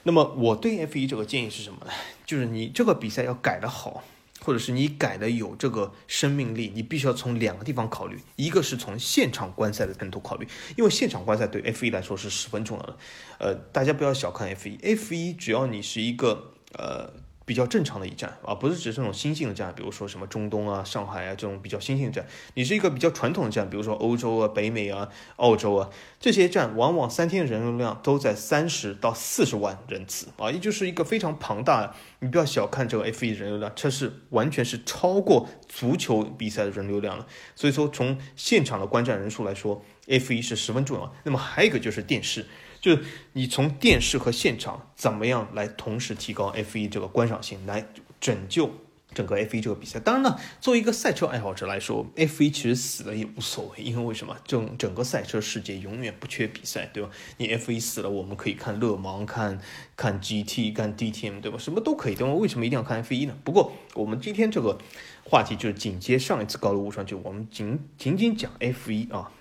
[0.03, 1.93] 那么我对 F 一这个建议是什么呢？
[2.27, 4.03] 就是你这个比赛要改得好。
[4.45, 10.47] 或者是你改的有这个生命力，你必须要从两个地方考虑，一个是从现场观赛的程度考虑，
[10.77, 12.97] 因为现场观赛对 F 一来说是十分重要的。
[13.39, 17.24] 呃，大家不要小看 F 一，F 一只要你是一个呃。
[17.45, 22.27] 比较正常的一站啊，不是指这种新兴的站，比如说什么中东啊、上海啊这种比较新兴的站。
[22.55, 31.95] 你是一个比较传统的站，比如说欧洲啊、北美啊、澳洲啊这些站，往往三天人流量都在三十到四十万人次啊，也就是一个非常庞大的。
[32.21, 37.27] 你不要小看这个 F1 人流量，这是完全是超过足球比赛的人流量了。
[37.55, 41.15] 所以说，从现场的观战人数来说，F1 是十分重要。
[41.25, 42.47] 那么还有一个就是电视。
[42.81, 43.03] 就是
[43.33, 47.87] 你从电视和现场怎么样来同时提高 F 一这个观赏性，来
[48.21, 48.71] 拯救
[49.15, 49.99] 整个 F 一这个比赛。
[49.99, 54.37] 当然呢，作为一个赛车爱好者来说，F 一其实死了也无所谓，因为为什么？
[54.47, 57.09] 整整个赛车世界永远不缺比赛，对吧？
[57.39, 59.59] 你 F 一死了，我们可以看勒芒，看
[59.97, 61.57] 看 GT，看 DTM，对吧？
[61.57, 62.35] 什么都可以，对吧？
[62.35, 63.35] 为什么一定要看 F 一呢？
[63.43, 64.77] 不过我们今天这个
[65.25, 69.33] 话题就是紧接上一次高露无双，就我们仅仅仅讲 F 一啊。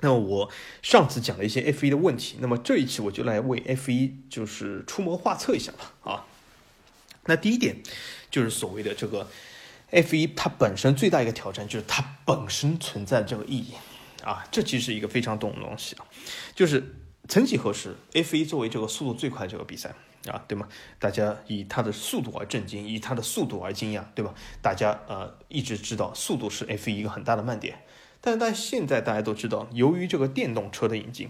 [0.00, 0.50] 那我
[0.82, 6.26] 上次讲了一些 F 一的问题，那么这一期我就来为 F 一就是出谋划策一下吧啊。
[7.24, 7.76] 那第一点
[8.30, 9.26] 就是所谓的这个
[9.90, 13.72] F 一它本身最大一个挑战就是它本身存在这个意义
[14.22, 15.96] 啊，这其实是一个非常懂的东西。
[16.54, 16.94] 就是
[17.26, 19.94] 曾几何时，F 一作为这个速度最快这个比赛
[20.26, 20.68] 啊，对吗？
[20.98, 24.34] 大家以它的速度而震惊，以它的速度而惊讶，对吧？
[24.60, 27.78] 大家呃一直知道速度是 F 一一个很大的卖点。
[28.26, 31.28] 但但现在大家都知道，由于这个电动车的引进，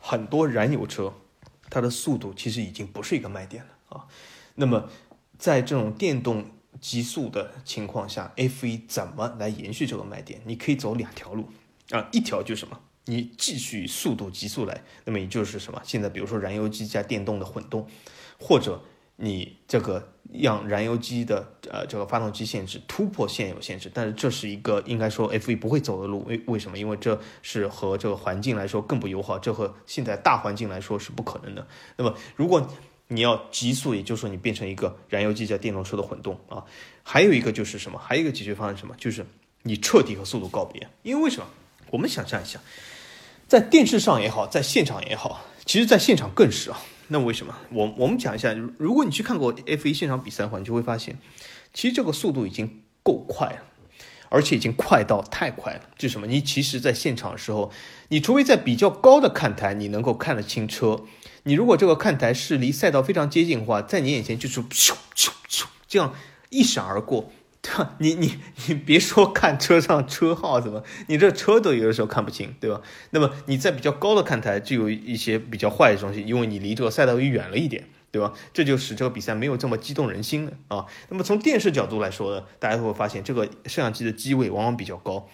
[0.00, 1.14] 很多燃油车
[1.70, 4.06] 它的速度其实已经不是一个卖点了啊。
[4.56, 4.90] 那么
[5.38, 6.50] 在这种电动
[6.80, 10.40] 极速的情况下，F1 怎么来延续这个卖点？
[10.44, 11.48] 你可以走两条路
[11.90, 12.80] 啊，一条就是什么？
[13.04, 15.80] 你继续速度极速来，那么也就是什么？
[15.84, 17.86] 现在比如说燃油机加电动的混动，
[18.40, 18.82] 或者。
[19.16, 26.78] 你这个让燃油机的呃这个发动机限制突破现有限制，但是这是一个应该说 F 一不会走的路，为为什么？
[26.78, 31.66] 因为这是和这个环境来说更不友好，这和现在大环境来说是不可能的。
[31.96, 32.68] 那么如果
[33.08, 36.64] 你要极速，也就是说你变成一个燃油机加电动车的混动啊，
[37.02, 37.98] 还有一个就是什么？
[37.98, 38.94] 还有一个解决方案什么？
[38.98, 39.24] 就是
[39.62, 40.88] 你彻底和速度告别。
[41.02, 41.46] 因为为什么？
[41.90, 42.58] 我们想象一下，
[43.46, 46.80] 在电视上也好，在现场也好，其实在现场更是啊。
[47.08, 47.54] 那为什么？
[47.70, 51.18] 我我们讲一下，如果你去看过 F1 现场比赛的话，你就会发现，
[51.72, 53.62] 其实这个速度已经够快了，
[54.28, 55.80] 而且已经快到太快了。
[55.96, 56.26] 就什么？
[56.26, 57.70] 你其实，在现场的时候，
[58.08, 61.04] 你除非在比较高的看台，你能够看得清车。
[61.44, 66.12] 你如果这个看台是离赛道非常接近的话，在你眼前就是咻咻咻这样
[66.50, 67.30] 一闪而过。
[67.98, 72.80] 你你你别说看车上车号怎么，你这车都有的时候看不清，对吧？
[73.10, 78.32] 那么你在比较高的看台就有一些比较坏的东西，因为你离这个赛道又远了一点，对吧？
[78.52, 80.86] 这就使这个比赛没有这么激动人心了啊。
[81.08, 85.28] 那么从电视角度来说呢，大家会发现这个摄像机的机位往往比较高，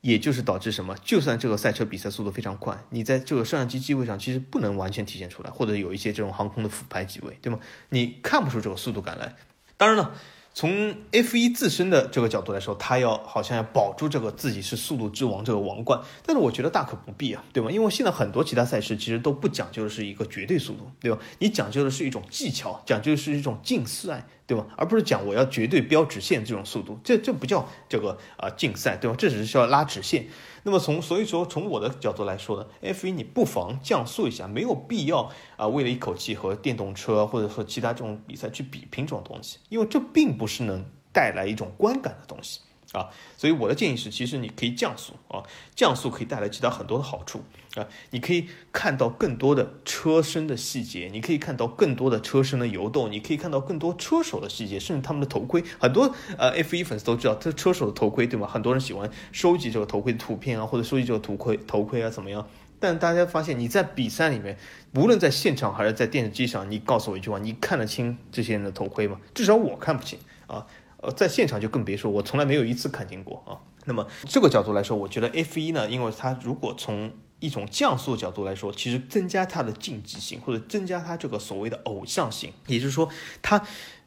[0.00, 0.96] 也就是导致什么？
[1.02, 7.58] 就算这个赛车比赛速度非常快，你在这个摄像机机位上其实不能完全体现出来，或者有一些这种航空的俯拍机位，对吗？
[7.88, 9.34] 你看不出这个速度感来。
[9.76, 10.14] 当然了。
[10.54, 17.70] 从 F 一自身的这个角度来说，它要好像要保住这个自己是速度之王这个王冠，但是我觉得大可不必啊，对吗？
[17.70, 21.18] 因为现在很多其他赛事其实都不讲究的是一个绝对速度，对吧？
[21.38, 24.26] 你讲究的是一种技巧，讲究的是一种竞赛。
[24.44, 24.66] 对吧？
[24.76, 29.16] 而不是讲我要绝对标直线这种速度，这这不叫这个啊竞赛，对吧？
[29.16, 30.26] 这只是需要拉直线。
[30.64, 42.60] 那么从所以说从我的角度来说呢，F 一你不妨降速一下，没有必要啊为了一口气和电动车或者说其他这种比赛去比拼这种东西，因为这并不是能带来一种观感的东西。
[42.92, 45.42] 啊，所以我的建议是，其实你可以降速啊，
[45.74, 47.42] 降速可以带来其他很多的好处
[47.74, 55.64] 啊，你可以看到更多的车身的细节，你可以看到更多的车身的游动，你可以看到更多车手的细节，甚至他们的头盔。
[55.80, 58.46] 很多呃 F1 粉丝都知道，这车手的头盔对吗？
[58.46, 62.46] 很多人喜欢收集这个头盔的图片啊，或者收集这个头盔头盔啊怎么样？
[62.78, 64.58] 但大家发现你在比赛里面，
[64.96, 69.18] 无论在现场还是在电视机上，你告诉我一句话，你看得清这些人的头盔吗？
[69.32, 70.66] 至少我看不清啊。
[71.02, 73.58] 呃，在现场就更别说，我从来没有一次看见过啊。
[73.86, 83.08] 那么这个角度来说，我觉得 F 一呢，因为它如果从一种降速角度来说，其实增加它的竞技性，或者增加它这个所谓的偶像性，也就是说，
[83.42, 83.60] 它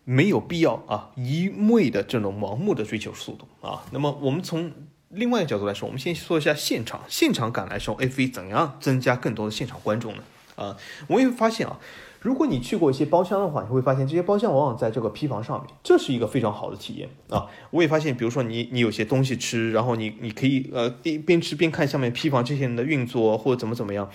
[0.06, 3.84] 没有必要啊一味的这种盲目的追求速度啊。
[3.92, 4.72] 那么我们从
[5.10, 10.24] 另外一个角度来说，我们先说一下现场现场感来说，F 一怎样增加更多的现场观众呢？
[10.56, 10.78] 啊，
[11.08, 11.78] 我也发现啊。
[12.26, 17.46] 如果你去过一些包厢的话，你会发现这些包厢往往在这个批房上面，这是一个非常好的体验啊！
[17.70, 24.10] 我也发现，比如说你你有些东西吃，然后你你可以呃边边吃边看下面批房这些人的运作或者怎么怎么样，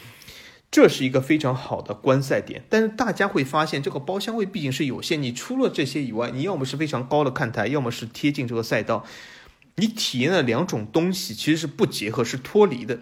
[0.72, 2.64] 这是一个非常好的观赛点。
[2.68, 9.04] 但是大家会发现，这个包厢位毕竟是有限，你除了这些以外，你要么是非常高的看台，要么是贴近这个赛道，
[9.76, 12.98] 你体验的两种东西其实是不结合，是脱离的。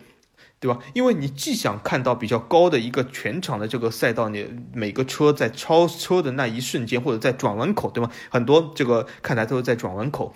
[0.61, 0.79] 对吧？
[0.93, 8.11] 因为你既想看到比较高的一个全场的这个赛道，你每个车在超车的那一瞬间，或者在转弯口，对吗？
[8.29, 10.35] 很多这个看台都是在转弯口，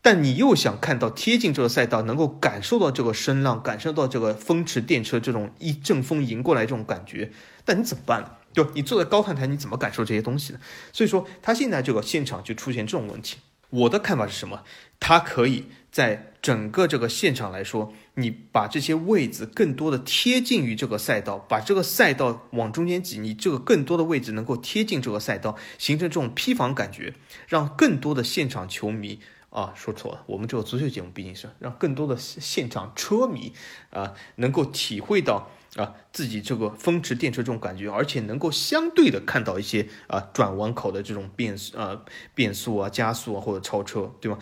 [0.00, 7.30] 但你又想看到贴近这个赛道，能够感受到这个声浪，感受到这个风驰电掣这种一阵风迎过来这种感觉，
[7.64, 8.30] 但你怎么办呢？
[8.54, 8.70] 对吧？
[8.74, 10.58] 你坐在高看台，你怎么感受这些东西呢？
[10.92, 13.36] 所以说，他现在这个现场就出现这种问题。
[13.70, 14.62] 我的看法是什么？
[14.98, 27.14] 它可以在整个这个现场来说，你把这些位置更多的贴近于这个赛道，把这个赛道往中间挤，你这个更多的位置能够贴近这个赛道，形成这种批房感觉，
[27.46, 29.20] 让更多的现场球迷
[29.50, 33.52] 啊，说错了，我们这个足球节目毕竟是让更多的现场车迷
[33.90, 35.50] 啊，能够体会到。
[35.76, 42.02] 啊，自己这个风驰电掣这种感觉，而且能够相对的看到一些啊转弯口的这种变啊
[42.34, 44.38] 变速啊加速啊或者超车，对吗？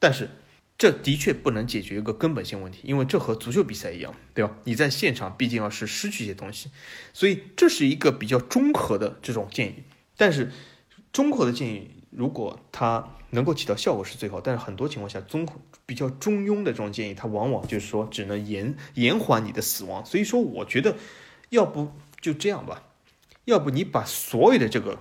[0.00, 0.28] 但是
[0.76, 4.56] 这的确不能解决一个根本性问题，因为这和足球比赛一样，对吧？
[4.64, 6.70] 你在现场毕竟要是失去一些东西，
[7.12, 9.84] 所以这是一个比较综合的这种建议。
[10.16, 10.50] 但是
[11.12, 20.04] 综合的建议，如果它能够起到效果是最好，但是很多情况下，综合比较中庸的这种建议，它往往就是说只能延延缓你的死亡。
[20.04, 20.96] 所以说，我觉得
[21.50, 22.82] 要不就这样吧，
[23.44, 24.98] 要不你把所有的这个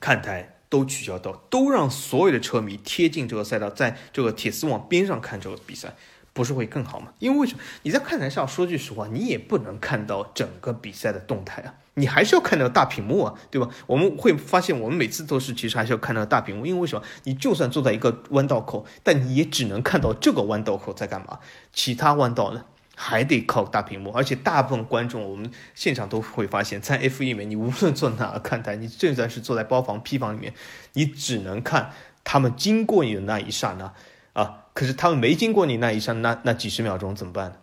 [0.00, 5.94] 看台都取消掉，都让所有的车迷贴近这个赛道，在这个铁丝网边上看这个比赛。
[6.32, 7.14] 不是会更好吗？
[7.18, 13.66] 因为为什么你在看台上说句实话，你也不能看到整个比赛的动态啊，你还是要看到大屏幕啊，对吧？
[13.86, 17.02] 我们会发现，我们每次都是其实还是要看到大屏幕，因为为什么？
[17.24, 21.38] 你就算坐在一个弯道口，但你也只能看到这个弯道口在干嘛，
[21.72, 22.66] 其他弯道呢
[22.96, 24.10] 还得靠大屏幕。
[24.10, 30.52] 而且大部分观众，我们现场都会发现，在 F 一里面，你无论坐哪个看台，你就算是坐在包房、批房里面，
[30.94, 31.92] 你只能看
[32.24, 33.92] 他们经过你的那一刹那
[34.32, 34.64] 啊。
[34.74, 37.60] 可是他们没经过你那一刹那那几十秒钟怎么办？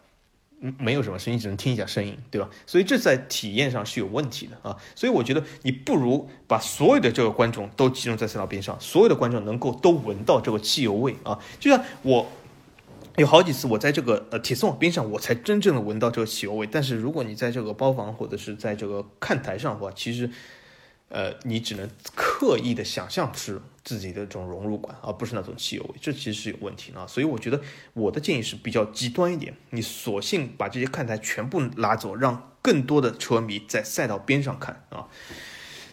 [0.65, 2.49] 嗯，没有什么声音，只能听一下声音，对吧？
[2.65, 4.77] 所以这在体验上是有问题的啊。
[4.95, 11.37] 所以我觉得你不如把所有的这个观众都集中在赛道边上，所有的观众能够都闻到这个汽油味啊。
[11.59, 12.25] 就像我
[13.17, 16.67] 有好几次我在这个呃铁丝网边上，我才真正的闻到这个汽油味。
[16.67, 20.29] 但是如果你在这个包房或者是在这个看台上的话，其实。
[21.09, 27.07] 呃，你只能刻意的想象是自己的这种融入感，而不是那种汽油味，这其实是有问题的。
[27.07, 27.61] 所以我觉得
[27.93, 35.05] 我的建议是比较极端一点，你索性把这些看台全部拉走，让更多的车迷在赛道边上看啊。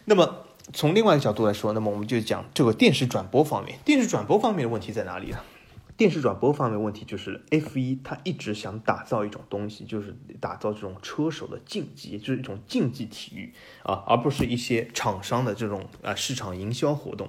[0.07, 5.39] 那么从另外一个角度来说，那么我们就讲这个电视转播方面，电视转播方面的问题在哪里呢？
[6.01, 13.53] 电视转播方面问题就是 F 一，它一直想打造一种东西，就是打造这种车手的竞技，就是一种竞技体育
[13.83, 17.29] 啊，而不是一些厂商的这种啊市场营销活动。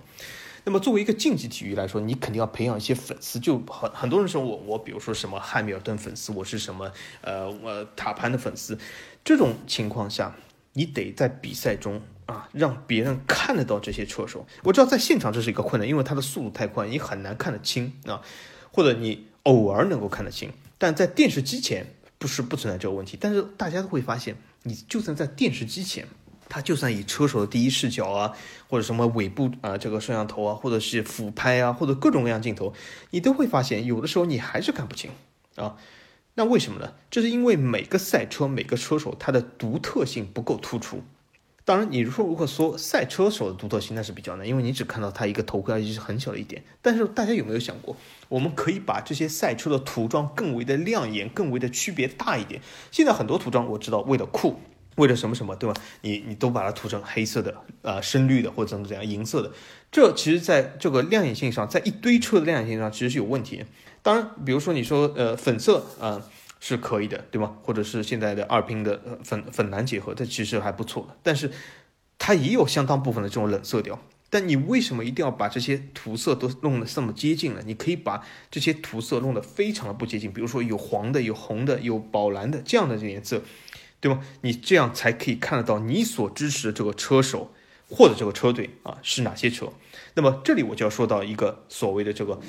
[0.64, 6.90] 那么作为一个竞技体育来说，你肯定要培养一些粉丝，就很很多人说我我比如说什么汉密尔顿粉丝，我是什么
[7.20, 8.80] 呃我塔潘的粉丝，
[9.26, 10.34] 这种情况下，
[10.72, 14.48] 你得在比赛中啊让别人看得到这些车手。
[14.64, 18.22] 我知道在现场这是一个困难，因为它的速度太快，你很难看得清啊。
[18.72, 21.86] 或者你偶尔能够看得清，但在电视机前
[22.18, 23.18] 不是不存在这个问题。
[23.20, 26.08] 但是大家都会发现，你就算在电视机前，
[26.48, 28.34] 它就算以车手的第一视角啊，
[28.70, 32.74] 或者什么尾部啊这个摄像头啊，或者是俯拍啊，或者各种各样镜头，
[33.10, 35.12] 你都会发现有的时候你还是看不清
[35.56, 35.78] 啊。
[36.36, 36.94] 那为什么呢？
[37.10, 41.04] 这是因为每个赛车每个车手他的独特性不够突出。
[41.64, 46.64] 当然，你如果如果说赛车手的独特性，那是比较难，因为你只看到他一个头盔，而且是很小的一点。
[46.82, 47.96] 但是大家有没有想过，
[48.30, 52.60] 我们可以把这些赛车的涂装更为的亮眼，更为的区别大一点？
[52.90, 54.60] 现在很多涂装我知道，为了酷，
[54.98, 55.80] 为了什么什么，对吧？
[56.02, 59.52] 你你都把它涂成黑色的、呃深绿的或者怎么怎样银色的，
[59.92, 63.64] 这其实在这个亮眼性上，在一堆车的亮眼性上其实是有问题。
[64.02, 66.22] 当然，比如说你说呃粉色啊。
[66.64, 67.58] 是可以的，对吗？
[67.64, 71.18] 或者是现在的二拼的粉粉蓝结合，这其实还不错。
[71.24, 71.52] 但是
[72.20, 74.00] 它也有相当部分的这种冷色调。
[74.30, 77.62] 但你为什么一定要把这些涂色都弄得这么接近呢？
[77.66, 83.42] 你可以把这些涂色弄得非常的不接近，比如说有黄的、有红的、有宝蓝的这样的这颜色，
[84.00, 84.24] 对吗？
[84.42, 87.52] 你这样才可以看得到你所支持的这个车手
[87.90, 89.74] 或者这个车队啊是哪些车。
[90.14, 92.40] 那么这里我就要说到一个所谓的这个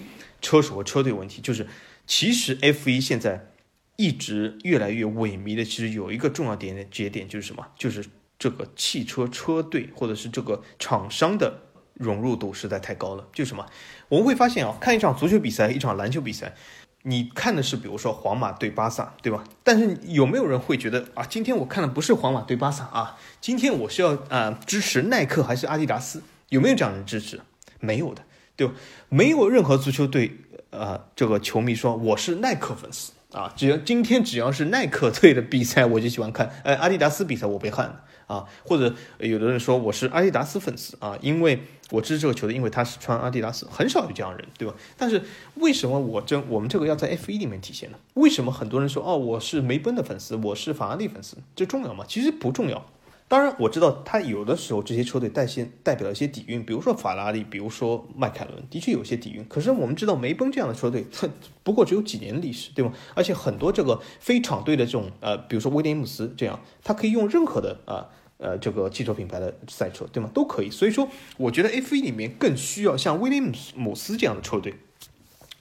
[0.41, 1.67] 车手和车队问题，就是
[2.07, 3.49] 其实 F 一现在。
[3.97, 7.67] 一直越来越萎靡的，其实有一个重要点的节点就是什么？
[7.77, 8.05] 就是
[8.39, 11.61] 这个汽车车队或者是这个厂商的
[11.95, 13.29] 融入度实在太高了。
[13.33, 13.65] 就什么？
[14.09, 16.55] 我们会发现啊，看一场足球比赛，一场篮球比赛，
[17.03, 19.45] 你看的是比如说皇马对巴萨，对吧？
[19.63, 26.23] 但是有没有人会觉得啊，今天我看的不是皇马对巴萨啊，今天我是要啊支持耐克还是阿迪达斯？
[26.49, 27.41] 有没有这样的支持？
[27.79, 28.23] 没有的，
[28.57, 28.75] 对吧？
[29.09, 30.37] 没有任何足球队
[30.71, 33.13] 呃这个球迷说我是耐克粉丝。
[33.33, 36.51] 啊，只要今天只要是耐克队的比赛，我就喜欢看。
[36.65, 38.45] 呃，阿迪达斯比赛我被汗啊。
[38.65, 44.75] 或者有的人说我是阿迪达斯粉丝啊，因为我支持这个球队，因为他是穿阿迪达斯，很少有这样人，对吧？
[44.97, 45.23] 但是
[45.57, 47.99] 为什么我这我们这个要在 F 一里面体现呢？
[48.15, 52.05] 为什么很多人说哦，我是梅奔的粉丝，我是法拉利粉丝，这重要吗？
[52.07, 52.85] 其实不重要。
[53.33, 59.43] 当然，我知道他有的时候这些车队代现代表一些底蕴，比如说法拉利，比如说迈凯伦，的确有些底蕴。
[59.49, 61.27] 可是我们知道梅奔这样的车队， 它
[61.63, 62.93] 不过只有几年历史，对吗？
[63.15, 68.07] 而且很多这个非厂队的这种呃，比如说威廉姆斯这样，他可以用任何的啊
[68.37, 70.31] 呃这个汽车品牌的赛车，对吗？
[70.35, 70.69] 都可以。
[70.69, 74.75] 所以说，我觉得 F1 里面更需要像威廉姆斯这样的车队，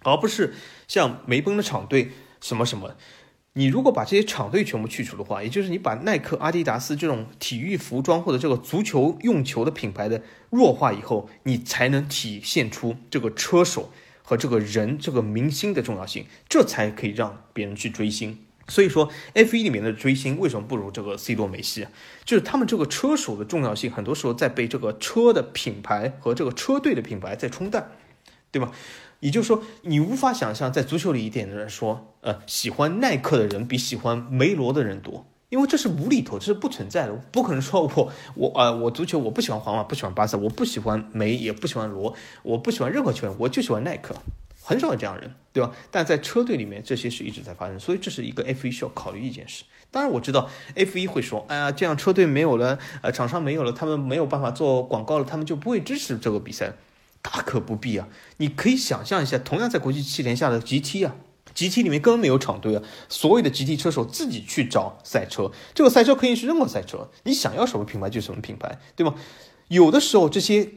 [0.04, 0.54] 而不是
[0.90, 2.12] 像梅奔的厂队
[2.42, 2.98] 什么什么。
[3.54, 13.92] 你如果把这些厂队全部去除的话，也就是你把耐克、阿迪达斯这种体育服装或者这个足球用球的品牌的弱化以后，你才能体现出这个车手
[14.24, 18.40] 和这个人、这个明星的重要性，这才可以让别人去追星。
[18.70, 21.92] 所以说，F1 里面的追星为什么不如这个 C 罗、梅西啊？
[22.24, 27.92] 就是他们这个车手的重要性，很多时候在被这个车的品牌和这个车队的品牌在冲淡，
[28.50, 28.72] 对吧？
[29.22, 44.16] 也就是说，你无法想象，在足球里一点的人说，呃，喜欢耐克的人比喜欢梅罗的人多，因为这是无厘头，这是不存在的，不可能说我我啊，我足球我不喜欢皇马，不喜欢巴萨，我不喜欢梅，也不喜欢罗，我不喜欢任何球员，我就喜欢耐克，
[44.64, 45.72] 很少有这样人，对吧？
[45.92, 49.64] 但在车队里面，这些事一直在发生，所以这是一个 F 一需要考虑一件事。
[49.92, 56.74] 当然，我知道 F 一会说，哎呀，这样车队没有了，呃，厂商没有了，他们没有办法做广告了，他们就不会支持这个比赛。
[57.22, 58.08] 大可不必啊！
[58.38, 61.16] 你可以想象一下，同样在国际汽联下的 GT 啊
[61.54, 69.14] ，GT 里面根本没有厂队啊，所有的 GT 车手自己去找赛车，这个赛车可以是任何赛车，你想要什么品牌就什么品牌，对吗？
[69.68, 70.68] 有的时候这些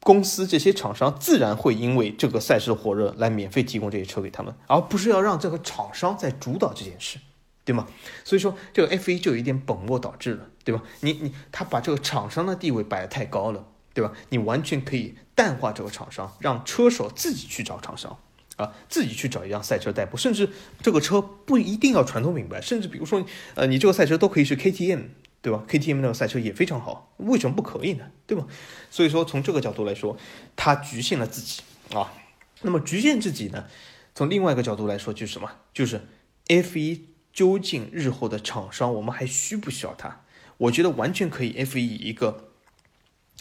[0.00, 7.18] 公司、这些厂商自然会因为这个赛事的火热来免费提供这些车给他们，而不是要让这个厂商在主导这件事，
[7.64, 7.86] 对吗？
[8.24, 10.82] 所以说这个 F1 就有一点本末倒置了，对吧？
[11.00, 13.64] 你你他把这个厂商的地位摆得太高了。
[13.94, 14.12] 对吧？
[14.28, 18.18] 你完全可以淡化这个厂商，让车手自己去找厂商，
[18.56, 20.50] 啊，自己去找一辆赛车代步，甚至
[20.82, 23.24] 这个车不一定要传统品牌，甚至比如说，
[23.54, 25.04] 呃，你这个赛车都可以是 KTM，
[25.40, 28.06] 对吧？KTM 那个赛车也非常好，为什么不可以呢？
[28.26, 28.48] 对吧？
[28.90, 30.16] 所以说从这个角度来说，
[30.56, 31.62] 它局限了自己
[31.94, 32.12] 啊。
[32.62, 33.66] 那么局限自己呢？
[34.16, 35.48] 从另外一个角度来说，就是什么？
[35.72, 36.00] 就是
[36.48, 37.02] F1
[37.32, 40.22] 究竟日后的厂商，我们还需不需要它？
[40.56, 42.47] 我觉得完全可以 F1 以一个。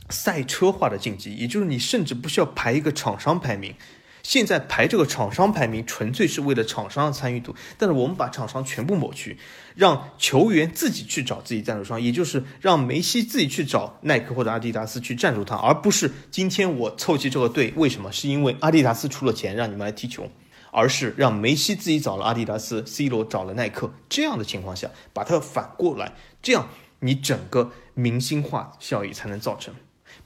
[0.10, 3.76] 赛车化的竞技，也就是你甚至不需要排一个厂商排名。
[4.24, 7.56] 现在排这个厂商排名，纯粹是为了厂商的参与度。
[7.78, 9.38] 但是我们把厂商全部抹去，
[9.74, 18.12] 让球员自己去找自己赞助商，也就是让梅西自己去找耐克或者阿迪达斯去赞助他，而不是今天我凑齐这个队，为什么？
[18.12, 20.30] 是因为阿迪达斯出了钱让你们来踢球，
[20.72, 23.94] 而是让梅西自己找了阿迪达斯，C 罗找了耐克。
[24.10, 26.12] 这样的情况下，把它反过来，
[26.42, 26.68] 这样
[27.00, 29.74] 你整个明星化效益才能造成。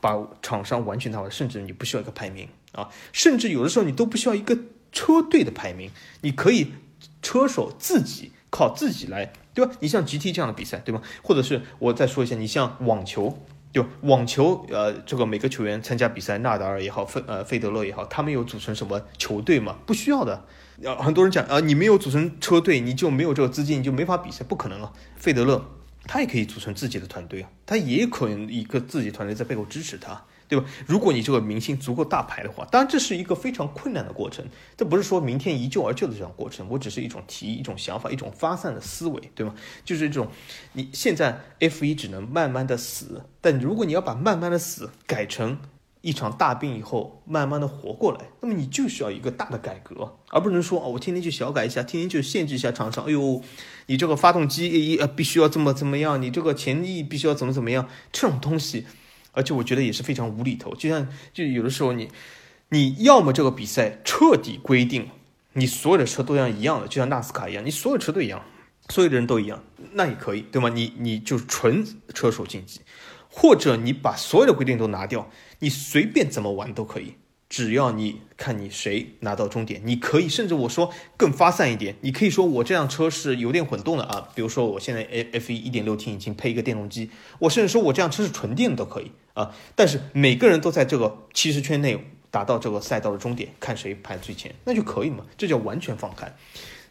[0.02, 4.58] 把厂商完全淡化，甚至你不需要一个排名啊，甚至有的时候你都不需要一个
[4.92, 5.90] 车队的排名，
[6.22, 6.74] 你可以
[7.22, 9.72] 车手自己靠自己来，对吧？
[9.80, 11.02] 你像 GT 这样的比赛，对吧？
[11.22, 13.38] 或者是我再说一下，你像网球，
[13.72, 13.90] 对吧？
[14.02, 19.78] 网球，呃，这个每个球员参加比赛，纳达尔也好，费呃费德勒也好，他们有组成什么球队吗？
[19.86, 20.46] 不需要的。
[20.84, 24.92] 呃，很多人讲啊，你没有组成车队，你就没有这个资金，你就没法比赛，不可能啊。
[25.16, 25.64] 费德勒
[26.06, 30.26] 他也可以组成自己的团队啊，他也可能一个自己团队在背后支持他。
[30.52, 30.66] 对吧？
[30.86, 34.46] 如果你这个明星足够大牌的话，当然这是一个非常困难的过程，
[34.76, 36.68] 这不是说明天一就而就的这样过程。
[36.70, 39.56] 我只是一种提议、一种想法、一种发散的思维，对吗？
[39.86, 40.28] 就是这种，
[40.74, 45.58] 你现在 F 一只能慢慢的死，但如果你要把慢慢的死改成
[46.02, 53.06] 一场大病以后慢慢的活过来，那么你就需要一个大的改革，而不能说哦，我天天去小改一下，天天就限制一下厂商。
[53.06, 53.42] 哎呦，
[53.86, 58.86] 你这个发动机呃必须要这么怎么样，你这个前翼必须要怎么怎么样，这种东西。
[59.34, 62.10] 而且我觉得也是非常无厘头，就像就有的时候你，
[62.70, 65.08] 你要么这个比赛彻底规定
[65.54, 68.44] 你所有的车都要一样的，就像纳斯卡一样，你所有车都一样，
[68.90, 69.64] 所有的人都一样，
[69.94, 70.68] 那也可以，对吗？
[70.68, 72.82] 你你就纯车手竞技，
[73.30, 75.30] 或者你把所有的规定都拿掉，
[75.62, 77.16] 你随便怎么玩都可以。
[77.50, 87.10] 只要你看你谁拿到终点，你可以甚至我说更发散一点，你可以说我这辆车是油电混动的啊，比如说我现在 A F 一一点六 T 引擎配一个电动机，
[87.40, 89.54] 我甚至说我这辆车是纯电都可以啊。
[89.76, 96.34] 但是每个人都在这个七十圈内达到这个赛道的终点，看谁排最前，那就可以嘛，这叫完全放开。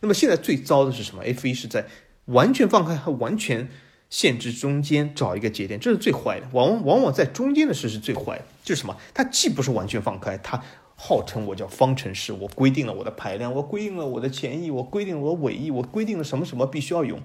[0.01, 1.87] 那么现在最糟的是什么？F 一是在
[2.27, 3.67] 完全放开和完全。
[4.11, 6.47] 限制中间找一个节点，这是最坏的。
[6.53, 8.97] 往往往往在中间的事是最坏的，就是什么？
[9.15, 10.63] 它既不是完全放开，它
[10.97, 17.21] 号称我叫方程式，我规定了我的排量，我规定了我的前翼，我规定了我的尾翼，我规定了什么什么必须要用。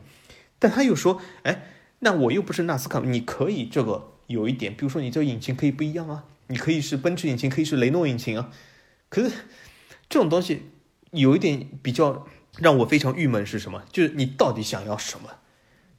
[0.60, 1.64] 但他又说，哎，
[2.00, 8.52] 那我又不是纳斯卡，你可以这个有一点，比如说你这个引擎可以不一样啊，你可以是奔驰引擎，可以是雷诺引擎啊。
[9.10, 9.36] 可是
[10.08, 10.70] 这种东西
[11.12, 12.28] 有一点比较
[12.60, 13.84] 让我非常郁闷是什么？
[13.92, 15.30] 就是你到底想要什么？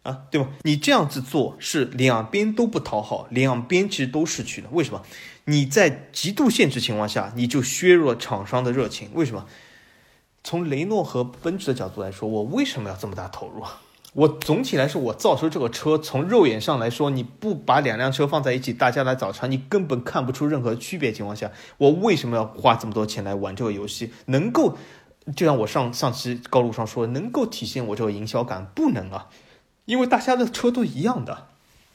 [0.06, 0.48] 啊，对吧？
[0.62, 4.68] 你这样子做是两边都不讨好，两边其实都失去了。
[4.70, 5.02] 为什么？
[5.46, 9.10] 你在极度限制情况下，你就削弱厂商的热情。
[9.14, 9.44] 为什么？
[10.44, 13.64] 从雷诺和奔驰的角度来说，我为什么要这么大投入？
[14.12, 21.12] 我总体来说，我造出这个车，从肉眼上来说，你不把两辆车放在一起，大家来找茬，你根本看不出任何区别。
[21.12, 24.12] 情况下，我为什么要花这么多钱来玩这个游戏？
[24.26, 24.78] 能够，
[25.34, 29.26] 就像我上上期高路上说，能够体现我这个营销感，不能啊。
[29.86, 31.48] 因为大家的车都一样的，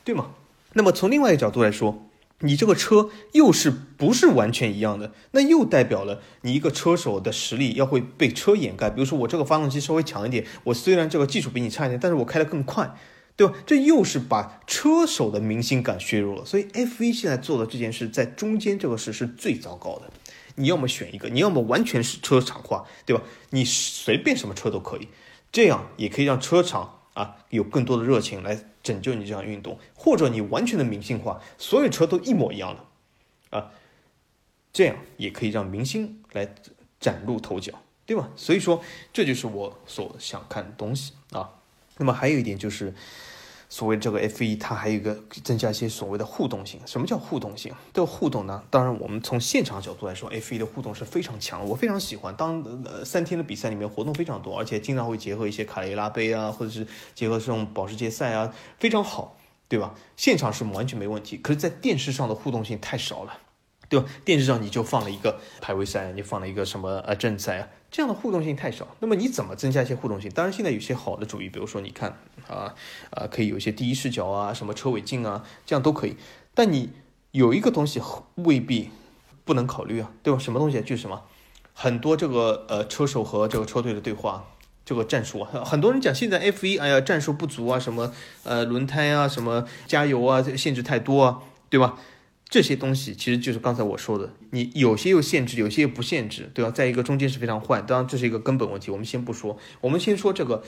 [0.03, 0.31] 对吗？
[0.73, 2.07] 那么从另外一个角度来说，
[2.39, 5.11] 你这个车又是不是完全一样的？
[5.31, 8.89] 那又代表了你一个车手的实力要会被车掩盖。
[8.89, 12.95] 比如说我这个发动机稍微强一点，我虽然这个技术比你差一点，但是我开得更快，
[13.35, 13.53] 对吧？
[13.65, 16.45] 这又是把车手的明星感削弱了。
[16.45, 20.09] 所以 F1 现在做的这件事，在中间这个事是最糟糕的。
[20.55, 23.21] 你要么选一个，你要么完全是车厂化，对吧？
[23.49, 25.09] 你随便什么车都可以，
[25.51, 27.00] 这样也可以让车厂。
[27.13, 33.71] 啊，有更多的热情来拯救你这项运动，或者你完全的明星化，所有车都一模一样的，啊，
[34.71, 36.53] 这样也可以让明星来
[36.99, 37.73] 崭露头角，
[38.05, 38.29] 对吧？
[38.35, 41.49] 所以说，这就是我所想看的东西啊。
[41.97, 42.93] 那么还有一点就是。
[43.71, 46.81] 所谓这个 F 一，它还有一个增加一些所谓的互动性。
[46.85, 47.73] 什么叫互动性？
[47.93, 48.61] 这个互动呢？
[48.69, 52.35] 当然，我们从现场角度来说，F 一的互动是非常强，我非常喜欢。
[52.35, 56.85] 当呃三天的比赛里面活动非常多，而且经常会结合一些卡雷拉杯啊，或者是
[57.15, 59.37] 结合这种保时捷赛啊，非常好，
[59.69, 59.95] 对吧？
[60.17, 61.37] 现场是完全没问题。
[61.37, 63.39] 可是，在电视上的互动性太少了。
[63.87, 64.05] 对吧？
[64.23, 68.87] 电视上你就放了一个排位赛，你放了一个什么呃正赛啊，这样的互动性太少。
[69.01, 70.31] 那么你怎么增加一些互动性？
[70.31, 72.73] 当然，现在有些好的主意，比如说你看啊
[73.11, 76.15] 啊，可以有一些第一视角啊，什么车尾镜啊，这样都可以。
[76.53, 76.91] 但你
[77.31, 78.01] 有一个东西
[78.35, 78.89] 未必
[79.43, 80.39] 不能考虑啊，对吧？
[80.39, 80.79] 什么东西？
[80.81, 81.21] 就是什么？
[81.73, 84.45] 很多这个呃车手和这个车队的对话，
[84.85, 88.13] 这个战术啊，很多人讲现在 F 一，哎呀战术不足啊，什么
[88.43, 91.39] 呃轮胎啊，什么加油啊，限制太多啊，
[91.69, 91.97] 对吧？
[92.51, 96.69] 这些东西其实就是刚才我说的，你有些又限制，有些又不限制，对吧？
[96.69, 100.61] 在一个中间是非常坏，当然这是一个根本问题，我们先不说，我们先说这个，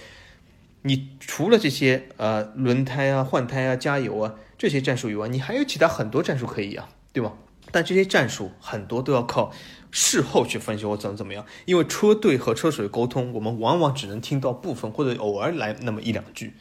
[0.84, 7.34] 你除了这些呃轮胎啊、换胎啊、加油啊这些战术以外，你还有其他很多战术可以啊，对吧？
[7.69, 9.51] 但这些战术很多都要靠
[9.91, 16.53] 事后去分析或怎么怎么样，因为车队和车手的沟通，我们往往只能听到部分或者偶尔来那么一两句。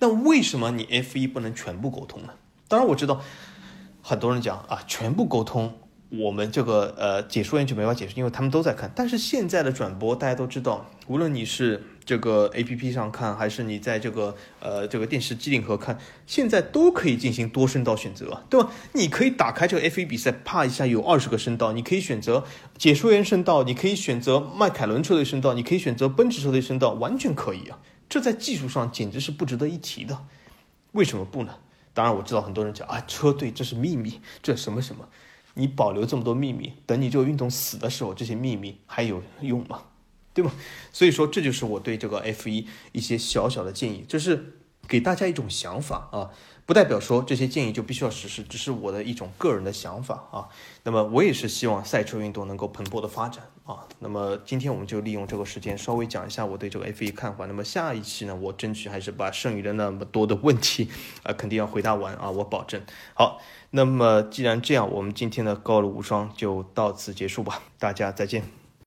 [0.00, 2.34] 那为什么你 F 一不能全部沟通呢？
[2.68, 3.24] 当然我知道。
[4.08, 5.70] 很多人讲啊，全部沟通，
[6.08, 8.90] 我们这个呃解说员就没法解释，因为他们都在看。
[8.96, 18.70] 但是现在的转播，大家都知道，无论你是这个 A P P 上看，还是你在这个呃这个电视机顶盒看，现在都可以进行多声道选择，对吧？
[18.94, 22.44] 你可以打开这个 F 一比赛，啪一下有二十个声道，你可以选择
[22.78, 27.78] 解说员声道，你可以选择迈凯伦车队声道，你可以选择奔驰车队声道，完全可以啊！
[28.08, 30.18] 这在技术上简直是不值得一提的，
[30.92, 31.56] 为什么不呢？
[31.98, 35.08] 当然我知道很多人讲啊，车队这是秘密，这什么什么，
[35.54, 39.82] 你保留这么多秘密，等你这个运动死的时候，这些秘密还有用吗？
[40.32, 40.52] 对吗？
[40.92, 46.30] 所以说这就是我对这个 F 一一些小小的建议，这是给大家一种想法啊，
[46.66, 50.46] 不代表说这些建议就必须要实施，只是我的一种个人的想法啊。
[50.84, 53.86] 那么我也是希望赛车运动能够蓬勃的发展啊。
[54.00, 57.46] 那么今天我们就利用这个时间稍微讲一下我对这个 F 一看法。
[57.46, 60.88] 那么下一期呢，我争取还是把剩余的那么多的问题
[61.22, 62.82] 啊，肯定要回答完啊，我保证。
[63.14, 63.40] 好，
[63.70, 68.57] 那么既然这样，我们今天的高卢无双就到此结束吧，大家再见。